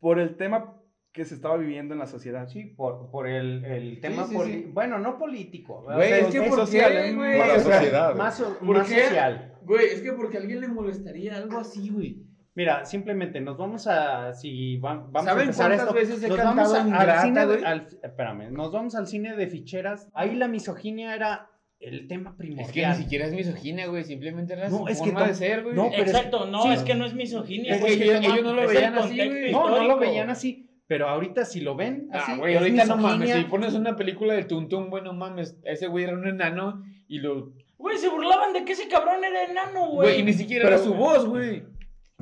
por 0.00 0.18
el 0.20 0.36
tema 0.36 0.74
que 1.16 1.24
se 1.24 1.34
estaba 1.34 1.56
viviendo 1.56 1.94
en 1.94 1.98
la 1.98 2.06
sociedad. 2.06 2.46
Sí, 2.46 2.62
por, 2.76 3.10
por 3.10 3.26
el, 3.26 3.64
el 3.64 4.00
tema 4.00 4.26
sí. 4.26 4.66
Bueno, 4.72 4.98
no 4.98 5.18
político. 5.18 5.78
o 5.78 5.94
Güey, 5.94 6.08
sea, 6.08 6.18
es 6.18 6.26
que 6.26 6.42
por 6.42 6.58
social, 6.60 6.92
qué, 6.92 7.08
es 7.08 7.16
güey. 7.16 7.38
para 7.38 7.52
la 7.54 7.60
sociedad. 7.60 8.14
más, 8.14 8.40
¿Por 8.40 8.76
más 8.76 8.88
qué? 8.88 9.04
social. 9.06 9.54
Güey, 9.62 9.86
es 9.86 10.00
que 10.02 10.12
porque 10.12 10.36
a 10.36 10.40
alguien 10.40 10.60
le 10.60 10.68
molestaría 10.68 11.34
algo 11.36 11.58
así, 11.58 11.88
güey. 11.90 12.22
Mira, 12.54 12.84
simplemente 12.84 13.40
nos 13.40 13.56
vamos 13.58 13.86
a. 13.86 14.32
Si 14.34 14.76
va- 14.76 14.94
vamos 14.94 15.22
a 15.22 15.24
¿Saben 15.24 15.42
empezar 15.44 15.66
cuántas 15.68 15.86
esto. 15.88 15.94
veces 15.94 16.22
he 16.22 16.28
nos 16.28 16.38
vamos 16.38 16.74
a- 16.74 16.82
al 17.16 17.20
cine 17.22 17.40
de- 17.40 17.46
güey? 17.46 17.64
al- 17.64 17.88
espérame, 18.02 18.50
nos 18.52 18.72
vamos 18.72 18.94
al 18.94 19.06
cine 19.06 19.34
de 19.36 19.46
ficheras. 19.46 20.08
Ahí 20.14 20.34
la 20.36 20.48
misoginia 20.48 21.14
era 21.14 21.50
el 21.80 22.08
tema 22.08 22.30
Es 22.30 22.36
que 22.36 22.42
primordial. 22.44 22.96
ni 22.96 23.02
siquiera 23.04 23.26
es 23.26 23.32
misoginia, 23.34 23.86
güey. 23.88 24.04
Simplemente 24.04 24.52
era 24.54 24.68
No, 24.70 24.78
su 24.78 24.88
es 24.88 24.98
que 25.00 25.04
forma 25.06 25.20
to- 25.20 25.26
de 25.28 25.34
ser, 25.34 25.62
güey. 25.64 25.74
no, 25.74 25.90
pero 25.90 26.02
es- 26.04 26.08
Exacto, 26.10 26.46
no, 26.46 26.62
sí. 26.62 26.68
es 26.72 26.82
que 26.82 26.94
no 26.94 27.04
es 27.04 27.14
misoginia. 27.14 27.74
Es 27.74 27.80
güey, 27.80 27.98
que 27.98 28.04
es 28.04 28.20
ellos- 28.24 28.42
no 28.42 28.52
lo 28.54 28.66
veían 28.68 28.94
así, 28.98 29.16
güey. 29.16 29.52
No, 29.52 29.68
no 29.70 29.84
lo 29.84 29.98
veían 29.98 30.30
así. 30.30 30.65
Pero 30.88 31.08
ahorita 31.08 31.44
si 31.44 31.60
lo 31.60 31.74
ven 31.74 32.08
así. 32.12 32.32
Ah, 32.32 32.36
güey, 32.38 32.54
es 32.54 32.60
ahorita 32.60 32.84
no 32.86 32.96
mames. 32.96 33.32
Si 33.32 33.44
pones 33.44 33.74
una 33.74 33.96
película 33.96 34.34
de 34.34 34.44
Tuntún, 34.44 34.88
bueno, 34.90 35.12
mames. 35.12 35.58
Ese 35.64 35.88
güey 35.88 36.04
era 36.04 36.14
un 36.14 36.26
enano 36.26 36.82
y 37.08 37.18
lo. 37.18 37.52
Güey, 37.78 37.98
se 37.98 38.08
burlaban 38.08 38.52
de 38.52 38.64
que 38.64 38.72
ese 38.72 38.88
cabrón 38.88 39.22
era 39.24 39.44
enano, 39.44 39.88
Güey, 39.90 40.08
y 40.10 40.12
güey. 40.14 40.22
ni 40.24 40.32
siquiera 40.32 40.64
Pero- 40.64 40.76
era 40.76 40.84
su 40.84 40.94
voz, 40.94 41.26
güey. 41.26 41.64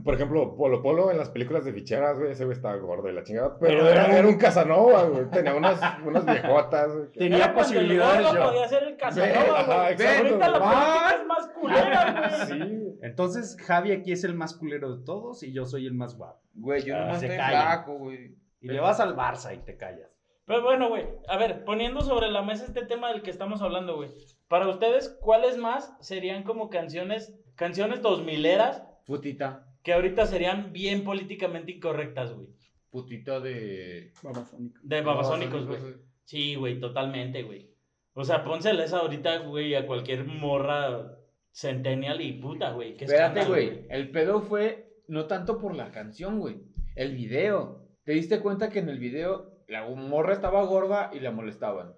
Por 0.03 0.15
ejemplo, 0.15 0.57
Polo 0.57 0.83
Polo 0.83 1.11
en 1.13 1.19
las 1.19 1.31
películas 1.31 1.65
de 1.65 1.73
ficheras, 1.73 2.19
güey, 2.19 2.33
ese 2.33 2.45
güey 2.45 2.57
estaba 2.57 2.75
gordo 2.77 3.09
y 3.09 3.13
la 3.15 3.23
chingada. 3.23 3.57
Pero, 3.61 3.85
Pero 3.85 3.89
era, 3.91 4.19
era 4.19 4.27
un 4.27 4.37
Casanova, 4.37 5.05
güey. 5.05 5.31
Tenía 5.31 5.55
unas, 5.55 5.81
unas 6.05 6.27
viejotas, 6.27 6.93
güey. 6.93 7.13
Tenía 7.13 7.37
Era 7.37 7.47
el 7.47 7.53
posibilidades 7.53 8.33
yo. 8.33 8.43
podía 8.45 8.69
ser 8.69 8.83
el 8.83 8.97
Casanova, 8.97 9.61
Ajá, 9.61 9.83
güey. 9.83 9.93
exacto, 9.93 10.27
Ahorita 10.27 10.49
la 10.49 10.59
política 10.59 11.17
es 11.21 11.27
más 11.27 11.49
culera, 11.49 12.47
güey. 12.59 12.69
Sí. 12.69 12.99
Entonces, 13.03 13.57
Javi 13.65 13.93
aquí 13.93 14.11
es 14.13 14.25
el 14.25 14.35
más 14.35 14.55
culero 14.57 14.97
de 14.97 15.05
todos 15.05 15.43
y 15.45 15.53
yo 15.53 15.65
soy 15.65 15.87
el 15.87 15.95
más 15.95 16.17
guapo. 16.19 16.41
Güey, 16.55 16.83
yo 16.83 16.97
Ah, 16.97 17.01
nomás 17.01 17.21
se 17.21 17.27
estoy 17.27 17.39
flaco, 17.47 17.95
güey. 17.99 18.35
Y 18.65 18.69
le 18.69 18.81
vas 18.81 18.99
al 19.01 19.15
Barça 19.15 19.55
y 19.55 19.59
te 19.59 19.77
callas. 19.77 20.11
Pero 20.47 20.63
bueno, 20.63 20.89
güey, 20.89 21.07
a 21.29 21.37
ver, 21.37 21.65
poniendo 21.65 22.01
sobre 22.03 22.31
la 22.31 22.43
mesa 22.43 22.65
este 22.65 22.85
tema 22.85 23.11
del 23.13 23.23
que 23.23 23.31
estamos 23.31 23.63
hablando, 23.63 23.97
güey. 23.97 24.11
Para 24.49 24.69
ustedes, 24.69 25.09
¿cuáles 25.21 25.57
más 25.57 25.97
serían 26.01 26.43
como 26.43 26.69
canciones, 26.69 27.35
canciones 27.55 28.03
dos 28.03 28.25
mileras 28.25 28.83
Putita. 29.07 29.67
que 29.83 29.93
ahorita 29.93 30.27
serían 30.27 30.73
bien 30.73 31.05
políticamente 31.05 31.73
incorrectas, 31.73 32.33
güey? 32.35 32.49
Putita 32.91 33.41
de. 33.41 34.13
Babasónico. 34.23 34.79
De 34.83 35.01
babasónicos, 35.01 35.67
güey. 35.67 35.81
Sí, 36.25 36.55
güey, 36.55 36.79
totalmente, 36.79 37.43
güey. 37.43 37.71
O 38.15 38.25
sea, 38.25 38.45
pónseles 38.45 38.93
ahorita, 38.93 39.39
güey, 39.39 39.75
a 39.75 39.87
cualquier 39.87 40.25
morra 40.25 41.19
centennial 41.53 42.21
y 42.21 42.33
puta, 42.35 42.73
güey. 42.73 42.97
qué 42.97 43.05
Espérate, 43.05 43.45
güey. 43.45 43.87
El 43.89 44.11
pedo 44.11 44.41
fue 44.41 45.03
no 45.09 45.27
tanto 45.27 45.59
por 45.59 45.75
la 45.75 45.91
canción, 45.91 46.39
güey. 46.39 46.63
El 46.95 47.15
video. 47.15 47.84
¿Te 48.05 48.13
diste 48.13 48.41
cuenta 48.41 48.69
que 48.69 48.79
en 48.81 48.89
el 48.89 48.99
video 48.99 49.51
la 49.69 49.85
morra 49.89 50.33
estaba 50.35 50.63
gorda 50.65 51.11
y 51.13 51.21
la 51.21 51.31
molestaban? 51.31 51.93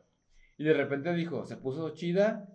Y 0.57 0.65
de 0.65 0.73
repente 0.73 1.13
dijo, 1.15 1.45
se 1.45 1.57
puso 1.57 1.91
chida 1.95 2.49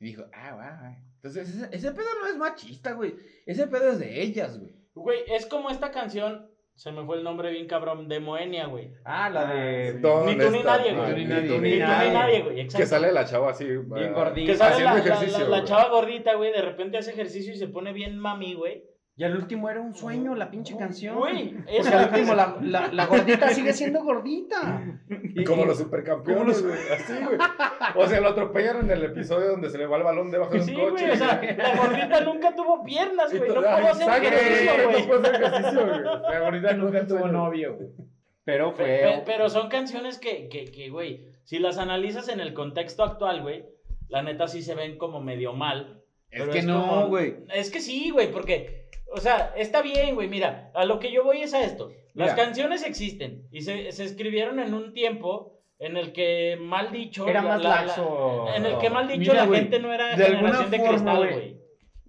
y 0.00 0.06
dijo, 0.06 0.24
ah, 0.32 0.54
va, 0.54 0.70
va. 0.82 0.96
Entonces, 1.16 1.48
ese, 1.48 1.68
ese 1.72 1.92
pedo 1.92 2.06
no 2.20 2.26
es 2.28 2.36
machista, 2.36 2.92
güey. 2.92 3.14
Ese 3.46 3.66
pedo 3.66 3.90
es 3.90 3.98
de 3.98 4.22
ellas, 4.22 4.58
güey. 4.58 4.72
Güey, 4.94 5.18
es 5.28 5.46
como 5.46 5.70
esta 5.70 5.90
canción, 5.90 6.48
se 6.74 6.92
me 6.92 7.04
fue 7.04 7.16
el 7.16 7.24
nombre 7.24 7.50
bien 7.50 7.66
cabrón, 7.66 8.08
de 8.08 8.20
Moenia, 8.20 8.66
güey. 8.66 8.90
Ah, 9.04 9.28
la 9.30 9.46
de. 9.52 9.98
¿Dónde 10.00 10.36
Ni 10.36 10.44
tú 10.44 10.50
ni 10.50 10.62
nadie, 10.62 10.90
Ah, 10.92 11.10
güey. 11.10 11.14
Ni 11.16 11.24
Ni 11.24 11.48
tú 11.48 11.54
tú 11.54 11.60
Ni 11.60 11.70
ni 11.70 11.74
tú 11.76 11.82
nadie. 11.82 12.08
ni 12.08 12.14
nadie, 12.14 12.42
güey, 12.42 12.60
exacto. 12.60 12.82
Que 12.82 12.86
sale 12.86 13.12
la 13.12 13.24
chava 13.24 13.50
así. 13.50 13.64
Bien 13.64 14.10
ah, 14.10 14.12
gordita. 14.12 14.52
Que 14.52 14.56
sale 14.58 14.84
la, 14.84 14.94
la- 14.94 15.00
ejercicio. 15.00 15.48
la- 15.48 15.58
la 15.58 15.64
chava 15.64 15.88
gordita, 15.88 16.34
güey, 16.34 16.52
de 16.52 16.62
repente 16.62 16.98
hace 16.98 17.10
ejercicio 17.12 17.52
y 17.52 17.56
se 17.56 17.68
pone 17.68 17.92
bien 17.92 18.18
mami, 18.18 18.54
güey. 18.54 18.84
Y 19.16 19.22
al 19.22 19.36
último 19.36 19.70
era 19.70 19.80
un 19.80 19.94
sueño, 19.94 20.34
la 20.34 20.50
pinche 20.50 20.76
canción. 20.76 21.16
Güey, 21.16 21.54
O 21.54 21.70
eso 21.70 21.88
sea, 21.88 22.00
al 22.00 22.08
último 22.14 22.34
la, 22.34 22.58
la, 22.60 22.88
la 22.92 23.06
gordita 23.38 23.48
sigue 23.50 23.72
siendo 23.72 24.02
gordita. 24.02 24.82
Y- 25.36 25.44
Como 25.44 25.64
los 25.64 25.78
supercampeones, 25.78 26.62
güey. 26.64 26.74
Así, 26.92 27.12
güey. 27.24 27.38
O 27.94 28.06
sea, 28.08 28.20
lo 28.20 28.30
atropellan 28.30 28.80
en 28.80 28.90
el 28.90 29.04
episodio 29.04 29.52
donde 29.52 29.70
se 29.70 29.78
le 29.78 29.86
va 29.86 29.98
el 29.98 30.02
balón 30.02 30.32
debajo 30.32 30.52
de 30.54 30.58
un 30.60 30.64
Sí, 30.66 30.74
coche. 30.74 30.88
güey, 30.90 31.10
o 31.10 31.16
sea, 31.16 31.40
la 31.56 31.76
gordita 31.76 32.20
nunca 32.22 32.54
tuvo 32.56 32.82
piernas, 32.82 33.30
güey, 33.30 33.48
no 33.50 33.54
pudo 33.54 33.68
hacer 33.68 34.24
ejercicio, 34.24 34.72
güey. 34.90 35.06
No 35.06 35.14
hacer 35.14 35.34
ejercicio, 35.44 35.86
güey. 35.86 36.00
La 36.32 36.40
gordita 36.40 36.72
nunca 36.74 37.06
tuvo 37.06 37.28
novio, 37.28 37.76
güey. 37.76 37.88
Pero 38.44 38.74
Pe- 38.74 38.76
fue. 38.76 38.86
pe- 38.86 39.22
Pero 39.24 39.48
son 39.48 39.68
canciones 39.68 40.18
que, 40.18 40.48
que, 40.48 40.64
que, 40.64 40.90
güey, 40.90 41.24
si 41.44 41.60
las 41.60 41.78
analizas 41.78 42.28
en 42.28 42.40
el 42.40 42.52
contexto 42.52 43.04
actual, 43.04 43.42
güey, 43.42 43.64
la 44.08 44.22
neta 44.24 44.48
sí 44.48 44.60
se 44.62 44.74
ven 44.74 44.98
como 44.98 45.20
medio 45.22 45.52
mal. 45.52 46.02
Es 46.30 46.48
que 46.48 46.62
no, 46.62 46.80
como- 46.88 47.06
güey. 47.08 47.36
Es 47.54 47.70
que 47.70 47.80
sí, 47.80 48.10
güey, 48.10 48.30
porque, 48.32 48.88
o 49.14 49.18
sea, 49.20 49.52
está 49.56 49.80
bien, 49.82 50.14
güey, 50.14 50.28
mira, 50.28 50.70
a 50.74 50.84
lo 50.84 50.98
que 50.98 51.10
yo 51.12 51.24
voy 51.24 51.42
es 51.42 51.54
a 51.54 51.62
esto. 51.62 51.90
Las 52.14 52.32
Mira. 52.32 52.44
canciones 52.44 52.84
existen 52.84 53.48
y 53.50 53.62
se, 53.62 53.90
se 53.92 54.04
escribieron 54.04 54.60
en 54.60 54.74
un 54.74 54.92
tiempo 54.92 55.60
en 55.78 55.96
el 55.96 56.12
que, 56.12 56.56
mal 56.60 56.92
dicho, 56.92 57.26
Era 57.28 57.42
la- 57.42 57.48
más 57.48 57.62
la- 57.62 57.68
la- 57.70 57.84
laxo. 57.86 58.46
en 58.54 58.64
el 58.66 58.78
que, 58.78 58.90
mal 58.90 59.08
dicho, 59.08 59.18
Mira, 59.32 59.34
la 59.34 59.46
güey, 59.46 59.60
gente 59.60 59.80
no 59.80 59.92
era 59.92 60.16
de 60.16 60.24
alguna 60.24 60.36
generación 60.52 60.70
de 60.70 60.78
forma, 60.78 60.92
cristal, 60.92 61.16
güey. 61.18 61.32
güey. 61.32 61.54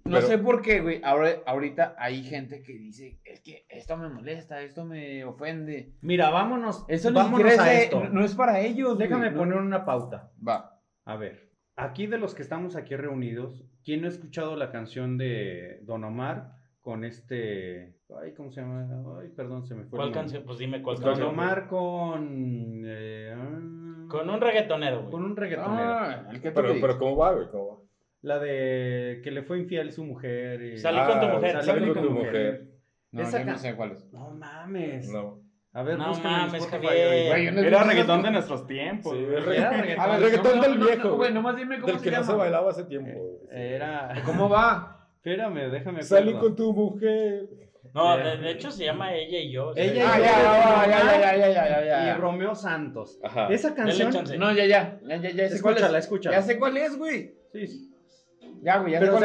No 0.04 0.18
Pero- 0.18 0.26
sé 0.28 0.38
por 0.38 0.62
qué, 0.62 0.80
güey. 0.80 1.00
Ahora, 1.02 1.30
ahorita 1.46 1.96
hay 1.98 2.22
gente 2.22 2.62
que 2.62 2.72
dice, 2.74 3.18
es 3.24 3.40
que 3.40 3.66
esto 3.68 3.96
me 3.96 4.08
molesta, 4.08 4.62
esto 4.62 4.84
me 4.84 5.24
ofende. 5.24 5.94
Mira, 6.00 6.30
vámonos. 6.30 6.84
Eso 6.86 7.10
ni 7.10 7.16
vámonos 7.16 7.40
siquiera 7.50 7.64
a 7.64 7.72
es 7.72 7.78
de- 7.78 7.84
esto. 7.86 8.04
no, 8.04 8.10
no 8.10 8.24
es 8.24 8.34
para 8.36 8.60
ellos. 8.60 8.96
Déjame 8.98 9.24
güey, 9.30 9.32
no- 9.32 9.38
poner 9.40 9.56
una 9.58 9.84
pauta. 9.84 10.30
Va. 10.46 10.78
A 11.04 11.16
ver, 11.16 11.50
aquí 11.74 12.06
de 12.06 12.18
los 12.18 12.36
que 12.36 12.42
estamos 12.42 12.76
aquí 12.76 12.94
reunidos, 12.94 13.64
¿quién 13.84 14.00
no 14.02 14.06
ha 14.06 14.10
escuchado 14.10 14.54
la 14.54 14.70
canción 14.70 15.18
de 15.18 15.80
Don 15.82 16.04
Omar 16.04 16.52
con 16.86 17.02
este... 17.02 17.96
Ay, 18.22 18.32
¿cómo 18.36 18.52
se 18.52 18.60
llama? 18.60 18.86
Ay, 19.20 19.30
perdón, 19.30 19.66
se 19.66 19.74
me 19.74 19.86
fue. 19.86 19.98
¿Cuál 19.98 20.12
canción? 20.12 20.44
Pues 20.46 20.58
dime 20.58 20.80
cuál 20.82 21.00
canción. 21.00 21.30
Omar 21.30 21.66
con... 21.66 22.82
eh, 22.86 23.34
ah, 23.36 24.06
Con 24.08 24.30
un 24.30 24.40
reggaetonero, 24.40 25.00
güey. 25.00 25.10
Con 25.10 25.24
un 25.24 25.34
reggaetonero. 25.36 25.82
Ah, 25.82 26.28
el 26.30 26.40
que 26.40 26.52
tú 26.52 26.60
Pero, 26.62 26.74
pero 26.80 26.96
¿cómo 26.96 27.16
va, 27.16 27.32
güey? 27.32 27.48
¿Cómo 27.50 27.66
va? 27.68 27.76
La 28.22 28.38
de 28.38 29.20
que 29.24 29.32
le 29.32 29.42
fue 29.42 29.58
infiel 29.58 29.90
su 29.90 30.04
mujer. 30.04 30.62
y- 30.62 30.78
Salí 30.78 31.00
con 31.10 31.18
tu 31.20 31.26
mujer, 31.26 31.60
Salí 31.64 31.92
con 31.92 32.02
tu 32.04 32.10
mujer. 32.12 32.68
No, 33.10 33.22
Esa 33.22 33.38
yo 33.40 33.44
no 33.46 33.50
can- 33.50 33.58
sé 33.58 33.74
cuál 33.74 33.90
es. 33.90 34.12
No 34.12 34.30
mames. 34.30 35.08
No. 35.10 35.40
A 35.72 35.82
ver, 35.82 35.98
No 35.98 36.14
mames, 36.14 36.68
Javier. 36.68 37.52
no 37.52 37.60
Era 37.62 37.82
reggaetón 37.82 38.22
de 38.22 38.30
nuestros 38.30 38.64
tiempos. 38.68 39.12
Sí, 39.12 39.24
güey. 39.24 39.38
el 39.38 39.44
reggaetón. 39.44 39.74
Era 39.74 40.04
A 40.04 40.06
reggaetón. 40.06 40.12
ver, 40.12 40.20
reggaetón 40.22 40.56
no, 40.56 40.62
del 40.62 40.78
no, 40.78 40.86
viejo. 40.86 41.02
no, 41.02 41.08
güey. 41.08 41.18
Güey, 41.18 41.34
nomás 41.34 41.56
dime 41.56 41.80
cómo 41.80 41.92
Del 41.94 41.98
se 42.00 42.10
que 42.10 42.16
no 42.16 42.22
se 42.22 42.32
bailaba 42.32 42.70
hace 42.70 42.84
tiempo. 42.84 43.10
Sí. 43.10 43.48
Era... 43.50 44.14
¿Cómo 44.24 44.48
va? 44.48 44.95
Espérame, 45.26 45.70
déjame. 45.72 46.02
Salí 46.04 46.34
con 46.34 46.54
tu 46.54 46.72
mujer. 46.72 47.48
No, 47.92 48.16
de, 48.16 48.50
hecho 48.52 48.70
se 48.70 48.84
llama 48.84 49.12
Ella 49.12 49.40
y 49.40 49.50
yo. 49.50 49.72
Ella 49.74 49.92
y 49.92 49.96
yo. 49.96 50.04
Ya, 50.04 50.86
ya, 50.86 51.36
ya, 51.36 51.48
ya, 51.48 51.84
ya, 51.84 52.14
Y 52.14 52.20
Romeo 52.20 52.54
Santos. 52.54 53.18
Ajá. 53.24 53.48
Esa 53.48 53.74
canción. 53.74 54.12
No, 54.38 54.52
ya, 54.52 54.66
ya. 54.66 55.00
ya, 55.02 55.16
ya, 55.16 55.30
ya 55.30 55.48
sé 55.48 55.56
escúchala, 55.56 55.88
cuál 55.88 55.96
es. 55.96 56.04
escúchala. 56.04 56.36
Ya 56.36 56.42
sé 56.42 56.58
cuál 56.60 56.76
es, 56.76 56.96
güey. 56.96 57.34
Sí. 57.52 57.92
Ya, 58.62 58.78
güey, 58.78 58.92
ya 58.92 59.00
Pero, 59.00 59.16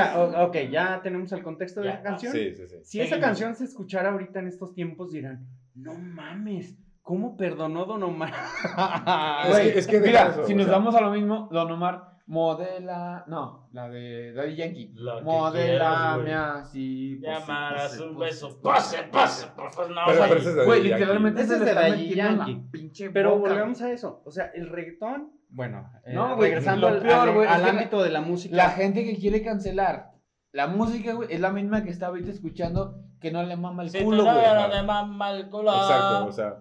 ok, 0.48 0.58
ya 0.72 1.02
tenemos 1.04 1.32
el 1.34 1.44
contexto 1.44 1.82
de 1.82 1.90
la 1.90 2.02
canción. 2.02 2.34
Sí, 2.34 2.56
sí, 2.56 2.68
sí. 2.68 2.78
Si 2.84 3.02
esa 3.02 3.20
canción 3.20 3.56
se 3.56 3.66
escuchara 3.66 4.10
ahorita 4.10 4.40
en 4.40 4.48
estos 4.48 4.74
tiempos, 4.74 5.12
dirán: 5.12 5.46
No 5.76 5.94
mames. 5.94 6.80
¿Cómo 7.04 7.38
perdonó 7.38 7.86
Don 7.86 8.02
Omar? 8.02 8.34
es, 9.50 9.60
que, 9.60 9.80
es 9.80 9.88
que, 9.88 10.00
mira, 10.00 10.46
si 10.46 10.56
nos 10.56 10.66
sea. 10.66 10.74
vamos 10.74 10.96
a 10.96 11.02
lo 11.02 11.12
mismo, 11.12 11.48
Don 11.52 11.72
Omar 11.72 12.11
modela. 12.32 13.26
No, 13.28 13.67
la 13.74 13.89
de 13.89 14.32
Daddy 14.34 14.56
Yankee. 14.56 14.96
Modelame 15.24 16.34
así. 16.34 17.22
pose, 17.22 18.04
un 18.04 18.15
pose, 18.15 18.26
beso. 18.26 18.48
pose, 18.62 18.62
Pase, 18.63 18.98
pase, 19.12 19.48
pues 19.56 19.89
no, 19.89 19.96
Pero- 20.06 20.17
güey. 20.17 20.30
pero 20.30 20.39
ese 20.39 20.50
es 20.50 20.56
de 20.56 20.65
Güey, 20.65 20.84
literalmente 20.84 21.41
Ese 21.41 21.50
se 21.50 21.54
es 21.56 21.60
le 21.62 21.65
de 21.67 21.74
Daddy 21.76 22.15
Yankee. 22.15 22.56
pinche 22.72 23.10
Pero 23.12 23.38
boca. 23.38 23.50
volvemos 23.50 23.82
a 23.82 23.91
eso. 23.91 24.22
O 24.26 24.32
sea, 24.32 24.46
el 24.56 24.70
reggaetón, 24.70 25.32
bueno, 25.50 25.91
eh, 26.06 26.13
No, 26.13 26.36
güey, 26.38 26.50
regresando 26.52 26.88
al, 26.88 27.02
peor, 27.02 27.13
al- 27.30 27.34
güey, 27.34 27.48
al 27.48 27.65
ámbito 27.67 28.02
de 28.02 28.10
la 28.10 28.22
música. 28.22 28.56
La 28.56 28.70
gente 28.70 29.04
que 29.04 29.17
quiere 29.17 29.44
cancelar 29.44 30.12
la 30.54 30.67
música, 30.67 31.13
güey, 31.13 31.32
es 31.34 31.39
la 31.41 31.52
misma 31.52 31.84
que 31.84 31.89
está 31.91 32.08
ahorita 32.08 32.32
escuchando 32.32 32.96
que 33.20 33.32
no 33.32 33.44
le 33.44 33.56
mama 33.58 33.84
el 33.84 33.89
Si 33.89 34.02
culo, 34.04 34.24
güey. 34.24 34.36
la 34.36 34.67
de 34.70 34.84
mamá 34.84 35.32
el 35.32 35.50
culo. 35.50 35.72
Exacto, 35.74 36.26
o 36.28 36.32
sea. 36.32 36.56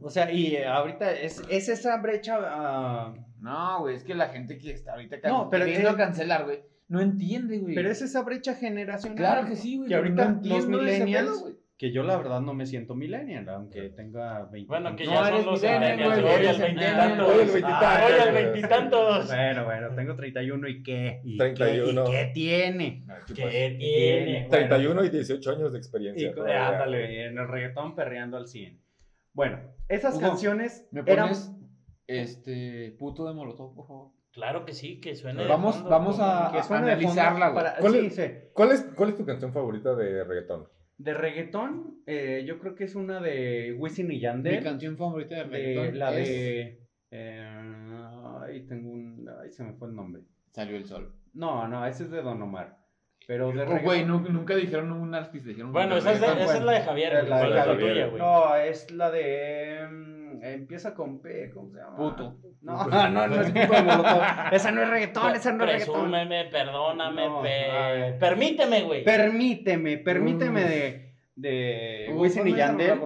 O 0.00 0.10
sea, 0.10 0.30
y 0.30 0.54
eh, 0.56 0.66
ahorita 0.66 1.10
es, 1.10 1.42
es 1.48 1.68
esa 1.68 1.96
brecha... 2.00 2.38
ah, 2.42 3.14
No, 3.46 3.80
güey, 3.80 3.96
es 3.96 4.04
que 4.04 4.14
la 4.14 4.28
gente 4.28 4.58
que 4.58 4.72
está 4.72 4.92
ahorita 4.92 5.16
No, 5.24 5.44
no, 5.44 5.50
pero 5.50 5.64
queriendo 5.64 5.96
cancelar, 5.96 6.44
güey, 6.44 6.60
no 6.88 7.00
entiende, 7.00 7.58
güey. 7.58 7.74
pero 7.74 7.90
es 7.90 8.02
esa 8.02 8.22
brecha 8.22 8.54
generacional. 8.54 9.16
Claro 9.16 9.48
que 9.48 9.56
sí, 9.56 9.76
güey. 9.76 9.88
Que 9.88 9.94
ahorita 9.94 10.32
no 10.32 10.40
los 10.42 10.66
millennials 10.66 11.28
pedo, 11.28 11.40
güey. 11.40 11.54
Que 11.78 11.92
yo 11.92 12.02
la 12.04 12.16
verdad 12.16 12.40
no 12.40 12.54
me 12.54 12.64
siento 12.64 12.94
millennial, 12.94 13.46
aunque 13.50 13.90
tenga 13.90 14.46
20. 14.46 14.66
Bueno, 14.66 14.96
que 14.96 15.04
No, 15.04 15.10
ya 15.12 15.24
son 15.24 15.34
eres 15.34 15.44
los 15.44 15.62
millennial, 15.62 15.90
centennials, 15.90 16.22
güey, 16.22 16.34
Hoy 16.34 16.46
al 16.46 16.58
veintitantos. 16.58 17.28
Hoy 17.28 17.40
al 17.40 17.46
veintitantos. 17.52 18.06
Hoy 18.06 18.20
al 18.20 18.34
veintitantos. 18.34 19.26
Bueno, 19.26 19.64
bueno, 19.66 19.94
tengo 19.94 20.16
31 20.16 20.68
y 20.68 20.82
qué. 20.82 21.20
¿Y 21.22 21.36
31. 21.36 22.04
¿Qué, 22.04 22.10
y 22.10 22.14
qué 22.14 22.30
tiene? 22.32 23.04
¿Qué 23.26 23.76
tiene? 23.78 24.46
31 24.50 25.04
y 25.04 25.08
18 25.10 25.50
años 25.50 25.72
de 25.72 25.78
experiencia. 25.78 26.32
Y, 26.34 26.50
ándale, 26.50 27.26
en 27.26 27.38
el 27.38 27.46
reggaetón 27.46 27.94
perreando 27.94 28.38
al 28.38 28.48
100. 28.48 28.80
Bueno, 29.34 29.60
esas 29.88 30.14
Hugo, 30.14 30.28
canciones 30.28 30.88
¿Me 30.90 31.02
eran... 31.04 31.34
este 32.06 32.94
puto 32.98 33.26
de 33.26 33.34
Molotov, 33.34 33.74
por 33.74 33.86
favor? 33.86 34.10
Claro 34.32 34.64
que 34.66 34.72
sí, 34.74 35.00
que 35.00 35.14
suene. 35.14 35.42
de 35.42 35.48
Vamos- 35.48 35.76
fondo, 35.76 35.90
vamos 35.90 36.18
a- 36.20 36.50
que 36.54 36.62
suene 36.62 36.86
de 36.88 36.96
fondo 36.96 37.10
analizarla, 37.20 37.48
güey. 37.50 37.64
para- 37.64 37.76
¿Cuál 37.78 37.92
sí, 37.92 37.98
es- 38.06 38.14
sí. 38.14 38.22
¿Cuál 38.52 38.72
es, 38.72 38.82
¿Cuál 38.94 39.08
es 39.10 39.16
tu 39.16 39.24
canción 39.24 39.52
favorita 39.52 39.94
de 39.94 40.24
reggaetón? 40.24 40.68
De 40.98 41.14
reggaetón, 41.14 42.00
eh, 42.06 42.44
yo 42.46 42.58
creo 42.58 42.74
que 42.74 42.84
es 42.84 42.94
una 42.94 43.20
de 43.20 43.74
Wisin 43.78 44.06
y 44.06 44.08
Mi 44.16 44.20
Yandel. 44.20 44.62
canción 44.62 44.96
favorita 44.96 45.34
de 45.36 45.44
de, 45.44 45.48
reggaetón 45.48 45.98
la 45.98 46.18
es 46.18 46.28
de... 46.28 46.80
eh, 47.10 48.40
ay, 48.42 48.66
tengo 48.66 48.90
un... 48.90 49.28
Ay, 49.42 49.50
se 49.50 49.64
me 49.64 49.72
fue 49.74 49.88
el 49.88 49.94
nombre. 49.94 50.22
Salió 50.52 50.76
el 50.76 50.86
sol. 50.86 51.14
No, 51.34 51.66
no, 51.68 51.84
ese 51.86 52.04
es 52.04 52.10
de 52.10 52.22
Don 52.22 52.40
Omar. 52.40 52.78
Pero 53.26 53.50
de 53.52 53.62
Oh, 53.64 53.80
güey, 53.82 54.04
nunca 54.04 54.54
dijeron 54.54 54.92
un 54.92 55.14
artista, 55.14 55.48
dijeron 55.48 55.72
Bueno, 55.72 55.96
esa 55.96 56.12
es, 56.12 56.20
de- 56.20 56.26
reggaetón. 56.28 56.48
esa 56.48 56.58
es 56.58 56.64
la 56.64 56.72
de 56.72 56.80
Javier. 56.82 57.12
La 57.12 57.20
de 57.22 57.28
¿Cuál 57.28 57.48
es 57.48 57.54
la 57.56 57.64
Javier. 57.64 57.90
tuya, 57.92 58.06
güey? 58.06 58.18
No, 58.22 58.54
es 58.56 58.90
la 58.92 59.10
de... 59.10 59.65
empieza 60.54 60.94
con 60.94 61.20
P, 61.20 61.50
¿cómo 61.52 61.70
se 61.70 61.78
llama? 61.78 61.96
Puto. 61.96 62.36
No, 62.62 62.84
no, 63.10 63.26
no, 63.28 63.40
es 63.40 63.50
puto 63.50 63.72
de 63.74 63.82
Molotov. 63.82 64.22
Esa 64.52 64.70
no 64.70 64.82
es 64.82 64.88
reggaetón, 64.90 65.34
esa 65.36 65.52
no 65.52 65.64
es 65.64 65.70
reggaetón. 65.72 65.94
Presúmeme, 65.94 66.44
perdóname, 66.46 67.26
No, 67.28 67.42
pe- 67.42 68.16
permíteme, 68.18 68.82
güey. 68.82 69.04
Permíteme, 69.04 69.98
permíteme 69.98 70.62
Uf. 70.64 70.68
de, 70.68 71.14
de 71.36 72.06
Uh, 72.14 72.20
Wisin 72.20 72.48
y 72.48 72.54
Yandel. 72.54 73.00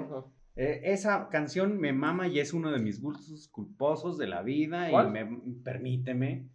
Eh, 0.57 0.81
esa 0.85 1.29
canción 1.31 1.79
me 1.79 1.92
mama 1.92 2.26
y 2.29 2.38
es 2.40 2.53
uno 2.53 2.70
de 2.70 2.79
mis 2.81 3.00
gustos 3.00 3.48
culposos 3.48 4.18
de 4.18 4.26
la 4.26 4.42
vida. 4.42 4.88
¿Cuál? 4.90 5.07
Y 5.07 5.11
me, 5.11 5.26
permíteme. 5.64 6.48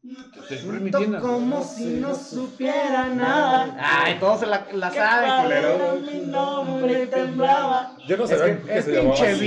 Te 0.00 0.54
estoy 0.54 0.70
permitiendo. 0.70 1.20
Como 1.20 1.60
si 1.64 1.94
no 1.98 2.14
supiera 2.14 3.08
nada. 3.08 3.76
Ay, 3.80 4.16
todos 4.20 4.40
se 4.40 4.46
la, 4.46 4.64
la 4.72 4.90
saben, 4.92 5.42
culero. 5.42 6.00
Mi 6.00 6.20
nombre 6.30 7.06
temblaba. 7.08 7.96
Yo 8.06 8.16
no 8.16 8.24
Es 8.24 8.30
sabía 8.30 8.56
que 8.58 8.62
que, 8.62 8.78
es 8.78 8.84
se 8.84 8.92
llamaba 8.92 9.14
pinche 9.16 9.32
así, 9.32 9.46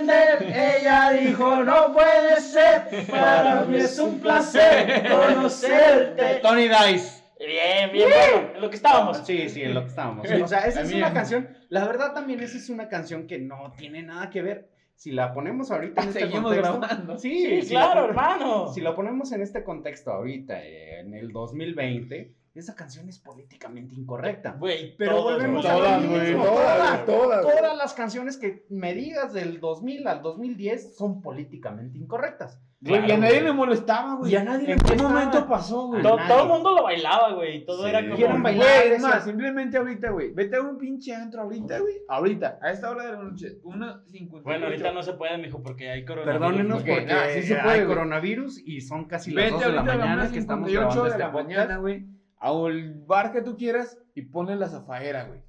ella 0.00 1.10
dijo 1.10 1.62
no 1.64 1.92
puede 1.92 2.40
ser. 2.40 3.06
Para 3.10 3.62
mí 3.64 3.76
es 3.78 3.98
un 3.98 4.18
placer 4.20 5.08
conocerte. 5.10 6.36
Tony 6.42 6.68
Dice. 6.68 7.22
Bien, 7.38 7.90
bien, 7.92 8.08
bueno, 8.08 8.50
en 8.54 8.60
lo 8.60 8.70
que 8.70 8.76
estábamos. 8.76 9.18
Sí, 9.26 9.48
sí, 9.48 9.62
en 9.62 9.74
lo 9.74 9.82
que 9.82 9.88
estábamos. 9.88 10.30
O 10.30 10.46
sea, 10.48 10.60
esa 10.60 10.82
es 10.82 10.92
una 10.92 11.12
canción. 11.12 11.48
La 11.70 11.84
verdad, 11.86 12.12
también 12.14 12.40
esa 12.40 12.56
es 12.56 12.68
una 12.68 12.88
canción 12.88 13.26
que 13.26 13.38
no 13.38 13.72
tiene 13.76 14.02
nada 14.02 14.30
que 14.30 14.42
ver. 14.42 14.68
Si 14.94 15.10
la 15.10 15.32
ponemos 15.34 15.70
ahorita 15.72 16.02
en 16.02 16.08
este 16.08 16.20
Seguimos 16.20 16.54
contexto. 16.54 16.78
grabando. 16.78 17.18
Sí, 17.18 17.44
Sí, 17.44 17.62
si 17.62 17.74
la 17.74 17.80
claro, 17.80 18.04
hermano. 18.08 18.68
Si 18.72 18.80
lo 18.80 18.94
ponemos 18.94 19.32
en 19.32 19.42
este 19.42 19.64
contexto 19.64 20.12
ahorita, 20.12 20.62
eh, 20.62 21.00
en 21.00 21.14
el 21.14 21.32
2020, 21.32 22.32
esa 22.54 22.74
canción 22.74 23.08
es 23.08 23.18
políticamente 23.18 23.94
incorrecta. 23.94 24.52
Güey, 24.58 24.94
Pero 24.96 25.12
todos, 25.16 25.32
volvemos 25.34 25.62
güey. 25.64 25.74
a 25.74 25.78
lo 25.78 25.84
Todas, 25.84 26.02
mismo, 26.02 26.44
todas, 26.44 26.76
Todas, 26.78 27.06
todas. 27.06 27.42
Todas 27.42 27.76
las 27.78 27.94
canciones 27.94 28.36
que 28.36 28.66
me 28.68 28.92
digas 28.94 29.32
del 29.32 29.58
2000 29.60 30.06
al 30.06 30.22
2010 30.22 30.96
son 30.96 31.22
políticamente 31.22 31.98
incorrectas. 31.98 32.60
Güey, 32.84 33.08
y 33.08 33.12
a 33.12 33.16
nadie 33.16 33.34
güey. 33.34 33.44
le 33.44 33.52
molestaba, 33.52 34.16
güey. 34.16 34.32
Y 34.32 34.36
a 34.36 34.42
nadie 34.42 34.66
le 34.66 34.72
¿En 34.72 34.78
qué 34.80 34.84
molestaba. 34.96 35.08
momento 35.10 35.48
pasó, 35.48 35.86
güey? 35.86 36.02
Todo 36.02 36.42
el 36.42 36.48
mundo 36.48 36.74
lo 36.74 36.82
bailaba, 36.82 37.32
güey. 37.32 37.58
y 37.58 37.64
Todo 37.64 37.84
Sí. 37.84 37.88
era 37.90 38.02
como. 38.02 38.16
Quieren 38.16 38.42
bailar, 38.42 38.86
es 38.86 39.00
más, 39.00 39.24
simplemente 39.24 39.78
ahorita, 39.78 40.10
güey. 40.10 40.32
Vete 40.34 40.56
a 40.56 40.62
un 40.62 40.78
pinche 40.78 41.14
antro 41.14 41.42
ahorita, 41.42 41.78
güey. 41.78 41.94
Ahorita, 42.08 42.58
a 42.60 42.70
esta 42.72 42.90
hora 42.90 43.06
de 43.06 43.12
la 43.12 43.22
noche. 43.22 43.60
Una 43.62 44.02
cincuenta. 44.08 44.50
Bueno, 44.50 44.66
ahorita 44.66 44.90
no 44.92 45.02
se 45.04 45.12
puede, 45.12 45.38
mijo, 45.38 45.62
porque 45.62 45.90
hay 45.90 46.04
coronavirus. 46.04 46.40
Perdónenos 46.40 46.80
Ok, 46.82 46.88
porque 46.88 47.04
nah, 47.06 47.24
sí 47.32 47.42
se 47.44 47.54
hay 47.54 47.62
puede, 47.62 47.76
güey. 47.84 47.86
coronavirus 47.96 48.58
y 48.66 48.80
son 48.80 49.04
casi 49.04 49.30
las 49.30 49.44
Vete 49.44 49.52
2 49.54 49.60
de 49.64 49.68
la 49.72 49.78
ahorita 49.78 49.92
a 49.92 49.96
la 49.96 50.04
mañana 50.04 50.32
que 50.32 50.38
estamos 50.40 50.68
58 50.68 51.02
grabando 51.02 51.12
de 51.12 51.18
la 51.18 51.30
mañana, 51.30 51.76
güey. 51.76 52.06
Al 52.42 52.94
bar 53.06 53.32
que 53.32 53.42
tú 53.42 53.56
quieras 53.56 53.98
y 54.14 54.22
ponle 54.22 54.56
la 54.56 54.68
zafaera, 54.68 55.24
güey. 55.24 55.40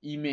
Y 0.00 0.16
me 0.18 0.30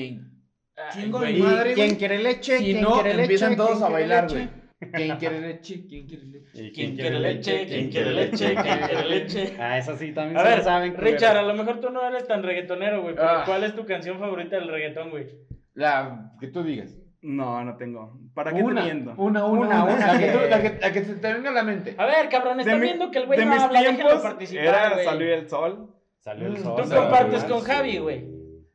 Ay, 0.78 0.90
chingo 0.94 1.20
mi 1.20 1.32
¿Y 1.32 1.42
madre, 1.42 1.74
quién 1.74 1.88
güey. 1.90 1.98
quiere 1.98 2.20
leche? 2.20 2.58
Si 2.60 2.64
¿Quién 2.64 2.82
no, 2.82 2.94
quiere 2.94 3.10
leche? 3.10 3.22
empiezan 3.24 3.56
todos 3.58 3.72
¿Quién 3.72 3.84
a 3.84 3.88
quiere 3.88 4.02
bailar, 4.02 4.24
leche? 4.32 4.36
güey. 4.36 4.68
¿Quién 4.94 5.18
quiere 5.18 5.42
leche? 5.42 5.88
¿Quién 5.88 6.08
quiere 6.08 6.24
leche? 6.26 6.52
¿Y 6.64 6.72
¿Quién 6.72 6.96
quiere 6.96 7.20
leche? 7.20 7.66
¿Quién 7.68 7.90
quiere 7.90 8.12
leche? 8.14 8.56
¿Quién 8.56 8.80
quiere 8.80 9.06
leche? 9.10 9.54
Ah, 9.60 9.78
eso 9.80 9.98
sí, 9.98 10.14
también 10.14 10.38
A 10.38 10.44
se 10.44 10.50
ver, 10.50 10.58
lo 10.60 10.64
saben. 10.64 10.96
Richard, 10.98 11.38
a 11.38 11.42
lo 11.42 11.54
mejor 11.56 11.80
tú 11.82 11.90
no 11.90 12.08
eres 12.08 12.26
tan 12.28 12.44
reggaetonero, 12.44 13.02
güey. 13.02 13.16
Ah. 13.20 13.44
¿cuál 13.46 13.64
es 13.64 13.76
tu 13.76 13.86
canción 13.86 14.20
favorita 14.20 14.56
del 14.56 14.68
reggaetón, 14.70 15.10
güey? 15.10 15.28
La 15.74 16.32
que 16.40 16.48
tú 16.48 16.64
digas. 16.64 16.96
No, 17.22 17.64
no 17.66 17.76
tengo. 17.76 18.20
¿Para 18.36 18.54
qué 18.54 18.62
Una, 18.62 18.82
te 18.86 18.94
miento? 18.94 19.16
una, 19.18 19.44
Una, 19.46 19.66
una, 19.66 19.84
una. 19.84 19.96
una 19.96 20.14
La 20.14 20.20
que, 20.20 20.48
la 20.50 20.62
que, 20.62 20.80
la 20.80 20.94
que 20.94 21.04
se 21.04 21.16
te 21.16 21.34
venga 21.34 21.50
a 21.50 21.54
la 21.54 21.64
mente. 21.64 21.96
A 21.98 22.06
ver, 22.06 22.30
cabrón, 22.30 22.60
estás 22.60 22.76
mi- 22.76 22.82
viendo 22.86 23.10
que 23.12 23.18
el 23.20 23.26
güey 23.26 23.44
no 23.44 23.52
habla, 23.52 23.80
déjenlo 23.80 24.04
tiempos 24.06 24.22
participar, 24.22 24.64
era. 24.66 25.04
Salió 25.04 25.34
el 25.34 25.50
sol. 25.50 25.96
Salió 26.28 26.48
el 26.48 26.54
Mm, 26.60 26.64
sol. 26.64 26.82
Tú 26.84 26.94
compartes 26.94 27.44
con 27.46 27.62
Javi, 27.62 27.98
güey. 28.00 28.26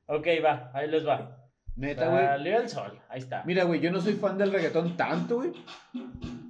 Ok, 0.07 0.27
va, 0.43 0.71
ahí 0.73 0.89
les 0.89 1.07
va. 1.07 1.37
Neta, 1.77 2.09
güey. 2.09 2.25
Salió 2.25 2.61
el 2.61 2.69
sol, 2.71 2.99
ahí 3.11 3.19
está. 3.19 3.43
Mira, 3.45 3.65
güey, 3.65 3.79
yo 3.79 3.93
no 3.93 4.01
soy 4.01 4.15
fan 4.15 4.39
del 4.39 4.51
reggaetón 4.53 4.97
tanto, 4.97 5.37
güey. 5.37 5.53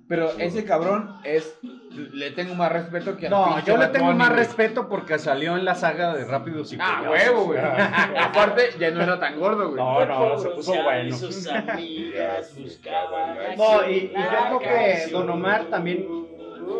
Pero 0.09 0.31
ese 0.39 0.65
cabrón 0.65 1.17
es. 1.25 1.59
Le 1.91 2.31
tengo 2.31 2.55
más 2.55 2.71
respeto 2.71 3.17
que 3.17 3.27
al 3.27 3.33
No, 3.33 3.65
yo 3.65 3.77
le 3.77 3.89
tengo 3.89 4.07
Bunny, 4.07 4.19
más 4.19 4.33
respeto 4.33 4.89
porque 4.89 5.19
salió 5.19 5.57
en 5.57 5.65
la 5.65 5.75
saga 5.75 6.15
de 6.15 6.25
Rápidos 6.25 6.73
y 6.73 6.79
Ah, 6.81 7.03
huevo, 7.11 7.47
güey. 7.47 7.59
Aparte, 8.21 8.71
ya 8.79 8.93
no 8.93 9.03
era 9.03 9.19
tan 9.19 9.41
gordo, 9.41 9.71
güey. 9.71 9.83
No, 9.83 10.07
no, 10.07 10.39
se 10.39 10.51
puso 10.51 10.73
bueno. 10.85 11.09
Y 11.09 11.13
sus 11.13 11.49
amigas 11.49 12.55
buscaban 12.59 13.39
a 13.39 13.57
No, 13.57 13.89
y, 13.91 14.13
yo 14.13 14.59
creo 14.59 14.59
que. 14.61 15.11
Don 15.11 15.31
Omar 15.31 15.65
también 15.65 16.07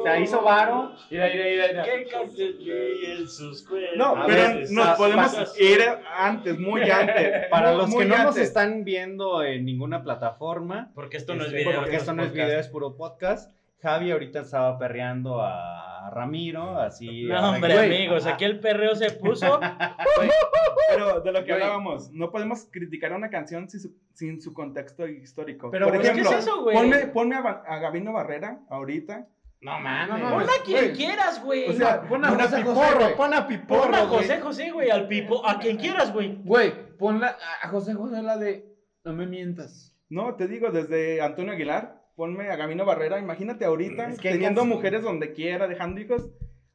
se 0.05 0.21
hizo 0.21 0.43
varo. 0.43 0.93
Mira, 1.11 1.27
mira, 1.33 1.45
mira, 1.45 1.67
mira. 1.69 1.83
¿Qué 1.85 3.13
en 3.13 3.29
sus 3.29 3.67
cuernos? 3.67 3.97
No, 3.97 4.17
A 4.23 4.27
pero 4.27 4.43
ver, 4.55 4.71
nos 4.71 4.89
podemos 4.97 5.27
pasas. 5.35 5.61
ir 5.61 5.79
antes, 6.17 6.59
muy 6.59 6.83
antes. 6.91 7.47
Para 7.51 7.71
muy, 7.73 7.79
los 7.79 7.95
que 7.95 8.05
no 8.05 8.17
nos 8.19 8.27
antes. 8.29 8.43
están 8.43 8.85
viendo 8.85 9.43
en 9.43 9.65
ninguna 9.65 10.03
plataforma, 10.03 10.91
Porque 10.95 11.17
esto 11.17 11.35
no 11.35 11.43
es 11.43 11.49
este, 11.49 11.65
video. 11.65 11.81
porque 11.81 11.97
esto 11.97 12.13
no 12.13 12.23
es 12.23 12.29
podcast. 12.31 12.47
video, 12.49 12.61
es 12.61 12.69
puro 12.69 12.97
podcast. 12.97 13.53
Javi 13.81 14.13
ahorita 14.13 14.41
estaba 14.41 14.79
perreando 14.79 15.41
a 15.43 16.09
Ramiro, 16.13 16.79
así. 16.79 17.25
No, 17.25 17.51
hombre, 17.51 17.75
Güey, 17.75 17.97
amigos, 17.97 18.27
aquí 18.27 18.45
el 18.45 18.61
perreo 18.61 18.95
se 18.95 19.11
puso. 19.11 19.59
Pero 20.89 21.21
de 21.21 21.33
lo 21.33 21.39
que 21.41 21.53
Güey. 21.53 21.63
hablábamos, 21.63 22.11
no 22.13 22.31
podemos 22.31 22.67
criticar 22.71 23.13
a 23.13 23.17
una 23.17 23.31
canción 23.31 23.69
sin 23.69 23.81
su, 23.81 23.95
sin 24.13 24.41
su 24.43 24.53
contexto 24.53 25.07
histórico. 25.09 25.71
Pero, 25.71 25.87
Por 25.89 25.97
ejemplo, 25.97 26.29
¿qué 26.31 26.37
es 26.37 26.45
eso, 26.45 26.63
güey? 26.63 26.77
ponme, 26.77 26.99
ponme 27.09 27.35
a, 27.37 27.41
a 27.67 27.79
Gabino 27.79 28.13
Barrera 28.13 28.61
ahorita. 28.69 29.27
No 29.63 29.79
mames. 29.79 30.09
No, 30.09 30.19
no, 30.19 30.31
Pon 30.31 30.43
a 30.43 30.65
quien 30.65 30.85
Güey. 30.87 30.93
quieras, 30.97 31.43
güey. 31.43 31.71
O 31.71 31.73
sea, 31.73 32.03
pon 32.03 32.25
a 32.25 32.29
Pon 32.31 32.41
a 32.41 32.45
José 32.45 32.63
José, 32.63 32.81
Piporro, 32.81 32.99
güey. 32.99 33.17
pon 33.17 33.33
a 33.33 33.35
Pon 33.35 33.35
a 33.35 33.47
Piporro, 33.47 34.09
güey. 34.09 34.21
José 34.23 34.41
José, 34.41 34.71
güey, 34.73 34.91
al 34.91 35.07
pipo, 35.09 35.47
a 35.49 35.59
quien 35.61 35.77
quieras, 35.77 36.13
güey. 36.13 36.37
Güey, 36.43 36.97
ponla 36.99 37.37
a 37.63 37.69
José 37.69 37.95
José 37.95 38.23
la 38.23 38.37
de 38.37 38.77
No 39.05 39.13
me 39.15 39.27
mientas. 39.27 39.97
No, 40.09 40.35
te 40.35 40.49
digo, 40.49 40.71
desde 40.71 41.23
Antonio 41.23 41.53
Aguilar, 41.53 42.03
ponme 42.17 42.51
a 42.51 42.57
Gabino 42.57 42.85
Barrera. 42.85 43.19
Imagínate 43.19 43.65
ahorita, 43.65 44.09
Es 44.11 44.19
que 44.21 44.29
hay 44.29 44.35
teniendo 44.35 44.65
mujeres 44.65 45.03
donde 45.03 45.33
quiera, 45.33 45.69
dejando 45.69 46.01
hijos. 46.01 46.29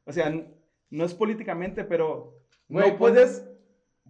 O 0.04 0.12
sea, 0.12 0.32
no 0.90 1.04
es 1.04 1.14
políticamente, 1.14 1.84
pero 1.84 2.38
Güey, 2.68 2.92
no 2.92 2.96
puedes 2.98 3.40
pon 3.40 3.57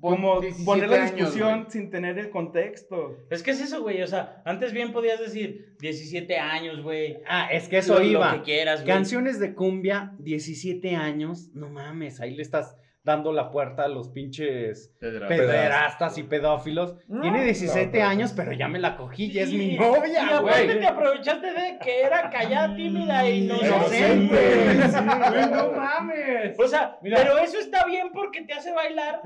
como 0.01 0.41
17 0.41 0.65
poner 0.65 0.89
la 0.89 1.11
discusión 1.11 1.67
sin 1.71 1.91
tener 1.91 2.19
el 2.19 2.31
contexto. 2.31 3.17
Es 3.31 3.43
que 3.43 3.51
es 3.53 3.61
eso, 3.61 3.83
güey. 3.83 4.03
O 4.03 4.07
sea, 4.07 4.43
antes 4.45 4.73
bien 4.73 4.93
podías 4.93 5.19
decir 5.21 5.75
17 5.81 6.39
años, 6.39 6.83
güey. 6.83 7.19
Ah, 7.27 7.49
es 7.53 7.69
que 7.69 7.79
eso 7.79 7.95
Lo- 7.95 8.01
lo 8.01 8.07
iba. 8.07 8.33
que 8.37 8.43
quieras, 8.43 8.83
güey. 8.83 8.95
Canciones 8.95 9.39
de 9.41 9.55
cumbia, 9.55 10.13
17 10.19 10.95
años, 10.97 11.51
no 11.55 11.69
mames, 11.69 12.21
ahí 12.21 12.35
le 12.35 12.43
estás 12.43 12.77
dando 13.09 13.33
la 13.33 13.51
puerta 13.51 13.85
a 13.85 13.89
los 13.89 14.11
pinches 14.11 14.95
pederastas 15.01 16.19
y 16.19 16.23
pedófilos. 16.25 16.95
No, 17.09 17.23
Tiene 17.23 17.43
17 17.45 17.87
no, 17.87 17.93
pero- 17.93 18.05
años, 18.07 18.33
pero 18.37 18.53
ya 18.53 18.69
me 18.69 18.79
la 18.79 18.97
cogí, 18.97 19.33
ya 19.33 19.43
es 19.43 19.53
mi 19.53 19.77
novia, 19.77 20.43
te 20.67 20.87
aprovechaste 20.87 21.47
de 21.47 21.79
que 21.83 22.03
era 22.03 22.29
callada, 22.31 22.77
tímida 22.77 23.25
e 23.27 23.37
inocente. 23.39 23.67
Inocente. 23.69 24.89
Sí, 24.89 24.99
Güey, 24.99 25.51
no 25.51 25.73
mames. 25.73 26.57
O 26.61 26.69
sea, 26.69 26.99
Mira. 27.03 27.17
pero 27.19 27.39
eso 27.39 27.59
está 27.59 27.85
bien 27.87 28.11
porque 28.13 28.43
te 28.43 28.53
hace 28.53 28.73
bailar 28.73 29.21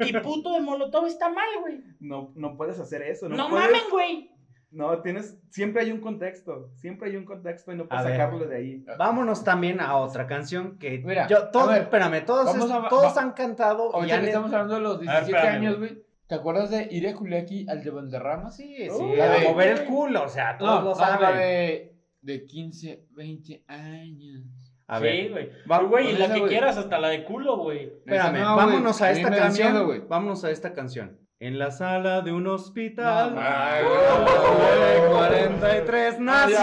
y 0.00 0.12
puto 0.20 0.52
de 0.54 0.60
molotov 0.60 1.06
está 1.06 1.28
mal, 1.28 1.46
güey. 1.60 1.80
No, 2.00 2.32
no 2.34 2.56
puedes 2.56 2.78
hacer 2.80 3.02
eso. 3.02 3.28
No, 3.28 3.36
No, 3.36 3.48
puedes- 3.50 3.66
mamen, 3.66 3.82
güey. 3.90 4.30
No, 4.70 5.00
tienes, 5.00 5.38
siempre 5.50 5.82
hay 5.82 5.92
un 5.92 6.00
contexto, 6.00 6.70
siempre 6.74 7.08
hay 7.08 7.16
un 7.16 7.24
contexto 7.24 7.72
y 7.72 7.76
no 7.76 7.86
puedes 7.86 8.04
A 8.04 8.08
ver. 8.08 8.18
sacarlo 8.18 8.46
de 8.46 8.56
ahí. 8.56 8.84
Vámonos 8.98 9.44
también 9.44 9.80
a 9.80 9.96
otra 9.96 10.26
canción 10.26 10.76
que 10.78 10.98
Mira, 10.98 11.26
yo, 11.28 11.50
ver, 11.68 11.82
espérame, 11.82 12.24
todos, 12.26 12.46
vamos 12.46 12.64
es- 12.66 12.70
a- 12.72 12.88
todos 12.88 13.16
va- 13.16 13.22
han 13.22 13.32
cantado 13.32 13.90
y 13.90 13.94
Ahorita 13.94 14.14
han- 14.16 14.20
que 14.22 14.26
estamos 14.26 14.52
hablando 14.52 14.74
de 14.74 14.80
los 14.80 14.94
A 14.96 14.98
ver, 14.98 15.06
17 15.06 15.36
espérame, 15.38 15.56
años, 15.56 15.78
güey. 15.78 16.02
¿Te 16.26 16.34
acuerdas 16.34 16.70
de 16.70 16.88
ir 16.90 17.06
a 17.08 17.14
Juliaki 17.14 17.66
al 17.68 17.84
de 17.84 17.90
Valderrama? 17.90 18.50
Sí, 18.50 18.76
sí, 18.90 19.20
a 19.20 19.28
de- 19.30 19.48
mover 19.48 19.68
el 19.68 19.84
culo, 19.84 20.24
o 20.24 20.28
sea, 20.28 20.58
todos 20.58 20.82
lo 20.82 20.90
no, 20.90 20.94
saben. 20.96 21.22
la 21.22 21.32
de, 21.40 21.94
de 22.20 22.44
15, 22.46 23.06
20 23.12 23.62
años. 23.68 24.42
A 24.88 24.98
sí, 24.98 25.04
ver, 25.04 25.30
güey. 25.30 25.50
Güey, 25.88 26.10
y 26.10 26.18
la 26.18 26.24
esa, 26.26 26.34
que 26.34 26.42
quieras, 26.48 26.76
hasta 26.76 26.98
la 26.98 27.08
de 27.08 27.24
culo, 27.24 27.56
güey. 27.58 27.84
espérame, 27.84 28.40
no, 28.40 28.56
vámonos 28.56 29.00
a 29.00 29.10
esta 29.12 29.30
canción. 29.30 29.72
miedo, 29.72 29.86
vámonos 30.08 30.44
a 30.44 30.50
esta 30.50 30.72
canción. 30.74 31.18
En 31.38 31.58
la 31.58 31.70
sala 31.70 32.22
de 32.22 32.32
un 32.32 32.46
hospital. 32.46 33.34
No, 33.34 33.40
de 33.42 33.82
güey. 35.02 35.12
43 35.18 36.18
nació. 36.20 36.56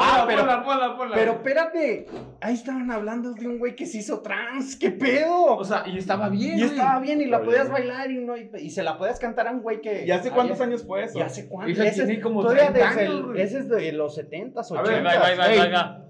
Ah, 0.00 0.24
pero, 0.26 0.40
Ponla, 0.40 0.64
ponla, 0.64 0.96
ponla. 0.96 1.14
pero 1.16 1.32
espérate. 1.32 2.06
Ahí 2.40 2.54
estaban 2.54 2.90
hablando 2.90 3.34
de 3.34 3.46
un 3.46 3.58
güey 3.58 3.76
que 3.76 3.84
se 3.84 3.98
hizo 3.98 4.20
trans. 4.22 4.76
¿Qué 4.76 4.90
pedo? 4.92 5.44
O 5.56 5.64
sea, 5.64 5.84
y 5.86 5.98
estaba 5.98 6.30
bien, 6.30 6.54
y 6.58 6.62
güey. 6.62 6.70
estaba 6.70 7.00
bien 7.00 7.20
y 7.20 7.26
la 7.26 7.42
podías 7.42 7.64
bien. 7.70 7.72
bailar 7.72 8.10
y, 8.10 8.18
no, 8.24 8.34
y, 8.36 8.50
y 8.60 8.70
se 8.70 8.82
la 8.82 8.96
podías 8.96 9.18
cantar 9.18 9.46
a 9.48 9.50
un 9.50 9.60
güey 9.60 9.82
que. 9.82 10.06
¿Y 10.06 10.10
hace 10.10 10.30
cuántos 10.30 10.58
había- 10.58 10.68
años 10.72 10.86
fue 10.86 11.04
eso? 11.04 11.18
¿Y 11.18 11.22
hace 11.22 11.48
cuánto? 11.48 11.70
Y 11.70 11.74
se 11.74 11.86
Ese 11.86 12.00
es 12.02 12.06
tiene 12.06 12.22
como 12.22 12.40
todavía 12.40 12.72
30 12.72 12.88
desde 12.88 13.04
el- 13.04 13.12
años, 13.12 13.26
güey. 13.26 13.42
ese 13.42 13.58
es 13.58 13.68
de 13.68 13.92
los 13.92 14.16
70s, 14.16 14.70
80s. 14.70 14.78
A 14.78 14.82
ver, 14.82 15.04
Va, 15.06 15.12
va, 15.14 15.74
va, 15.82 16.07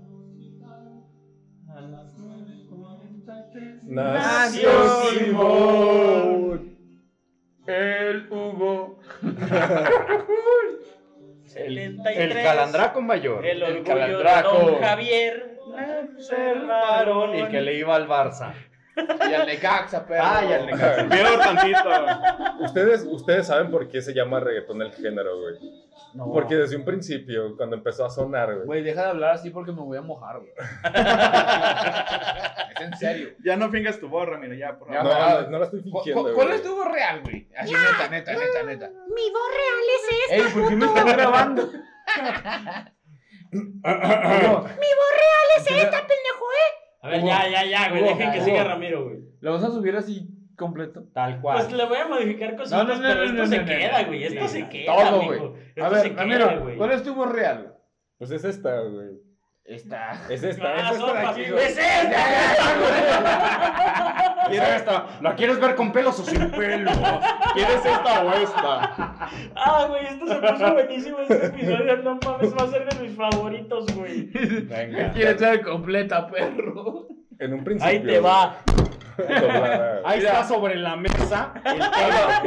Nació 3.88 4.70
Simón. 5.10 6.76
El 7.66 8.26
Hugo. 8.30 8.98
73. 11.44 12.16
El 12.18 12.42
calandraco 12.42 13.00
mayor. 13.00 13.46
El 13.46 13.62
El 13.62 13.74
de 13.76 13.82
calandraco. 13.82 14.58
don 14.58 14.78
Javier. 14.80 15.58
y 17.34 17.44
que 17.50 17.60
le 17.62 17.74
iba 17.74 17.96
al 17.96 18.06
Barça. 18.06 18.52
Y 19.30 19.34
al 19.34 19.46
Necaxa, 19.46 20.06
perro. 20.06 20.22
Ay, 20.24 20.52
al 20.52 20.66
Necaxa. 20.66 21.08
Peor 21.08 21.38
tantito. 21.38 21.88
Ustedes, 22.60 23.04
ustedes 23.10 23.46
saben 23.46 23.70
por 23.70 23.88
qué 23.88 24.00
se 24.02 24.12
llama 24.14 24.40
reggaetón 24.40 24.82
el 24.82 24.92
género, 24.92 25.40
güey. 25.40 25.54
No. 26.14 26.32
Porque 26.32 26.54
desde 26.56 26.74
un 26.76 26.84
principio, 26.84 27.54
cuando 27.56 27.76
empezó 27.76 28.04
a 28.06 28.10
sonar, 28.10 28.52
güey. 28.54 28.66
Güey, 28.66 28.82
deja 28.82 29.02
de 29.02 29.08
hablar 29.10 29.34
así 29.34 29.50
porque 29.50 29.72
me 29.72 29.80
voy 29.82 29.98
a 29.98 30.02
mojar, 30.02 30.38
güey. 30.38 30.50
es 32.74 32.80
en 32.80 32.96
serio. 32.96 33.28
Ya 33.44 33.56
no 33.56 33.68
fingas 33.70 34.00
tu 34.00 34.08
borra, 34.08 34.38
mira, 34.38 34.54
ya, 34.56 34.78
por 34.78 34.90
Ya, 34.90 35.02
No, 35.02 35.10
favor. 35.10 35.42
no, 35.44 35.50
no 35.50 35.58
la 35.58 35.64
estoy 35.66 35.80
¿Cu- 35.82 35.90
fingiendo, 35.90 36.22
cu- 36.30 36.34
¿Cuál 36.34 36.46
güey. 36.48 36.58
es 36.58 36.64
tu 36.64 36.74
voz 36.74 36.90
real, 36.90 37.20
güey? 37.22 37.48
Así, 37.56 37.72
neta, 37.74 38.08
neta, 38.10 38.32
neta, 38.32 38.62
neta. 38.64 38.88
Mi 38.88 39.30
voz 39.30 39.50
real 39.52 39.84
es 39.96 40.02
esta. 40.22 40.34
Ey, 40.36 40.42
¿por 40.54 40.68
qué 40.68 40.76
me 40.76 40.86
están 40.86 41.06
grabando? 41.06 41.62
Mi 43.50 43.60
voz 43.82 45.12
real 45.16 45.48
es 45.56 45.66
esta, 45.66 45.98
pendejo, 46.00 46.46
¿eh? 46.52 46.70
A 47.00 47.08
ver, 47.08 47.24
ya, 47.24 47.48
ya, 47.48 47.64
ya, 47.64 47.90
güey. 47.90 48.02
Dejen 48.02 48.32
que 48.32 48.40
siga 48.40 48.64
Ramiro, 48.64 49.04
güey. 49.04 49.18
¿Lo 49.40 49.52
vas 49.52 49.62
a 49.64 49.70
subir 49.70 49.94
así 49.96 50.28
completo? 50.56 51.04
Tal 51.14 51.40
Pues 51.40 51.64
cual. 51.66 51.76
le 51.76 51.86
voy 51.86 51.98
a 51.98 52.08
modificar 52.08 52.56
cositas, 52.56 52.72
No, 52.84 52.84
no, 52.92 52.96
no, 52.96 53.02
pero 53.02 53.14
no, 53.14 53.22
esto 53.24 53.36
no, 53.36 53.46
se 53.46 53.58
no, 53.58 53.64
queda, 53.66 54.02
no. 54.02 54.08
güey. 54.08 54.24
Esto 54.24 54.48
se 54.48 54.68
queda, 54.68 54.94
Todo, 55.10 55.22
güey. 55.24 55.40
Esto 55.68 55.84
A 55.84 55.88
ver, 55.90 56.00
se 56.00 56.10
queda, 56.10 56.20
Ramiro, 56.22 56.60
güey. 56.62 56.76
¿cuál 56.76 56.90
es 56.92 57.02
tu 57.04 57.14
voz 57.14 57.30
real? 57.32 57.62
güey? 57.62 57.74
Pues 58.18 58.30
es 58.32 58.44
esta, 58.44 58.80
güey. 58.80 59.10
Esta. 59.68 60.12
Es 60.30 60.42
esta, 60.42 60.64
Ah, 60.66 60.76
es 60.76 60.82
esta 60.82 60.92
de 60.92 60.98
sopa, 60.98 61.30
aquí, 61.30 61.44
güey. 61.50 61.62
¡Es 61.66 61.76
esta! 61.78 62.24
¿Quieres 64.48 64.68
esta? 64.76 65.06
¿La 65.20 65.34
quieres 65.36 65.60
ver 65.60 65.74
con 65.74 65.92
pelos 65.92 66.18
o 66.20 66.24
sin 66.24 66.50
pelo? 66.50 66.90
¿Quieres 67.52 67.84
esta 67.84 68.22
o 68.24 68.32
esta? 68.32 69.28
Ah, 69.54 69.86
güey, 69.88 70.06
esto 70.06 70.26
se 70.26 70.34
puso 70.36 70.72
buenísimo 70.72 71.18
este 71.20 71.46
episodio. 71.46 71.96
No 71.98 72.18
mames, 72.24 72.54
va 72.56 72.64
a 72.64 72.68
ser 72.68 72.88
de 72.88 73.00
mis 73.08 73.14
favoritos, 73.16 73.86
güey. 73.94 74.30
Venga. 74.32 75.10
¿Quieres 75.14 75.38
ser 75.38 75.60
completa, 75.62 76.26
perro? 76.28 77.08
En 77.38 77.52
un 77.52 77.62
principio. 77.64 77.90
Ahí 77.90 78.00
te 78.02 78.20
va. 78.20 78.56
Ahí 80.06 80.18
está 80.20 80.44
sobre 80.44 80.76
la 80.76 80.96
mesa 80.96 81.52
el 81.64 81.78
tema. 81.78 82.42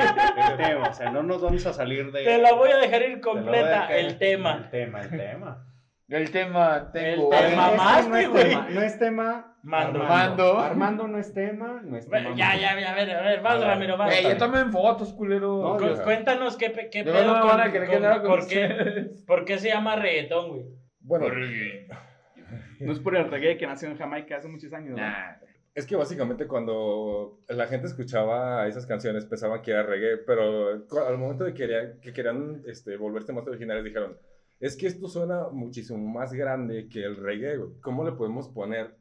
El 0.50 0.58
tema. 0.58 0.88
O 0.90 0.94
sea, 0.94 1.12
no 1.12 1.22
nos 1.22 1.42
vamos 1.42 1.66
a 1.68 1.74
salir 1.74 2.12
de. 2.12 2.24
Te 2.24 2.38
la 2.40 2.54
voy 2.54 2.72
a 2.72 2.78
dejar 2.78 3.02
ir 3.04 3.22
completa, 3.22 3.82
dejar- 3.82 3.92
el 3.92 4.18
tema. 4.18 4.54
El 4.56 4.70
tema, 4.72 5.02
el 5.02 5.10
tema. 5.12 5.66
El 6.12 6.30
tema 6.30 6.92
tengo. 6.92 7.32
El 7.34 7.50
tema. 7.50 7.72
mamaste, 7.72 8.10
no 8.10 8.18
es 8.18 8.30
güey. 8.30 8.44
tema, 8.50 8.70
No 8.70 8.82
es 8.82 9.00
tema. 9.00 9.58
Mando. 9.64 10.00
Mando. 10.00 10.60
Armando 10.60 11.08
no 11.08 11.18
es 11.18 11.34
tema. 11.34 11.82
No 11.84 11.96
es 11.98 12.10
tema. 12.10 12.36
Ya, 12.36 12.56
ya, 12.56 12.78
ya, 12.80 12.92
a 12.92 12.96
ver, 12.96 13.12
a 13.12 13.22
ver, 13.22 13.42
vas, 13.42 13.56
A 13.56 13.60
ver. 13.60 13.68
Ramiro, 13.68 13.98
vas. 13.98 14.14
Ey, 14.14 14.24
ya 14.24 14.38
tomen 14.38 14.72
fotos, 14.72 15.14
culero. 15.14 15.62
No, 15.62 15.78
Cu- 15.78 15.86
yo- 15.86 16.04
Cuéntanos 16.04 16.58
qué, 16.58 16.74
qué 16.92 17.04
pedo 17.04 17.26
no 17.26 17.46
van 17.46 17.62
a 17.62 18.22
con 18.22 18.28
por, 18.28 18.48
qué, 18.48 19.12
por 19.26 19.46
qué 19.46 19.58
se 19.58 19.70
llama 19.70 19.96
reggaetón, 19.96 20.50
güey. 20.50 20.66
Bueno, 21.00 21.28
No 22.82 22.92
es 22.92 23.00
por 23.00 23.16
el 23.16 23.30
reggae 23.30 23.58
que 23.58 23.68
nació 23.68 23.90
en 23.90 23.98
Jamaica 23.98 24.38
hace 24.38 24.48
muchos 24.48 24.74
años. 24.74 24.98
¿no? 24.98 24.98
Nah. 24.98 25.36
es 25.74 25.86
que 25.86 25.96
básicamente 25.96 26.48
cuando 26.48 27.40
la 27.48 27.68
gente 27.68 27.88
escuchaba 27.88 28.68
esas 28.68 28.86
canciones 28.86 29.26
pensaban 29.26 29.62
que 29.62 29.72
era 29.72 29.84
reggae, 29.84 30.18
pero 30.18 30.84
al 31.08 31.18
momento 31.18 31.46
de 31.46 31.54
que 31.54 31.60
querían, 31.68 32.00
que 32.02 32.12
querían 32.12 32.64
este, 32.68 32.98
volverse 32.98 33.32
más 33.32 33.48
originales 33.48 33.84
dijeron, 33.86 34.18
es 34.62 34.78
que 34.78 34.88
esto 34.88 35.08
suena 35.08 35.50
muchísimo 35.50 35.98
más 35.98 36.32
grande 36.32 36.88
que 36.88 37.04
el 37.04 37.18
reggae, 37.18 37.58
güey. 37.58 37.72
¿Cómo 37.82 38.06
le 38.06 38.12
podemos 38.14 38.48
poner 38.48 38.96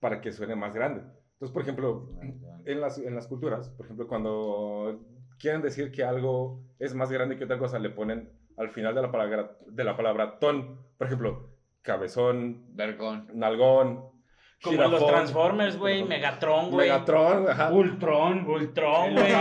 para 0.00 0.20
que 0.20 0.32
suene 0.32 0.56
más 0.56 0.74
grande? 0.74 1.02
Entonces, 1.34 1.52
por 1.52 1.62
ejemplo, 1.62 2.08
en 2.64 2.80
las, 2.80 2.98
en 2.98 3.14
las 3.14 3.26
culturas, 3.26 3.68
por 3.70 3.86
ejemplo, 3.86 4.08
cuando 4.08 5.04
quieren 5.38 5.60
decir 5.60 5.92
que 5.92 6.02
algo 6.02 6.64
es 6.78 6.94
más 6.94 7.12
grande 7.12 7.36
que 7.36 7.44
otra 7.44 7.58
cosa, 7.58 7.78
le 7.78 7.90
ponen 7.90 8.30
al 8.56 8.70
final 8.70 8.94
de 8.94 9.02
la 9.02 9.12
palabra, 9.12 9.58
de 9.66 9.84
la 9.84 9.96
palabra 9.96 10.38
ton. 10.38 10.78
Por 10.96 11.06
ejemplo, 11.06 11.50
cabezón, 11.82 12.74
Vergón. 12.74 13.28
nalgón, 13.34 14.11
Como 14.62 14.82
los 14.82 15.06
Transformers, 15.06 15.76
güey, 15.76 16.04
Megatron, 16.04 16.70
güey. 16.70 16.88
Megatron, 16.88 17.48
ajá. 17.48 17.72
Ultron. 17.72 18.46
Ultron, 18.46 19.14
güey. 19.14 19.32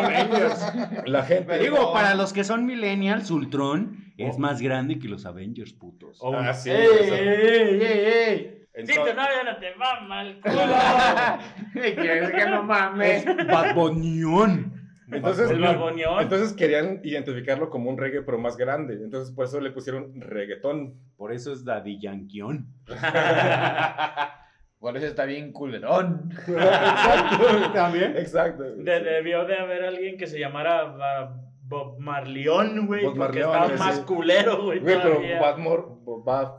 La 1.06 1.24
gente. 1.28 1.60
Digo, 1.60 1.94
para 1.94 2.16
los 2.16 2.34
que 2.34 2.44
son 2.44 2.66
millennials, 2.66 3.30
Ultron 3.30 4.14
es 4.18 4.38
más 4.38 4.62
grande 4.62 4.98
que 5.00 5.08
los 5.08 5.26
Avengers, 5.26 5.74
putos. 5.74 6.18
Oh, 6.22 6.36
Ah, 6.36 6.54
sí, 6.54 6.70
¡Ey, 6.72 6.88
eso. 7.02 7.16
ey, 7.16 7.82
ey, 7.82 7.82
ey! 7.84 8.58
Si 8.86 8.94
tu 8.94 9.00
novia 9.02 9.44
no 9.46 9.58
te 9.58 9.74
va 9.76 10.02
mal, 10.08 10.40
culo. 10.44 11.84
ey! 11.84 11.96
¿Quieres 11.96 12.32
que 12.32 12.46
no 12.46 12.60
Es 12.62 12.66
mames? 12.66 13.26
Bad 13.48 13.76
Bunnyón. 13.76 14.82
Entonces, 15.12 15.52
El 15.52 15.62
entonces 15.66 16.54
querían 16.54 17.02
identificarlo 17.04 17.70
como 17.70 17.90
un 17.90 17.98
reggae, 17.98 18.22
pero 18.22 18.38
más 18.40 18.56
grande. 18.56 18.94
Entonces, 18.94 19.36
por 19.36 19.44
eso 19.46 19.60
le 19.60 19.72
pusieron 19.72 20.14
reggaetón. 20.22 20.94
Por 21.18 21.34
eso 21.34 21.52
es 21.52 21.66
Daddy 21.66 22.00
Yankeon. 22.00 22.66
Por 24.82 24.98
eso 24.98 25.06
está 25.06 25.24
bien 25.26 25.54
culerón. 25.54 26.30
Exacto. 26.48 27.72
También. 27.74 28.18
Exacto. 28.18 28.64
De- 28.64 29.00
debió 29.00 29.46
de 29.46 29.56
haber 29.58 29.86
alguien 29.86 30.18
que 30.18 30.26
se 30.28 30.40
llamara 30.40 30.84
ba- 30.86 31.38
Bob 31.64 32.00
Marleón, 32.00 32.88
güey. 32.88 33.06
Bob 33.06 33.16
porque 33.16 33.40
Marleón, 33.46 33.52
estaba 33.52 33.66
güey, 33.68 33.78
más 33.80 33.96
sí. 33.98 34.04
culero, 34.04 34.64
güey. 34.64 34.80
Güey, 34.80 34.96
pero 34.98 35.10
todavía. 35.14 35.40
Badmore. 35.40 35.84
Bad, 36.26 36.52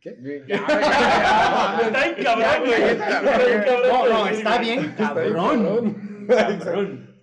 ¿Qué? 0.00 0.10
Está 0.48 2.04
bien 2.04 2.14
cabrón, 2.22 2.66
güey. 2.66 2.82
Está 2.82 3.38
bien 3.38 3.62
cabrón, 3.64 3.88
No, 3.88 4.06
no, 4.06 4.20
güey. 4.20 4.32
está 4.34 4.58
bien, 4.58 4.78
Está 4.80 5.08
cabrón. 5.08 6.26
Exacto. 6.28 6.80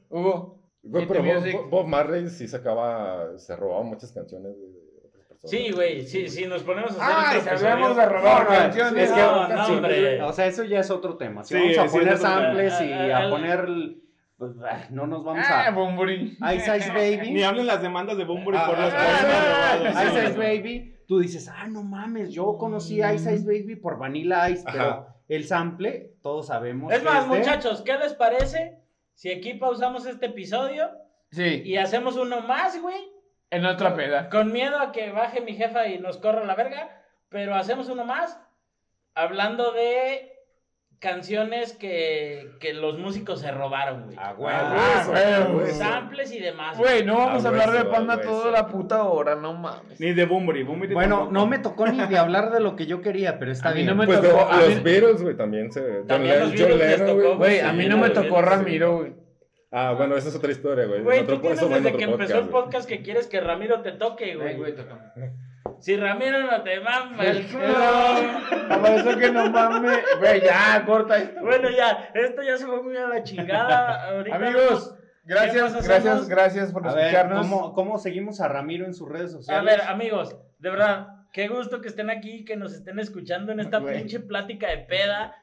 Hugo. 0.10 0.54
Güey, 0.84 1.04
¿Y 1.04 1.08
pero 1.08 1.24
Bob? 1.24 1.70
Bob 1.70 1.88
Marley 1.88 2.28
sí 2.30 2.48
sacaba, 2.50 3.38
se 3.38 3.56
robaba 3.56 3.84
muchas 3.84 4.12
canciones 4.12 4.52
personas. 4.54 4.83
Sí, 5.44 5.72
güey, 5.72 6.06
sí, 6.06 6.30
sí, 6.30 6.46
nos 6.46 6.64
ponemos 6.64 6.98
a 6.98 7.06
hacer 7.06 7.16
Ay, 7.18 7.38
otro 7.42 7.58
si 7.58 7.66
hablamos 7.66 7.98
de 7.98 8.06
robar 8.06 8.44
No, 8.46 8.50
no, 8.50 8.58
canciones. 8.58 9.04
es 9.04 9.12
que- 9.12 9.22
no, 9.22 9.48
no, 9.50 9.66
hombre. 9.68 10.22
O 10.22 10.32
sea, 10.34 10.46
eso 10.46 10.64
ya 10.64 10.80
es 10.80 10.90
otro 10.90 11.18
tema. 11.18 11.44
Si 11.44 11.54
Sí, 11.56 11.76
vamos 11.76 11.94
a 11.94 11.98
poner 11.98 12.18
samples 12.18 12.74
y 12.82 12.92
Ah, 12.94 13.18
a 13.18 13.28
ah, 13.28 13.30
poner. 13.30 13.68
Pues, 14.38 14.52
ah, 14.70 14.88
no 14.90 15.06
nos 15.08 15.24
vamos 15.24 15.46
Ah, 15.48 15.68
a. 15.68 15.72
Bumburi. 15.72 16.38
Ice 16.56 16.78
Ice 16.78 16.92
Baby. 16.94 17.32
Ni 17.32 17.44
hablen 17.44 17.68
las 17.68 17.82
demandas 17.82 18.18
de 18.18 18.24
Bumburi 18.24 18.58
Ah, 18.58 18.66
por 18.68 18.76
ah, 18.78 18.90
ah, 18.94 19.78
robados. 19.82 20.14
Ice 20.14 20.24
Ice 20.30 20.38
Baby. 20.38 20.96
Tú 21.08 21.20
dices, 21.20 21.50
ah, 21.54 21.68
no 21.68 21.84
mames, 21.84 22.32
yo 22.32 22.58
conocí 22.58 23.02
a 23.02 23.14
Ice 23.14 23.34
Ice 23.36 23.46
Baby 23.46 23.76
por 23.76 23.98
Vanilla 23.98 24.50
Ice, 24.50 24.64
pero 24.72 24.84
Ajá. 24.84 25.16
el 25.28 25.44
sample, 25.46 26.14
todos 26.22 26.48
sabemos. 26.48 26.92
Es 26.94 27.04
más, 27.04 27.30
de- 27.30 27.38
muchachos, 27.38 27.82
¿qué 27.82 27.98
les 27.98 28.14
parece 28.14 28.78
si 29.14 29.30
aquí 29.30 29.56
pausamos 29.56 30.06
este 30.06 30.28
episodio 30.28 30.90
Sí, 31.32 31.62
y 31.66 31.76
hacemos 31.76 32.16
uno 32.16 32.40
más, 32.42 32.82
güey? 32.82 32.96
En 33.56 33.66
otra 33.66 33.96
peda. 33.96 34.30
Con 34.30 34.52
miedo 34.52 34.80
a 34.80 34.92
que 34.92 35.12
baje 35.12 35.42
mi 35.42 35.54
jefa 35.56 35.88
y 35.88 36.00
nos 36.00 36.18
corra 36.18 36.44
la 36.46 36.56
verga, 36.56 36.90
pero 37.30 37.56
hacemos 37.56 37.90
uno 37.90 38.06
más 38.06 38.40
hablando 39.16 39.72
de 39.72 40.30
canciones 41.00 41.74
que, 41.74 42.52
que 42.62 42.74
los 42.74 42.98
músicos 42.98 43.42
se 43.42 43.52
robaron, 43.52 44.06
güey. 44.06 44.18
A 44.18 44.30
Ah, 44.30 44.34
güey. 44.34 44.54
huevo. 45.10 45.68
Samples 45.68 46.32
y 46.32 46.40
demás. 46.40 46.78
güey. 46.78 46.92
Güey, 46.94 47.06
no 47.06 47.18
vamos 47.18 47.44
Ah, 47.44 47.48
a 47.50 47.52
hablar 47.52 47.72
de 47.72 47.86
panda 47.86 48.22
toda 48.22 48.52
la 48.52 48.68
puta 48.68 49.04
hora, 49.04 49.36
no 49.36 49.54
mames. 49.54 50.00
Ni 50.00 50.14
de 50.14 50.26
Bumburi. 50.26 50.64
Bumburi 50.64 50.94
Bueno, 50.94 51.16
tampoco. 51.18 51.34
no 51.34 51.46
me 51.48 51.60
tocó 51.60 51.88
ni 51.88 52.06
de 52.08 52.18
hablar 52.18 52.52
de 52.52 52.62
lo 52.62 52.78
que 52.78 52.86
yo 52.86 53.02
quería, 53.02 53.38
pero 53.38 53.52
está 53.52 53.70
A 53.70 53.72
mí 53.74 53.82
bien. 53.84 53.88
no 53.88 53.96
me 53.96 54.06
Pues 54.06 54.22
tocó. 54.22 54.34
de- 54.38 54.42
a 54.54 54.58
mí- 54.58 54.74
los 54.76 54.84
Beatles, 54.84 55.22
güey, 55.24 55.36
también 55.36 55.72
se. 55.74 55.82
John, 55.82 56.08
También 56.08 56.40
los 56.40 56.52
Beatles 56.54 56.78
les 56.78 57.00
Lennon, 57.00 57.08
tocó, 57.08 57.22
güey. 57.22 57.38
Güey, 57.38 57.60
Sí, 57.60 57.66
a 57.66 57.74
mí 57.74 57.86
no 57.88 57.98
me 57.98 58.08
los 58.08 58.14
tocó 58.24 58.42
Ramiro, 58.42 58.98
güey. 59.00 59.14
Ah, 59.76 59.94
bueno, 59.98 60.16
esa 60.16 60.30
es 60.30 60.36
otra 60.36 60.52
historia, 60.52 60.86
güey. 60.86 61.02
Güey, 61.02 61.26
tú 61.26 61.40
tienes 61.40 61.60
desde 61.68 61.98
que 61.98 62.04
empezó 62.04 62.36
el 62.38 62.48
güey. 62.48 62.52
podcast 62.52 62.88
que 62.88 63.02
quieres 63.02 63.26
que 63.28 63.42
Ramiro 63.42 63.82
te 63.82 63.94
toque, 63.94 64.26
Ay, 64.26 64.36
güey. 64.36 64.56
güey, 64.58 64.76
tócame. 64.76 65.02
Si 65.80 65.98
Ramiro 65.98 66.44
no 66.44 66.62
te 66.64 66.80
mama 66.80 67.24
el 67.26 67.46
culo. 67.48 67.64
Para 68.70 68.96
eso 68.96 69.18
que 69.18 69.32
no 69.32 69.50
mames. 69.50 70.00
Güey, 70.20 70.42
ya, 70.42 70.84
corta 70.86 71.18
esto. 71.18 71.42
Bueno, 71.42 71.70
ya, 71.72 72.10
esto 72.14 72.44
ya 72.44 72.58
se 72.58 72.66
fue 72.66 72.84
muy 72.84 72.96
a 72.96 73.08
la 73.08 73.24
chingada. 73.24 74.10
Ahorita 74.10 74.36
Amigos, 74.36 74.96
¿Qué 75.26 75.34
gracias, 75.34 75.88
gracias, 75.88 76.28
gracias 76.30 76.72
por 76.72 76.88
A 76.88 76.94
ver, 76.94 77.06
escucharnos. 77.08 77.48
¿cómo, 77.48 77.74
¿cómo 77.74 77.98
seguimos 77.98 78.42
a 78.42 78.48
Ramiro 78.48 78.86
en 78.86 78.94
sus 78.94 79.10
redes 79.10 79.32
A 79.34 79.38
sociales? 79.38 79.66
ver, 79.78 79.88
amigos, 79.88 80.38
de 80.60 80.70
verdad, 80.70 81.08
qué 81.32 81.48
gusto 81.48 81.82
que 81.82 81.88
estén 81.88 82.10
aquí, 82.10 82.46
que 82.46 82.56
nos 82.58 82.74
estén 82.74 83.00
escuchando 83.00 83.52
en 83.52 83.60
esta 83.60 83.80
Güey. 83.80 83.98
pinche 83.98 84.20
plática 84.20 84.70
de 84.70 84.78
peda. 84.80 85.36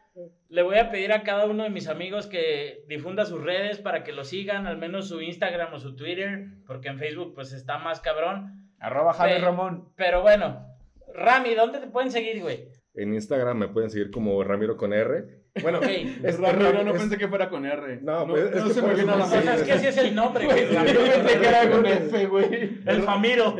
Le 0.48 0.62
voy 0.62 0.76
a 0.78 0.90
pedir 0.90 1.12
a 1.12 1.22
cada 1.22 1.46
uno 1.46 1.62
de 1.62 1.70
mis 1.70 1.88
amigos 1.88 2.26
que 2.26 2.84
difunda 2.88 3.24
sus 3.24 3.42
redes 3.42 3.78
para 3.78 4.02
que 4.02 4.12
lo 4.12 4.24
sigan, 4.24 4.66
al 4.66 4.76
menos 4.76 5.08
su 5.08 5.20
Instagram 5.20 5.72
o 5.72 5.78
su 5.78 5.94
Twitter, 5.94 6.46
porque 6.66 6.88
en 6.88 6.98
Facebook 6.98 7.34
pues 7.34 7.52
está 7.52 7.78
más 7.78 8.00
cabrón. 8.00 8.68
Arroba 8.80 9.12
Javi 9.12 9.32
Ve- 9.34 9.38
Ramón. 9.38 9.92
Pero 9.96 10.22
bueno, 10.22 10.66
Rami, 11.14 11.54
¿dónde 11.54 11.78
te 11.78 11.86
pueden 11.86 12.10
seguir, 12.10 12.40
güey? 12.42 12.68
En 12.94 13.14
Instagram 13.14 13.56
me 13.56 13.68
pueden 13.68 13.88
seguir 13.90 14.10
como 14.10 14.42
Ramiro 14.42 14.76
con 14.76 14.92
R. 14.92 15.39
Bueno, 15.62 15.80
es 15.82 16.38
Ramiro, 16.38 16.70
Ram- 16.72 16.84
no 16.84 16.92
es- 16.94 17.00
pensé 17.00 17.18
que 17.18 17.26
fuera 17.26 17.48
con 17.48 17.66
R. 17.66 17.98
No, 18.02 18.24
pues, 18.28 18.44
es 18.44 18.54
no 18.62 18.68
que 18.68 18.74
se 18.74 18.82
me 18.82 18.94
vino 18.94 19.12
a 19.14 19.16
la 19.16 19.18
no 19.18 19.24
O 19.24 19.28
sea, 19.28 19.40
sé. 19.40 19.46
mente. 19.48 19.60
es 19.62 19.66
que 19.66 19.72
así 19.72 19.86
es 19.88 19.96
el 19.98 20.14
nombre, 20.14 20.44
güey. 20.44 20.72
Yo 20.72 20.84
pensé 20.84 21.38
que 21.40 21.46
era 21.48 21.70
con 21.70 21.86
F, 21.86 22.26
güey. 22.26 22.70
El 22.86 23.02
Famiro. 23.02 23.56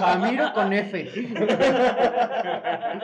Ramiro 0.00 0.52
con 0.52 0.72
F. 0.74 1.10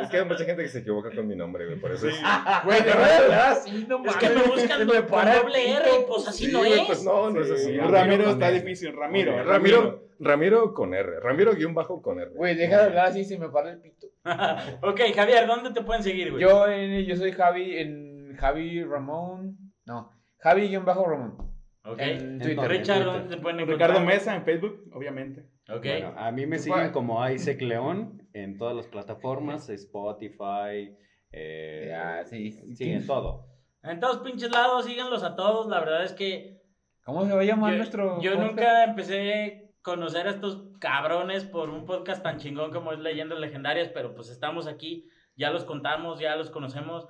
Es 0.00 0.08
que 0.10 0.16
hay 0.18 0.24
mucha 0.24 0.44
gente 0.44 0.62
que 0.62 0.68
se 0.68 0.78
equivoca 0.80 1.10
con 1.14 1.26
mi 1.26 1.36
nombre, 1.36 1.64
güey. 1.66 1.78
Por 1.78 1.92
eso 1.92 2.08
es. 2.08 2.16
Güey, 2.64 2.80
de 2.82 2.86
verdad, 2.92 3.58
no 3.88 4.04
Es 4.10 4.16
que 4.16 4.28
me 4.28 4.42
buscan 4.42 4.86
con 4.86 4.96
doble 5.08 5.70
R 5.70 5.90
pues 6.08 6.28
así 6.28 6.46
Sí, 6.46 6.52
no 6.52 6.64
es. 6.64 6.80
Pues 6.86 7.02
no, 7.04 7.30
no 7.30 7.40
es 7.40 7.50
así. 7.50 7.64
Sí, 7.64 7.78
Ramiro 7.78 8.30
está 8.30 8.50
difícil. 8.50 8.94
Ramiro. 8.94 9.42
Ramiro, 9.44 10.02
Ramiro 10.20 10.72
con 10.74 10.94
R. 10.94 11.20
Ramiro 11.20 11.54
guion 11.54 11.74
bajo 11.74 12.00
con 12.02 12.20
R. 12.20 12.30
Güey, 12.34 12.54
deja 12.54 12.78
de 12.78 12.84
hablar 12.84 13.06
así, 13.06 13.24
se 13.24 13.38
me 13.38 13.48
para 13.48 13.70
el 13.72 13.80
pito. 13.80 14.06
ok, 14.82 15.00
Javier, 15.14 15.46
¿dónde 15.46 15.70
te 15.72 15.82
pueden 15.82 16.02
seguir, 16.02 16.30
güey? 16.30 16.42
Yo, 16.42 16.66
en- 16.68 17.04
yo 17.04 17.16
soy 17.16 17.32
Javi, 17.32 17.76
en 17.78 18.36
Javi 18.36 18.84
Ramón. 18.84 19.56
No, 19.86 20.10
Javi-Ramón. 20.38 21.36
Ok. 21.84 22.00
En 22.00 22.18
En 22.18 22.38
Twitter. 22.38 22.68
Richard, 22.68 23.02
Twitter. 23.02 23.20
¿dónde 23.20 23.36
te 23.36 23.42
pueden 23.42 23.60
encontrar? 23.60 23.90
Ricardo 23.90 24.06
Mesa 24.06 24.34
en 24.34 24.44
Facebook, 24.44 24.84
obviamente. 24.94 25.42
Ok. 25.68 25.84
Bueno, 25.84 26.14
a 26.16 26.30
mí 26.32 26.46
me 26.46 26.56
¿Tú 26.56 26.62
siguen 26.64 26.78
cuál? 26.78 26.92
como 26.92 27.28
Isaac 27.30 27.60
León 27.60 28.26
en 28.32 28.56
todas 28.56 28.74
las 28.74 28.86
plataformas, 28.86 29.68
Spotify, 29.70 30.96
eh, 31.32 31.86
Ya, 31.90 32.24
sí, 32.24 32.52
sí. 32.52 32.74
sí, 32.76 32.90
en 32.90 33.06
todo. 33.06 33.46
En 33.82 34.00
todos 34.00 34.18
pinches 34.18 34.50
lados, 34.50 34.86
síganlos 34.86 35.22
a 35.22 35.36
todos. 35.36 35.66
La 35.66 35.80
verdad 35.80 36.04
es 36.04 36.12
que 36.14 36.62
¿Cómo 37.04 37.26
se 37.26 37.34
va 37.34 37.42
a 37.42 37.44
llamar 37.44 37.72
yo, 37.72 37.76
nuestro 37.76 38.20
yo 38.22 38.30
podcast? 38.32 38.50
nunca 38.50 38.84
empecé 38.84 39.63
conocer 39.84 40.26
a 40.26 40.30
estos 40.30 40.62
cabrones 40.80 41.44
por 41.44 41.68
un 41.68 41.84
podcast 41.84 42.22
tan 42.22 42.38
chingón 42.38 42.72
como 42.72 42.92
es 42.92 42.98
Leyendas 42.98 43.38
Legendarias, 43.38 43.90
pero 43.92 44.14
pues 44.14 44.30
estamos 44.30 44.66
aquí, 44.66 45.06
ya 45.36 45.50
los 45.50 45.64
contamos, 45.64 46.18
ya 46.18 46.34
los 46.34 46.50
conocemos. 46.50 47.06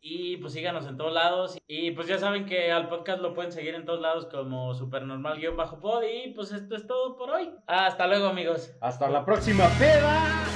Y 0.00 0.36
pues 0.36 0.52
síganos 0.52 0.86
en 0.86 0.96
todos 0.96 1.12
lados. 1.12 1.58
Y 1.66 1.92
pues 1.92 2.06
ya 2.06 2.18
saben 2.18 2.44
que 2.46 2.70
al 2.70 2.88
podcast 2.88 3.20
lo 3.20 3.34
pueden 3.34 3.50
seguir 3.50 3.74
en 3.74 3.84
todos 3.84 4.00
lados 4.00 4.26
como 4.26 4.74
supernormal-pod. 4.74 6.02
Y 6.04 6.32
pues 6.32 6.52
esto 6.52 6.76
es 6.76 6.86
todo 6.86 7.16
por 7.16 7.30
hoy. 7.30 7.50
Hasta 7.66 8.06
luego, 8.06 8.26
amigos. 8.26 8.72
Hasta 8.80 9.08
la 9.08 9.24
próxima 9.24 9.64
peda. 9.78 10.55